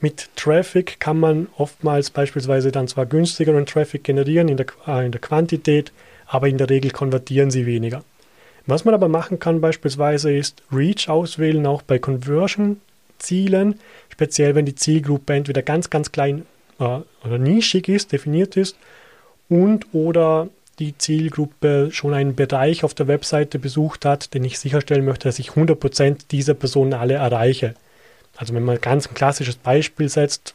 Mit 0.00 0.28
Traffic 0.36 1.00
kann 1.00 1.18
man 1.18 1.46
oftmals 1.56 2.10
beispielsweise 2.10 2.70
dann 2.70 2.88
zwar 2.88 3.06
günstigeren 3.06 3.64
Traffic 3.64 4.04
generieren 4.04 4.48
in 4.48 4.58
der, 4.58 4.66
äh, 4.86 5.06
in 5.06 5.12
der 5.12 5.20
Quantität, 5.22 5.90
aber 6.26 6.48
in 6.48 6.58
der 6.58 6.68
Regel 6.68 6.90
konvertieren 6.90 7.50
sie 7.50 7.64
weniger. 7.64 8.04
Was 8.66 8.84
man 8.84 8.92
aber 8.92 9.08
machen 9.08 9.38
kann 9.38 9.62
beispielsweise 9.62 10.36
ist 10.36 10.62
Reach 10.70 11.08
auswählen, 11.08 11.64
auch 11.64 11.80
bei 11.80 11.98
Conversion 11.98 12.82
Zielen, 13.18 13.80
speziell 14.10 14.54
wenn 14.54 14.66
die 14.66 14.74
Zielgruppe 14.74 15.32
entweder 15.32 15.62
ganz, 15.62 15.88
ganz 15.88 16.12
klein 16.12 16.44
äh, 16.78 17.00
oder 17.24 17.38
nischig 17.38 17.88
ist, 17.88 18.12
definiert 18.12 18.56
ist 18.56 18.76
und 19.48 19.86
oder 19.92 20.48
die 20.78 20.96
Zielgruppe 20.98 21.88
schon 21.90 22.12
einen 22.12 22.34
Bereich 22.34 22.84
auf 22.84 22.94
der 22.94 23.08
Webseite 23.08 23.58
besucht 23.58 24.04
hat, 24.04 24.34
den 24.34 24.44
ich 24.44 24.58
sicherstellen 24.58 25.04
möchte, 25.04 25.28
dass 25.28 25.38
ich 25.38 25.50
100% 25.50 26.28
dieser 26.30 26.54
Personen 26.54 26.92
alle 26.92 27.14
erreiche. 27.14 27.74
Also 28.36 28.54
wenn 28.54 28.64
man 28.64 28.80
ganz 28.80 29.08
ein 29.08 29.14
klassisches 29.14 29.56
Beispiel 29.56 30.08
setzt, 30.08 30.54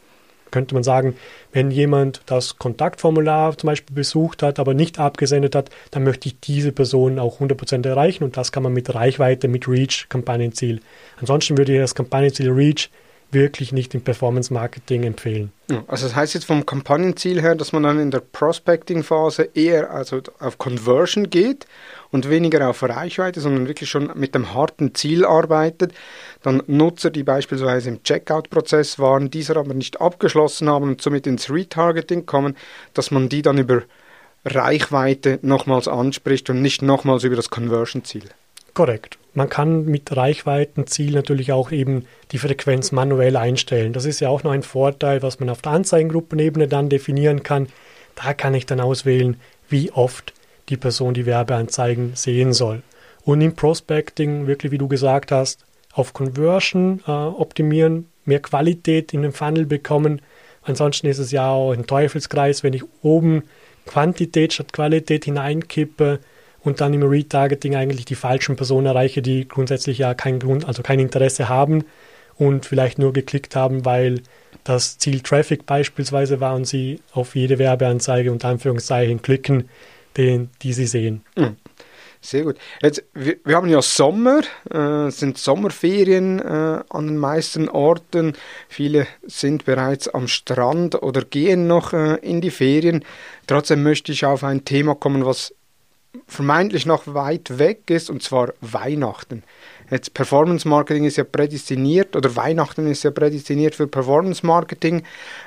könnte 0.52 0.74
man 0.74 0.84
sagen, 0.84 1.16
wenn 1.52 1.70
jemand 1.70 2.20
das 2.26 2.58
Kontaktformular 2.58 3.56
zum 3.56 3.68
Beispiel 3.68 3.96
besucht 3.96 4.42
hat, 4.42 4.60
aber 4.60 4.74
nicht 4.74 5.00
abgesendet 5.00 5.56
hat, 5.56 5.70
dann 5.90 6.04
möchte 6.04 6.28
ich 6.28 6.38
diese 6.38 6.70
Person 6.70 7.18
auch 7.18 7.40
100% 7.40 7.88
erreichen 7.88 8.22
und 8.22 8.36
das 8.36 8.52
kann 8.52 8.62
man 8.62 8.72
mit 8.72 8.94
Reichweite, 8.94 9.48
mit 9.48 9.66
Reach, 9.66 10.06
Kampagnenziel. 10.08 10.80
Ansonsten 11.18 11.58
würde 11.58 11.72
ich 11.72 11.80
das 11.80 11.94
Kampagnenziel 11.94 12.50
Reach 12.50 12.90
wirklich 13.32 13.72
nicht 13.72 13.94
im 13.94 14.02
Performance 14.02 14.52
Marketing 14.52 15.04
empfehlen. 15.04 15.52
Also 15.86 16.06
das 16.06 16.14
heißt 16.14 16.34
jetzt 16.34 16.44
vom 16.44 16.66
Kampagnenziel 16.66 17.40
her, 17.40 17.54
dass 17.54 17.72
man 17.72 17.82
dann 17.82 17.98
in 17.98 18.10
der 18.10 18.20
Prospecting-Phase 18.20 19.50
eher 19.54 19.90
also 19.90 20.20
auf 20.38 20.58
Conversion 20.58 21.30
geht 21.30 21.66
und 22.10 22.28
weniger 22.28 22.68
auf 22.68 22.82
Reichweite, 22.82 23.40
sondern 23.40 23.68
wirklich 23.68 23.88
schon 23.88 24.10
mit 24.14 24.34
dem 24.34 24.52
harten 24.52 24.94
Ziel 24.94 25.24
arbeitet. 25.24 25.92
Dann 26.42 26.62
Nutzer, 26.66 27.10
die 27.10 27.22
beispielsweise 27.22 27.88
im 27.88 28.02
Checkout-Prozess 28.02 28.98
waren, 28.98 29.30
dieser 29.30 29.56
aber 29.56 29.74
nicht 29.74 30.00
abgeschlossen 30.00 30.68
haben 30.68 30.90
und 30.90 31.02
somit 31.02 31.26
ins 31.26 31.50
Retargeting 31.50 32.26
kommen, 32.26 32.56
dass 32.92 33.10
man 33.10 33.28
die 33.28 33.42
dann 33.42 33.58
über 33.58 33.82
Reichweite 34.44 35.38
nochmals 35.42 35.88
anspricht 35.88 36.50
und 36.50 36.60
nicht 36.60 36.82
nochmals 36.82 37.24
über 37.24 37.36
das 37.36 37.48
Conversion-Ziel. 37.48 38.24
Korrekt. 38.74 39.18
Man 39.34 39.48
kann 39.48 39.86
mit 39.86 40.14
Reichweitenziel 40.14 41.12
natürlich 41.12 41.52
auch 41.52 41.72
eben 41.72 42.06
die 42.32 42.38
Frequenz 42.38 42.92
manuell 42.92 43.36
einstellen. 43.36 43.92
Das 43.92 44.04
ist 44.04 44.20
ja 44.20 44.28
auch 44.28 44.42
noch 44.42 44.52
ein 44.52 44.62
Vorteil, 44.62 45.22
was 45.22 45.40
man 45.40 45.48
auf 45.48 45.62
der 45.62 45.72
Anzeigengruppenebene 45.72 46.68
dann 46.68 46.90
definieren 46.90 47.42
kann. 47.42 47.68
Da 48.14 48.34
kann 48.34 48.54
ich 48.54 48.66
dann 48.66 48.80
auswählen, 48.80 49.36
wie 49.68 49.90
oft 49.90 50.34
die 50.68 50.76
Person 50.76 51.14
die 51.14 51.26
Werbeanzeigen 51.26 52.12
sehen 52.14 52.52
soll. 52.52 52.82
Und 53.24 53.40
im 53.40 53.54
Prospecting, 53.54 54.46
wirklich 54.46 54.70
wie 54.70 54.78
du 54.78 54.88
gesagt 54.88 55.32
hast, 55.32 55.64
auf 55.92 56.12
Conversion 56.12 57.00
äh, 57.06 57.10
optimieren, 57.10 58.08
mehr 58.24 58.40
Qualität 58.40 59.12
in 59.14 59.22
den 59.22 59.32
Funnel 59.32 59.66
bekommen. 59.66 60.20
Ansonsten 60.62 61.06
ist 61.06 61.18
es 61.18 61.32
ja 61.32 61.50
auch 61.50 61.72
ein 61.72 61.86
Teufelskreis, 61.86 62.62
wenn 62.62 62.72
ich 62.72 62.84
oben 63.02 63.44
Quantität 63.86 64.52
statt 64.52 64.72
Qualität 64.72 65.24
hineinkippe, 65.24 66.20
und 66.64 66.80
dann 66.80 66.94
im 66.94 67.02
Retargeting 67.02 67.76
eigentlich 67.76 68.04
die 68.04 68.14
falschen 68.14 68.56
Personen 68.56 68.86
erreiche, 68.86 69.22
die 69.22 69.48
grundsätzlich 69.48 69.98
ja 69.98 70.14
kein 70.14 70.38
Grund, 70.38 70.66
also 70.66 70.82
kein 70.82 71.00
Interesse 71.00 71.48
haben 71.48 71.84
und 72.36 72.66
vielleicht 72.66 72.98
nur 72.98 73.12
geklickt 73.12 73.56
haben, 73.56 73.84
weil 73.84 74.22
das 74.64 74.98
Ziel 74.98 75.20
Traffic 75.20 75.66
beispielsweise 75.66 76.40
war 76.40 76.54
und 76.54 76.66
sie 76.66 77.00
auf 77.12 77.34
jede 77.34 77.58
Werbeanzeige 77.58 78.30
unter 78.30 78.48
Anführungszeichen 78.48 79.22
klicken, 79.22 79.68
den, 80.16 80.50
die 80.62 80.72
sie 80.72 80.86
sehen. 80.86 81.22
Mhm. 81.36 81.56
Sehr 82.24 82.44
gut. 82.44 82.56
Jetzt, 82.80 83.02
wir, 83.14 83.36
wir, 83.44 83.56
haben 83.56 83.68
ja 83.68 83.82
Sommer, 83.82 84.42
äh, 84.70 85.10
sind 85.10 85.38
Sommerferien 85.38 86.38
äh, 86.38 86.84
an 86.88 87.08
den 87.08 87.16
meisten 87.16 87.68
Orten. 87.68 88.34
Viele 88.68 89.08
sind 89.26 89.64
bereits 89.64 90.06
am 90.06 90.28
Strand 90.28 91.02
oder 91.02 91.22
gehen 91.22 91.66
noch 91.66 91.92
äh, 91.92 92.14
in 92.22 92.40
die 92.40 92.52
Ferien. 92.52 93.04
Trotzdem 93.48 93.82
möchte 93.82 94.12
ich 94.12 94.24
auf 94.24 94.44
ein 94.44 94.64
Thema 94.64 94.94
kommen, 94.94 95.26
was 95.26 95.52
vermeintlich 96.26 96.86
noch 96.86 97.14
weit 97.14 97.58
weg 97.58 97.90
ist, 97.90 98.10
und 98.10 98.22
zwar 98.22 98.52
Weihnachten. 98.60 99.42
Jetzt 99.90 100.14
Performance 100.14 100.66
Marketing 100.66 101.04
ist 101.04 101.16
ja 101.16 101.24
prädestiniert 101.24 102.16
oder 102.16 102.34
Weihnachten 102.34 102.86
ist 102.86 103.02
ja 103.02 103.10
prädestiniert 103.10 103.74
für 103.74 103.86
Performance 103.86 104.44
Marketing. 104.44 105.02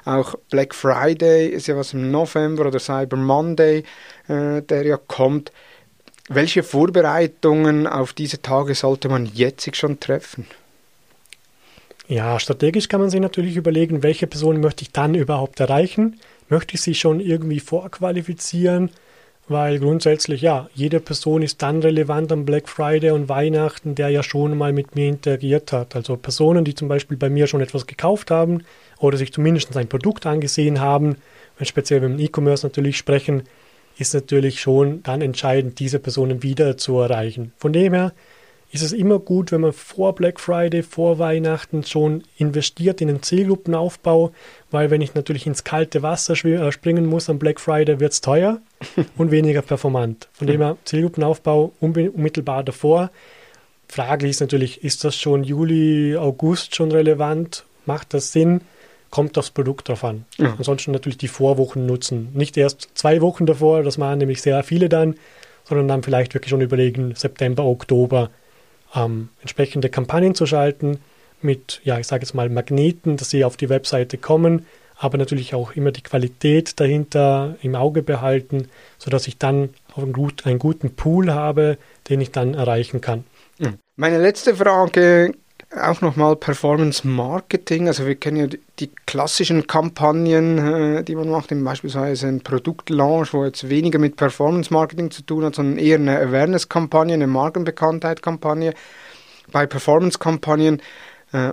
Auch 0.05 0.35
Black 0.51 0.75
Friday 0.75 1.47
ist 1.47 1.67
ja 1.67 1.75
was 1.75 1.93
im 1.93 2.11
November 2.11 2.67
oder 2.67 2.79
Cyber 2.79 3.17
Monday, 3.17 3.83
äh, 4.27 4.61
der 4.61 4.85
ja 4.85 4.97
kommt. 4.97 5.51
Welche 6.29 6.63
Vorbereitungen 6.63 7.87
auf 7.87 8.13
diese 8.13 8.41
Tage 8.41 8.73
sollte 8.75 9.09
man 9.09 9.25
jetzt 9.27 9.75
schon 9.75 9.99
treffen? 9.99 10.45
Ja, 12.07 12.39
strategisch 12.39 12.87
kann 12.87 13.01
man 13.01 13.09
sich 13.09 13.19
natürlich 13.19 13.55
überlegen, 13.55 14.03
welche 14.03 14.27
Personen 14.27 14.61
möchte 14.61 14.83
ich 14.83 14.91
dann 14.91 15.15
überhaupt 15.15 15.59
erreichen? 15.59 16.19
Möchte 16.49 16.75
ich 16.75 16.81
sie 16.81 16.93
schon 16.93 17.19
irgendwie 17.19 17.59
vorqualifizieren? 17.59 18.91
Weil 19.47 19.79
grundsätzlich 19.79 20.41
ja, 20.41 20.69
jede 20.73 20.99
Person 20.99 21.41
ist 21.41 21.61
dann 21.61 21.81
relevant 21.81 22.31
am 22.31 22.45
Black 22.45 22.67
Friday 22.67 23.11
und 23.11 23.29
Weihnachten, 23.29 23.93
der 23.93 24.09
ja 24.09 24.23
schon 24.23 24.57
mal 24.57 24.73
mit 24.73 24.95
mir 24.95 25.07
interagiert 25.07 25.71
hat. 25.71 25.95
Also 25.95 26.17
Personen, 26.17 26.65
die 26.65 26.73
zum 26.73 26.87
Beispiel 26.87 27.17
bei 27.17 27.29
mir 27.29 27.47
schon 27.47 27.61
etwas 27.61 27.85
gekauft 27.85 28.31
haben 28.31 28.63
oder 28.97 29.17
sich 29.17 29.31
zumindest 29.31 29.75
ein 29.77 29.87
Produkt 29.87 30.25
angesehen 30.25 30.79
haben, 30.79 31.17
wenn 31.57 31.65
speziell 31.65 32.01
beim 32.01 32.19
E-Commerce 32.19 32.65
natürlich 32.65 32.97
sprechen, 32.97 33.43
ist 33.97 34.13
natürlich 34.13 34.59
schon 34.59 35.03
dann 35.03 35.21
entscheidend, 35.21 35.79
diese 35.79 35.99
Personen 35.99 36.43
wieder 36.43 36.77
zu 36.77 36.99
erreichen. 36.99 37.53
Von 37.57 37.71
dem 37.71 37.93
her 37.93 38.13
ist 38.71 38.81
es 38.81 38.91
immer 38.91 39.19
gut, 39.19 39.51
wenn 39.51 39.61
man 39.61 39.71
vor 39.71 40.15
Black 40.15 40.39
Friday, 40.39 40.83
vor 40.83 41.17
Weihnachten 41.17 41.83
schon 41.83 42.23
investiert 42.37 42.99
in 42.99 43.07
den 43.07 43.21
Zielgruppenaufbau, 43.21 44.33
weil 44.75 44.91
wenn 44.91 44.99
ich 44.99 45.15
natürlich 45.15 45.47
ins 45.47 45.63
kalte 45.63 46.03
Wasser 46.03 46.33
äh, 46.45 46.71
springen 46.73 47.05
muss 47.05 47.29
am 47.29 47.39
Black 47.39 47.61
Friday, 47.61 48.01
wird 48.01 48.11
es 48.11 48.19
teuer 48.19 48.59
und 49.17 49.31
weniger 49.31 49.61
performant. 49.61 50.27
Von 50.33 50.47
dem 50.47 50.61
her 50.61 50.75
Zielgruppenaufbau 50.83 51.71
unmittelbar 51.79 52.61
davor. 52.61 53.09
fraglich 53.87 54.31
ist 54.31 54.41
natürlich, 54.41 54.83
ist 54.83 55.05
das 55.05 55.15
schon 55.15 55.45
Juli, 55.45 56.17
August 56.17 56.75
schon 56.75 56.91
relevant? 56.91 57.63
Macht 57.85 58.13
das 58.13 58.33
Sinn? 58.33 58.61
Kommt 59.11 59.37
das 59.37 59.49
Produkt 59.49 59.87
drauf 59.87 60.03
an. 60.03 60.25
Ja. 60.37 60.55
Ansonsten 60.57 60.91
natürlich 60.91 61.17
die 61.17 61.29
Vorwochen 61.29 61.85
nutzen. 61.85 62.27
Nicht 62.33 62.57
erst 62.57 62.89
zwei 62.95 63.21
Wochen 63.21 63.45
davor, 63.45 63.81
das 63.81 63.97
machen 63.97 64.17
nämlich 64.17 64.41
sehr 64.41 64.61
viele 64.63 64.89
dann, 64.89 65.15
sondern 65.63 65.87
dann 65.87 66.03
vielleicht 66.03 66.33
wirklich 66.33 66.49
schon 66.49 66.59
überlegen, 66.59 67.15
September, 67.15 67.63
Oktober 67.63 68.29
ähm, 68.93 69.29
entsprechende 69.39 69.87
Kampagnen 69.87 70.35
zu 70.35 70.45
schalten 70.45 70.99
mit, 71.41 71.81
ja, 71.83 71.99
ich 71.99 72.07
sage 72.07 72.23
jetzt 72.23 72.33
mal 72.33 72.49
Magneten, 72.49 73.17
dass 73.17 73.29
sie 73.29 73.43
auf 73.43 73.57
die 73.57 73.69
Webseite 73.69 74.17
kommen, 74.17 74.65
aber 74.97 75.17
natürlich 75.17 75.53
auch 75.53 75.73
immer 75.73 75.91
die 75.91 76.03
Qualität 76.03 76.79
dahinter 76.79 77.55
im 77.61 77.75
Auge 77.75 78.01
behalten, 78.01 78.69
sodass 78.97 79.27
ich 79.27 79.37
dann 79.37 79.69
auch 79.93 80.03
einen, 80.03 80.13
gut, 80.13 80.45
einen 80.45 80.59
guten 80.59 80.95
Pool 80.95 81.33
habe, 81.33 81.77
den 82.09 82.21
ich 82.21 82.31
dann 82.31 82.53
erreichen 82.53 83.01
kann. 83.01 83.25
Meine 83.95 84.19
letzte 84.19 84.55
Frage 84.55 85.33
auch 85.81 86.01
nochmal 86.01 86.35
Performance 86.35 87.07
Marketing. 87.07 87.87
Also 87.87 88.05
wir 88.05 88.15
kennen 88.15 88.37
ja 88.37 88.47
die, 88.79 88.91
klassischen 89.05 89.67
Kampagnen, 89.67 90.57
äh, 90.57 91.03
die 91.03 91.15
man 91.15 91.29
macht, 91.29 91.49
beispielsweise 91.51 92.27
ein 92.27 92.41
Produktlaunch, 92.41 93.33
wo 93.33 93.45
jetzt 93.45 93.69
weniger 93.69 93.99
mit 93.99 94.15
Performance 94.15 94.73
Marketing 94.73 95.11
zu 95.11 95.21
tun 95.23 95.45
hat, 95.45 95.55
sondern 95.55 95.77
eher 95.77 95.97
eine 95.97 96.19
Awareness-Kampagne, 96.19 97.13
eine 97.13 97.27
Markenbekanntheit-Kampagne. 97.27 98.73
Bei 99.51 99.65
Performance-Kampagnen, 99.65 100.81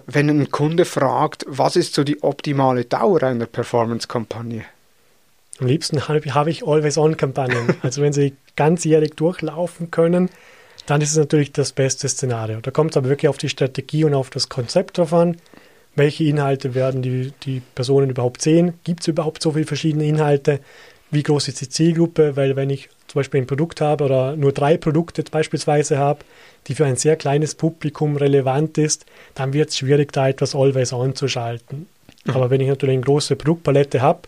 wenn 0.06 0.28
ein 0.28 0.50
Kunde 0.50 0.84
fragt, 0.84 1.44
was 1.48 1.76
ist 1.76 1.94
so 1.94 2.04
die 2.04 2.22
optimale 2.22 2.84
Dauer 2.84 3.22
einer 3.22 3.46
Performance-Kampagne? 3.46 4.64
Am 5.58 5.66
liebsten 5.66 6.08
habe, 6.08 6.20
habe 6.34 6.50
ich 6.50 6.66
Always-On-Kampagnen. 6.66 7.76
also 7.82 8.02
wenn 8.02 8.12
sie 8.12 8.34
ganzjährig 8.56 9.16
durchlaufen 9.16 9.90
können, 9.90 10.30
dann 10.86 11.00
ist 11.00 11.10
es 11.10 11.16
natürlich 11.16 11.52
das 11.52 11.72
beste 11.72 12.08
Szenario. 12.08 12.60
Da 12.60 12.70
kommt 12.70 12.92
es 12.92 12.96
aber 12.96 13.08
wirklich 13.08 13.28
auf 13.28 13.38
die 13.38 13.48
Strategie 13.48 14.04
und 14.04 14.14
auf 14.14 14.30
das 14.30 14.48
Konzept 14.48 14.98
drauf 14.98 15.12
an. 15.12 15.36
Welche 15.94 16.24
Inhalte 16.24 16.74
werden 16.74 17.02
die, 17.02 17.32
die 17.42 17.60
Personen 17.74 18.10
überhaupt 18.10 18.40
sehen? 18.40 18.74
Gibt 18.84 19.00
es 19.00 19.08
überhaupt 19.08 19.42
so 19.42 19.52
viele 19.52 19.66
verschiedene 19.66 20.04
Inhalte? 20.04 20.60
Wie 21.10 21.22
groß 21.22 21.48
ist 21.48 21.60
die 21.60 21.68
Zielgruppe? 21.68 22.36
Weil 22.36 22.56
wenn 22.56 22.70
ich 22.70 22.88
zum 23.12 23.18
Beispiel 23.18 23.42
ein 23.42 23.46
Produkt 23.46 23.82
habe 23.82 24.04
oder 24.04 24.36
nur 24.36 24.52
drei 24.52 24.78
Produkte 24.78 25.22
beispielsweise 25.30 25.98
habe, 25.98 26.20
die 26.66 26.74
für 26.74 26.86
ein 26.86 26.96
sehr 26.96 27.16
kleines 27.16 27.54
Publikum 27.54 28.16
relevant 28.16 28.78
ist, 28.78 29.04
dann 29.34 29.52
wird 29.52 29.68
es 29.68 29.76
schwierig, 29.76 30.12
da 30.12 30.30
etwas 30.30 30.54
Always 30.54 30.94
On 30.94 31.14
zu 31.14 31.28
schalten. 31.28 31.86
Mhm. 32.24 32.34
Aber 32.34 32.48
wenn 32.48 32.62
ich 32.62 32.68
natürlich 32.68 32.94
eine 32.94 33.04
große 33.04 33.36
Produktpalette 33.36 34.00
habe 34.00 34.20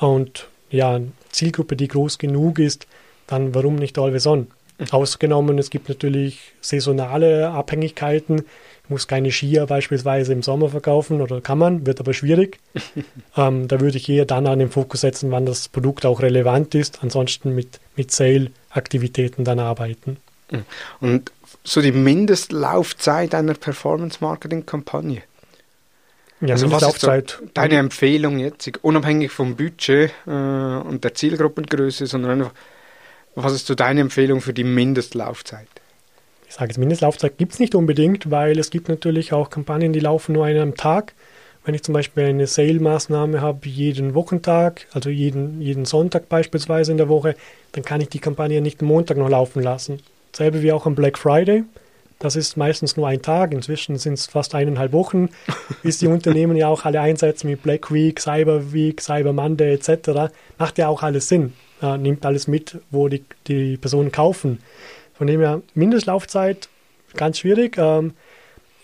und 0.00 0.48
ja, 0.70 0.96
eine 0.96 1.12
Zielgruppe, 1.30 1.76
die 1.76 1.86
groß 1.86 2.18
genug 2.18 2.58
ist, 2.58 2.88
dann 3.28 3.54
warum 3.54 3.76
nicht 3.76 3.96
Always 3.96 4.26
On? 4.26 4.48
Ausgenommen, 4.90 5.58
es 5.58 5.70
gibt 5.70 5.88
natürlich 5.88 6.52
saisonale 6.60 7.50
Abhängigkeiten. 7.50 8.44
Muss 8.88 9.08
keine 9.08 9.32
Skier 9.32 9.66
beispielsweise 9.66 10.32
im 10.32 10.42
Sommer 10.42 10.68
verkaufen 10.68 11.20
oder 11.20 11.40
kann 11.40 11.58
man, 11.58 11.86
wird 11.86 12.00
aber 12.00 12.14
schwierig. 12.14 12.58
ähm, 13.36 13.68
da 13.68 13.80
würde 13.80 13.96
ich 13.96 14.08
eher 14.08 14.24
dann 14.24 14.46
an 14.46 14.58
den 14.58 14.70
Fokus 14.70 15.00
setzen, 15.00 15.30
wann 15.30 15.46
das 15.46 15.68
Produkt 15.68 16.06
auch 16.06 16.22
relevant 16.22 16.74
ist. 16.74 17.02
Ansonsten 17.02 17.54
mit, 17.54 17.80
mit 17.96 18.10
Sale-Aktivitäten 18.10 19.44
dann 19.44 19.58
arbeiten. 19.58 20.18
Und 21.00 21.32
so 21.64 21.82
die 21.82 21.92
Mindestlaufzeit 21.92 23.34
einer 23.34 23.54
Performance-Marketing-Kampagne? 23.54 25.22
Ja, 26.40 26.54
also 26.54 26.70
was 26.70 26.82
ist 26.82 27.40
deine 27.54 27.76
Empfehlung 27.76 28.38
jetzt, 28.38 28.70
unabhängig 28.82 29.32
vom 29.32 29.56
Budget 29.56 30.12
äh, 30.26 30.30
und 30.30 31.02
der 31.02 31.14
Zielgruppengröße, 31.14 32.06
sondern 32.06 32.32
einfach 32.32 32.52
was 33.36 33.52
ist 33.52 33.66
so 33.66 33.74
deine 33.74 34.00
Empfehlung 34.00 34.40
für 34.40 34.54
die 34.54 34.64
Mindestlaufzeit? 34.64 35.68
Sage 36.56 36.70
jetzt, 36.70 36.78
Mindestlaufzeit 36.78 37.36
gibt 37.36 37.52
es 37.52 37.58
nicht 37.58 37.74
unbedingt, 37.74 38.30
weil 38.30 38.58
es 38.58 38.70
gibt 38.70 38.88
natürlich 38.88 39.34
auch 39.34 39.50
Kampagnen, 39.50 39.92
die 39.92 40.00
laufen 40.00 40.32
nur 40.32 40.46
einen 40.46 40.62
am 40.62 40.74
Tag. 40.74 41.12
Wenn 41.66 41.74
ich 41.74 41.82
zum 41.82 41.92
Beispiel 41.92 42.24
eine 42.24 42.46
Sale-Maßnahme 42.46 43.42
habe, 43.42 43.68
jeden 43.68 44.14
Wochentag, 44.14 44.86
also 44.94 45.10
jeden, 45.10 45.60
jeden 45.60 45.84
Sonntag 45.84 46.30
beispielsweise 46.30 46.92
in 46.92 46.96
der 46.96 47.10
Woche, 47.10 47.34
dann 47.72 47.84
kann 47.84 48.00
ich 48.00 48.08
die 48.08 48.20
Kampagne 48.20 48.62
nicht 48.62 48.80
am 48.80 48.88
Montag 48.88 49.18
noch 49.18 49.28
laufen 49.28 49.62
lassen. 49.62 50.00
Selbe 50.32 50.62
wie 50.62 50.72
auch 50.72 50.86
am 50.86 50.94
Black 50.94 51.18
Friday. 51.18 51.64
Das 52.20 52.36
ist 52.36 52.56
meistens 52.56 52.96
nur 52.96 53.06
ein 53.06 53.20
Tag. 53.20 53.52
Inzwischen 53.52 53.98
sind 53.98 54.14
es 54.14 54.24
fast 54.24 54.54
eineinhalb 54.54 54.94
Wochen, 54.94 55.28
bis 55.82 55.98
die 55.98 56.06
Unternehmen 56.06 56.56
ja 56.56 56.68
auch 56.68 56.86
alle 56.86 57.02
einsetzen 57.02 57.50
mit 57.50 57.62
Black 57.62 57.92
Week, 57.92 58.18
Cyber 58.18 58.72
Week, 58.72 58.98
Cyber 59.02 59.34
Monday 59.34 59.74
etc. 59.74 60.32
Macht 60.56 60.78
ja 60.78 60.88
auch 60.88 61.02
alles 61.02 61.28
Sinn 61.28 61.52
äh, 61.82 61.98
nimmt 61.98 62.24
alles 62.24 62.46
mit, 62.46 62.78
wo 62.90 63.08
die, 63.08 63.24
die 63.46 63.76
Personen 63.76 64.12
kaufen. 64.12 64.60
Von 65.18 65.26
dem 65.26 65.40
her, 65.40 65.62
Mindestlaufzeit, 65.74 66.68
ganz 67.14 67.38
schwierig. 67.38 67.76
Ähm, 67.78 68.14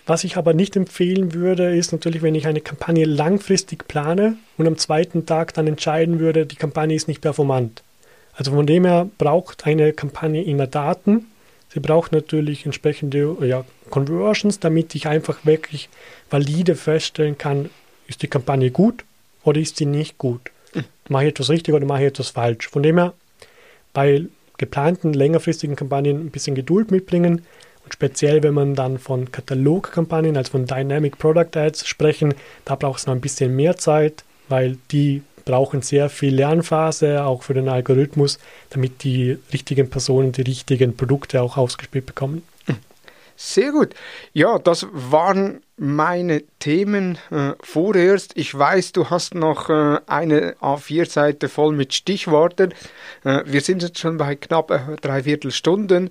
was 0.07 0.24
ich 0.24 0.37
aber 0.37 0.53
nicht 0.53 0.74
empfehlen 0.74 1.33
würde, 1.33 1.76
ist 1.76 1.93
natürlich, 1.93 2.22
wenn 2.22 2.35
ich 2.35 2.47
eine 2.47 2.61
Kampagne 2.61 3.05
langfristig 3.05 3.87
plane 3.87 4.37
und 4.59 4.66
am 4.66 4.76
zweiten 4.76 5.26
Tag 5.26 5.55
dann 5.55 5.66
entscheiden 5.66 6.18
würde, 6.18 6.45
die 6.47 6.57
Kampagne 6.57 6.97
ist 6.97 7.07
nicht 7.07 7.20
performant. 7.20 7.83
Also 8.35 8.53
von 8.53 8.66
dem 8.66 8.85
her 8.85 9.09
braucht 9.18 9.66
eine 9.66 9.93
Kampagne 9.93 10.43
immer 10.43 10.66
Daten. 10.66 11.26
Sie 11.68 11.80
braucht 11.80 12.12
natürlich 12.12 12.66
entsprechende 12.66 13.37
ja, 13.43 13.64
Conversions, 13.91 14.59
damit 14.59 14.95
ich 14.95 15.07
einfach 15.07 15.45
wirklich 15.45 15.89
valide 16.30 16.74
feststellen 16.74 17.39
kann, 17.39 17.70
ist 18.09 18.22
die 18.22 18.28
Kampagne 18.28 18.70
gut 18.70 19.05
oder 19.45 19.61
ist 19.61 19.76
sie 19.76 19.87
nicht 19.87 20.18
gut 20.18 20.51
mache 21.09 21.24
ich 21.24 21.30
etwas 21.30 21.51
richtig 21.51 21.74
oder 21.74 21.87
mache 21.87 22.03
ich 22.03 22.09
etwas 22.09 22.30
falsch. 22.30 22.68
Von 22.68 22.83
dem 22.83 22.99
her, 22.99 23.14
bei 23.93 24.24
geplanten 24.62 25.12
längerfristigen 25.12 25.74
Kampagnen 25.74 26.20
ein 26.20 26.30
bisschen 26.30 26.54
Geduld 26.54 26.92
mitbringen 26.92 27.42
und 27.84 27.92
speziell, 27.92 28.44
wenn 28.44 28.54
man 28.54 28.76
dann 28.76 28.98
von 28.98 29.32
Katalogkampagnen, 29.32 30.36
also 30.36 30.52
von 30.52 30.66
Dynamic 30.66 31.18
Product 31.18 31.56
Ads 31.56 31.84
sprechen, 31.86 32.34
da 32.64 32.76
braucht 32.76 33.00
es 33.00 33.06
noch 33.06 33.14
ein 33.14 33.20
bisschen 33.20 33.56
mehr 33.56 33.76
Zeit, 33.76 34.22
weil 34.48 34.78
die 34.92 35.22
brauchen 35.44 35.82
sehr 35.82 36.08
viel 36.08 36.36
Lernphase, 36.36 37.24
auch 37.24 37.42
für 37.42 37.54
den 37.54 37.68
Algorithmus, 37.68 38.38
damit 38.70 39.02
die 39.02 39.36
richtigen 39.52 39.90
Personen 39.90 40.30
die 40.30 40.42
richtigen 40.42 40.96
Produkte 40.96 41.42
auch 41.42 41.56
ausgespielt 41.56 42.06
bekommen. 42.06 42.42
Sehr 43.45 43.72
gut. 43.72 43.95
Ja, 44.32 44.61
das 44.61 44.86
waren 44.93 45.62
meine 45.76 46.45
Themen 46.61 47.18
äh, 47.32 47.55
vorerst. 47.61 48.36
Ich 48.36 48.57
weiß, 48.57 48.93
du 48.93 49.11
hast 49.11 49.34
noch 49.34 49.68
äh, 49.68 49.99
eine 50.07 50.53
A4-Seite 50.61 51.49
voll 51.49 51.74
mit 51.74 51.93
Stichworten. 51.93 52.72
Äh, 53.24 53.43
wir 53.45 53.61
sind 53.61 53.82
jetzt 53.82 53.99
schon 53.99 54.16
bei 54.16 54.36
knapp 54.36 54.70
äh, 54.70 54.95
dreiviertel 55.01 55.51
Stunden. 55.51 56.11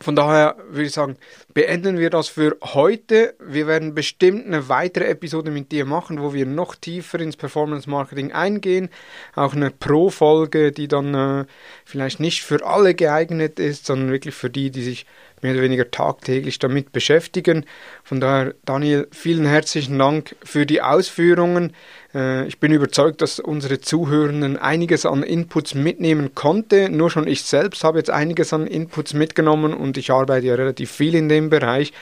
Von 0.00 0.16
daher 0.16 0.56
würde 0.68 0.86
ich 0.86 0.92
sagen, 0.92 1.16
beenden 1.56 1.98
wir 1.98 2.10
das 2.10 2.28
für 2.28 2.58
heute. 2.62 3.34
Wir 3.40 3.66
werden 3.66 3.94
bestimmt 3.94 4.44
eine 4.44 4.68
weitere 4.68 5.06
Episode 5.06 5.50
mit 5.50 5.72
dir 5.72 5.86
machen, 5.86 6.20
wo 6.20 6.34
wir 6.34 6.44
noch 6.44 6.74
tiefer 6.74 7.18
ins 7.18 7.38
Performance 7.38 7.88
Marketing 7.88 8.30
eingehen. 8.30 8.90
Auch 9.34 9.54
eine 9.54 9.70
Pro-Folge, 9.70 10.70
die 10.70 10.86
dann 10.86 11.14
äh, 11.14 11.46
vielleicht 11.86 12.20
nicht 12.20 12.42
für 12.42 12.66
alle 12.66 12.94
geeignet 12.94 13.58
ist, 13.58 13.86
sondern 13.86 14.10
wirklich 14.10 14.34
für 14.34 14.50
die, 14.50 14.70
die 14.70 14.82
sich 14.82 15.06
mehr 15.42 15.52
oder 15.52 15.62
weniger 15.62 15.90
tagtäglich 15.90 16.58
damit 16.58 16.92
beschäftigen. 16.92 17.64
Von 18.04 18.20
daher, 18.20 18.54
Daniel, 18.64 19.08
vielen 19.10 19.46
herzlichen 19.46 19.98
Dank 19.98 20.36
für 20.42 20.66
die 20.66 20.82
Ausführungen. 20.82 21.72
Äh, 22.14 22.46
ich 22.46 22.58
bin 22.58 22.72
überzeugt, 22.72 23.20
dass 23.20 23.38
unsere 23.38 23.80
Zuhörenden 23.80 24.56
einiges 24.56 25.04
an 25.06 25.22
Inputs 25.22 25.74
mitnehmen 25.74 26.34
konnte. 26.34 26.88
Nur 26.88 27.10
schon 27.10 27.28
ich 27.28 27.42
selbst 27.42 27.84
habe 27.84 27.98
jetzt 27.98 28.10
einiges 28.10 28.52
an 28.52 28.66
Inputs 28.66 29.14
mitgenommen 29.14 29.74
und 29.74 29.98
ich 29.98 30.10
arbeite 30.10 30.46
ja 30.46 30.54
relativ 30.54 30.90
viel 30.90 31.14
in 31.14 31.28
dem 31.28 31.45
Bereich. 31.50 31.92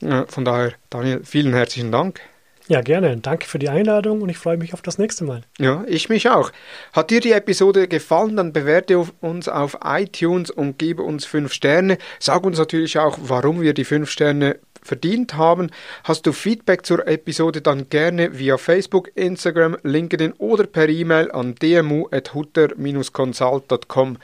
Äh, 0.00 0.24
von 0.26 0.44
daher, 0.44 0.72
Daniel, 0.90 1.20
vielen 1.24 1.54
herzlichen 1.54 1.92
Dank. 1.92 2.20
Ja, 2.66 2.80
gerne. 2.80 3.18
Danke 3.18 3.46
für 3.46 3.58
die 3.58 3.68
Einladung 3.68 4.22
und 4.22 4.30
ich 4.30 4.38
freue 4.38 4.56
mich 4.56 4.72
auf 4.72 4.80
das 4.80 4.96
nächste 4.96 5.24
Mal. 5.24 5.42
Ja, 5.58 5.84
ich 5.86 6.08
mich 6.08 6.30
auch. 6.30 6.50
Hat 6.94 7.10
dir 7.10 7.20
die 7.20 7.32
Episode 7.32 7.88
gefallen, 7.88 8.36
dann 8.36 8.54
bewerte 8.54 9.06
uns 9.20 9.48
auf 9.48 9.78
iTunes 9.84 10.50
und 10.50 10.78
gebe 10.78 11.02
uns 11.02 11.26
fünf 11.26 11.52
Sterne. 11.52 11.98
Sag 12.18 12.44
uns 12.44 12.58
natürlich 12.58 12.98
auch, 12.98 13.18
warum 13.20 13.60
wir 13.60 13.74
die 13.74 13.84
fünf 13.84 14.08
Sterne 14.08 14.58
verdient 14.84 15.34
haben. 15.34 15.72
Hast 16.04 16.26
du 16.26 16.32
Feedback 16.32 16.86
zur 16.86 17.08
Episode, 17.08 17.60
dann 17.62 17.88
gerne 17.88 18.38
via 18.38 18.58
Facebook, 18.58 19.10
Instagram, 19.16 19.76
LinkedIn 19.82 20.34
oder 20.38 20.66
per 20.66 20.88
E-Mail 20.88 21.32
an 21.32 21.56
dmu.hutter-consult.com. 21.56 24.18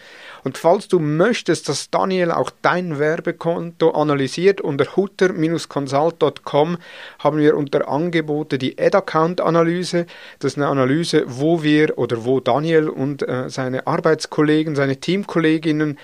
Und 0.45 0.59
falls 0.59 0.89
du 0.89 0.99
möchtest, 0.99 1.69
dass 1.69 1.91
Daniel 1.91 2.31
auch 2.31 2.51
dein 2.63 2.99
Werbekonto 2.99 3.91
analysiert, 3.91 4.61
unter 4.61 4.97
hutter-consult.com 4.97 6.79
haben 7.19 7.39
wir 7.39 7.57
unter 7.57 7.89
Angebote 7.89 8.59
die 8.59 8.79
Ad-Account-Analyse. 8.79 10.05
Das 10.39 10.53
ist 10.53 10.59
eine 10.59 10.69
Analyse, 10.69 11.25
wo 11.27 11.63
wir 11.63 11.97
oder 11.99 12.25
wo 12.25 12.41
Daniel 12.41 12.91
und 12.91 13.27
äh, 13.27 13.49
seine 13.49 13.87
Arbeitskollegen, 13.87 14.77
seine 14.77 14.99
Teamkolleginnen 14.99 15.97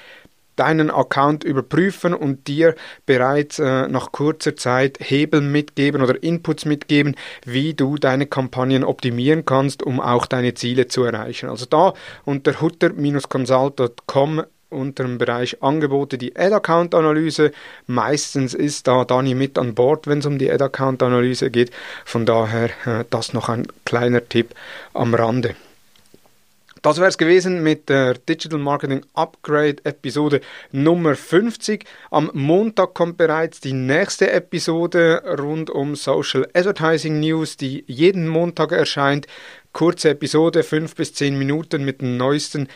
deinen 0.57 0.91
Account 0.91 1.45
überprüfen 1.45 2.15
und 2.15 2.49
dir 2.49 2.75
bereits 3.05 3.59
äh, 3.59 3.89
nach 3.89 4.13
kurzer 4.13 4.57
Zeit 4.57 4.99
Hebel 5.01 5.41
mitgeben 5.41 6.03
oder 6.03 6.23
Inputs 6.23 6.65
mitgeben, 6.65 7.15
wie 7.45 7.75
du 7.75 7.97
deine 7.97 8.27
Kampagnen 8.27 8.85
optimieren 8.85 9.45
kannst, 9.45 9.83
um 9.83 10.01
auch 10.01 10.27
deine 10.27 10.55
Ziele 10.55 10.89
zu 10.89 11.05
erreichen. 11.05 11.49
Also 11.49 11.67
da 11.67 11.95
unter 12.25 12.61
hutter-consult.com 12.61 14.43
unter 14.69 15.05
dem 15.05 15.19
Bereich 15.19 15.63
Angebote 15.63 16.19
die 16.19 16.37
Ad-Account-Analyse. 16.37 17.53
Meistens 17.87 18.55
ist 18.55 18.87
da 18.87 19.05
Dani 19.05 19.35
mit 19.35 19.59
an 19.59 19.75
Bord, 19.75 20.07
wenn 20.07 20.19
es 20.19 20.27
um 20.27 20.39
die 20.39 20.51
Ad-Account-Analyse 20.51 21.51
geht. 21.51 21.71
Von 22.05 22.27
daher 22.27 22.71
äh, 22.85 23.05
das 23.11 23.33
noch 23.33 23.49
ein 23.49 23.67
kleiner 23.85 24.29
Tipp 24.29 24.55
am 24.93 25.15
Rande. 25.15 25.55
Das 26.87 26.99
wäre 26.99 27.09
es 27.09 27.18
gewesen 27.18 27.64
mit 27.64 27.89
der 27.89 28.14
Digital 28.14 28.61
Marketing 28.61 29.05
Upgrade 29.12 29.78
Episode 29.82 30.41
Nummer 30.70 31.16
50. 31.16 31.84
Am 32.12 32.30
Montag 32.32 32.95
kommt 32.95 33.16
bereits 33.16 33.59
die 33.59 33.72
nächste 33.72 34.30
Episode 34.30 35.20
rund 35.37 35.68
um 35.68 35.97
Social 35.97 36.47
Advertising 36.55 37.18
News, 37.18 37.57
die 37.57 37.82
jeden 37.89 38.28
Montag 38.28 38.70
erscheint. 38.70 39.26
Kurze 39.72 40.11
Episode, 40.11 40.62
5 40.62 40.95
bis 40.95 41.12
10 41.14 41.37
Minuten 41.37 41.84
mit 41.84 42.03
den 42.03 42.16
neuesten 42.18 42.68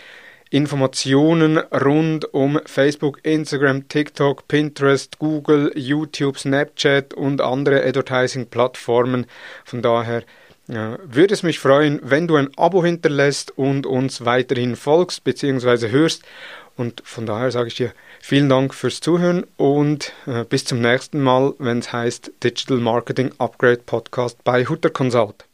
Informationen 0.50 1.58
rund 1.58 2.34
um 2.34 2.58
Facebook, 2.64 3.20
Instagram, 3.24 3.86
TikTok, 3.86 4.48
Pinterest, 4.48 5.20
Google, 5.20 5.70
YouTube, 5.76 6.36
Snapchat 6.36 7.14
und 7.14 7.40
andere 7.40 7.84
Advertising-Plattformen. 7.84 9.26
Von 9.64 9.82
daher 9.82 10.24
ja, 10.70 10.98
würde 11.04 11.34
es 11.34 11.42
mich 11.42 11.58
freuen, 11.58 12.00
wenn 12.02 12.28
du 12.28 12.36
ein 12.36 12.56
Abo 12.56 12.84
hinterlässt 12.84 13.56
und 13.58 13.86
uns 13.86 14.24
weiterhin 14.24 14.76
folgst 14.76 15.24
bzw. 15.24 15.90
hörst. 15.90 16.22
Und 16.76 17.02
von 17.04 17.26
daher 17.26 17.50
sage 17.50 17.68
ich 17.68 17.74
dir 17.74 17.92
vielen 18.20 18.48
Dank 18.48 18.72
fürs 18.72 19.00
Zuhören 19.00 19.44
und 19.56 20.12
äh, 20.26 20.44
bis 20.44 20.64
zum 20.64 20.80
nächsten 20.80 21.20
Mal, 21.20 21.54
wenn 21.58 21.80
es 21.80 21.92
heißt 21.92 22.32
Digital 22.42 22.78
Marketing 22.78 23.32
Upgrade 23.38 23.80
Podcast 23.84 24.42
bei 24.44 24.64
Hutter 24.64 24.90
Consult. 24.90 25.44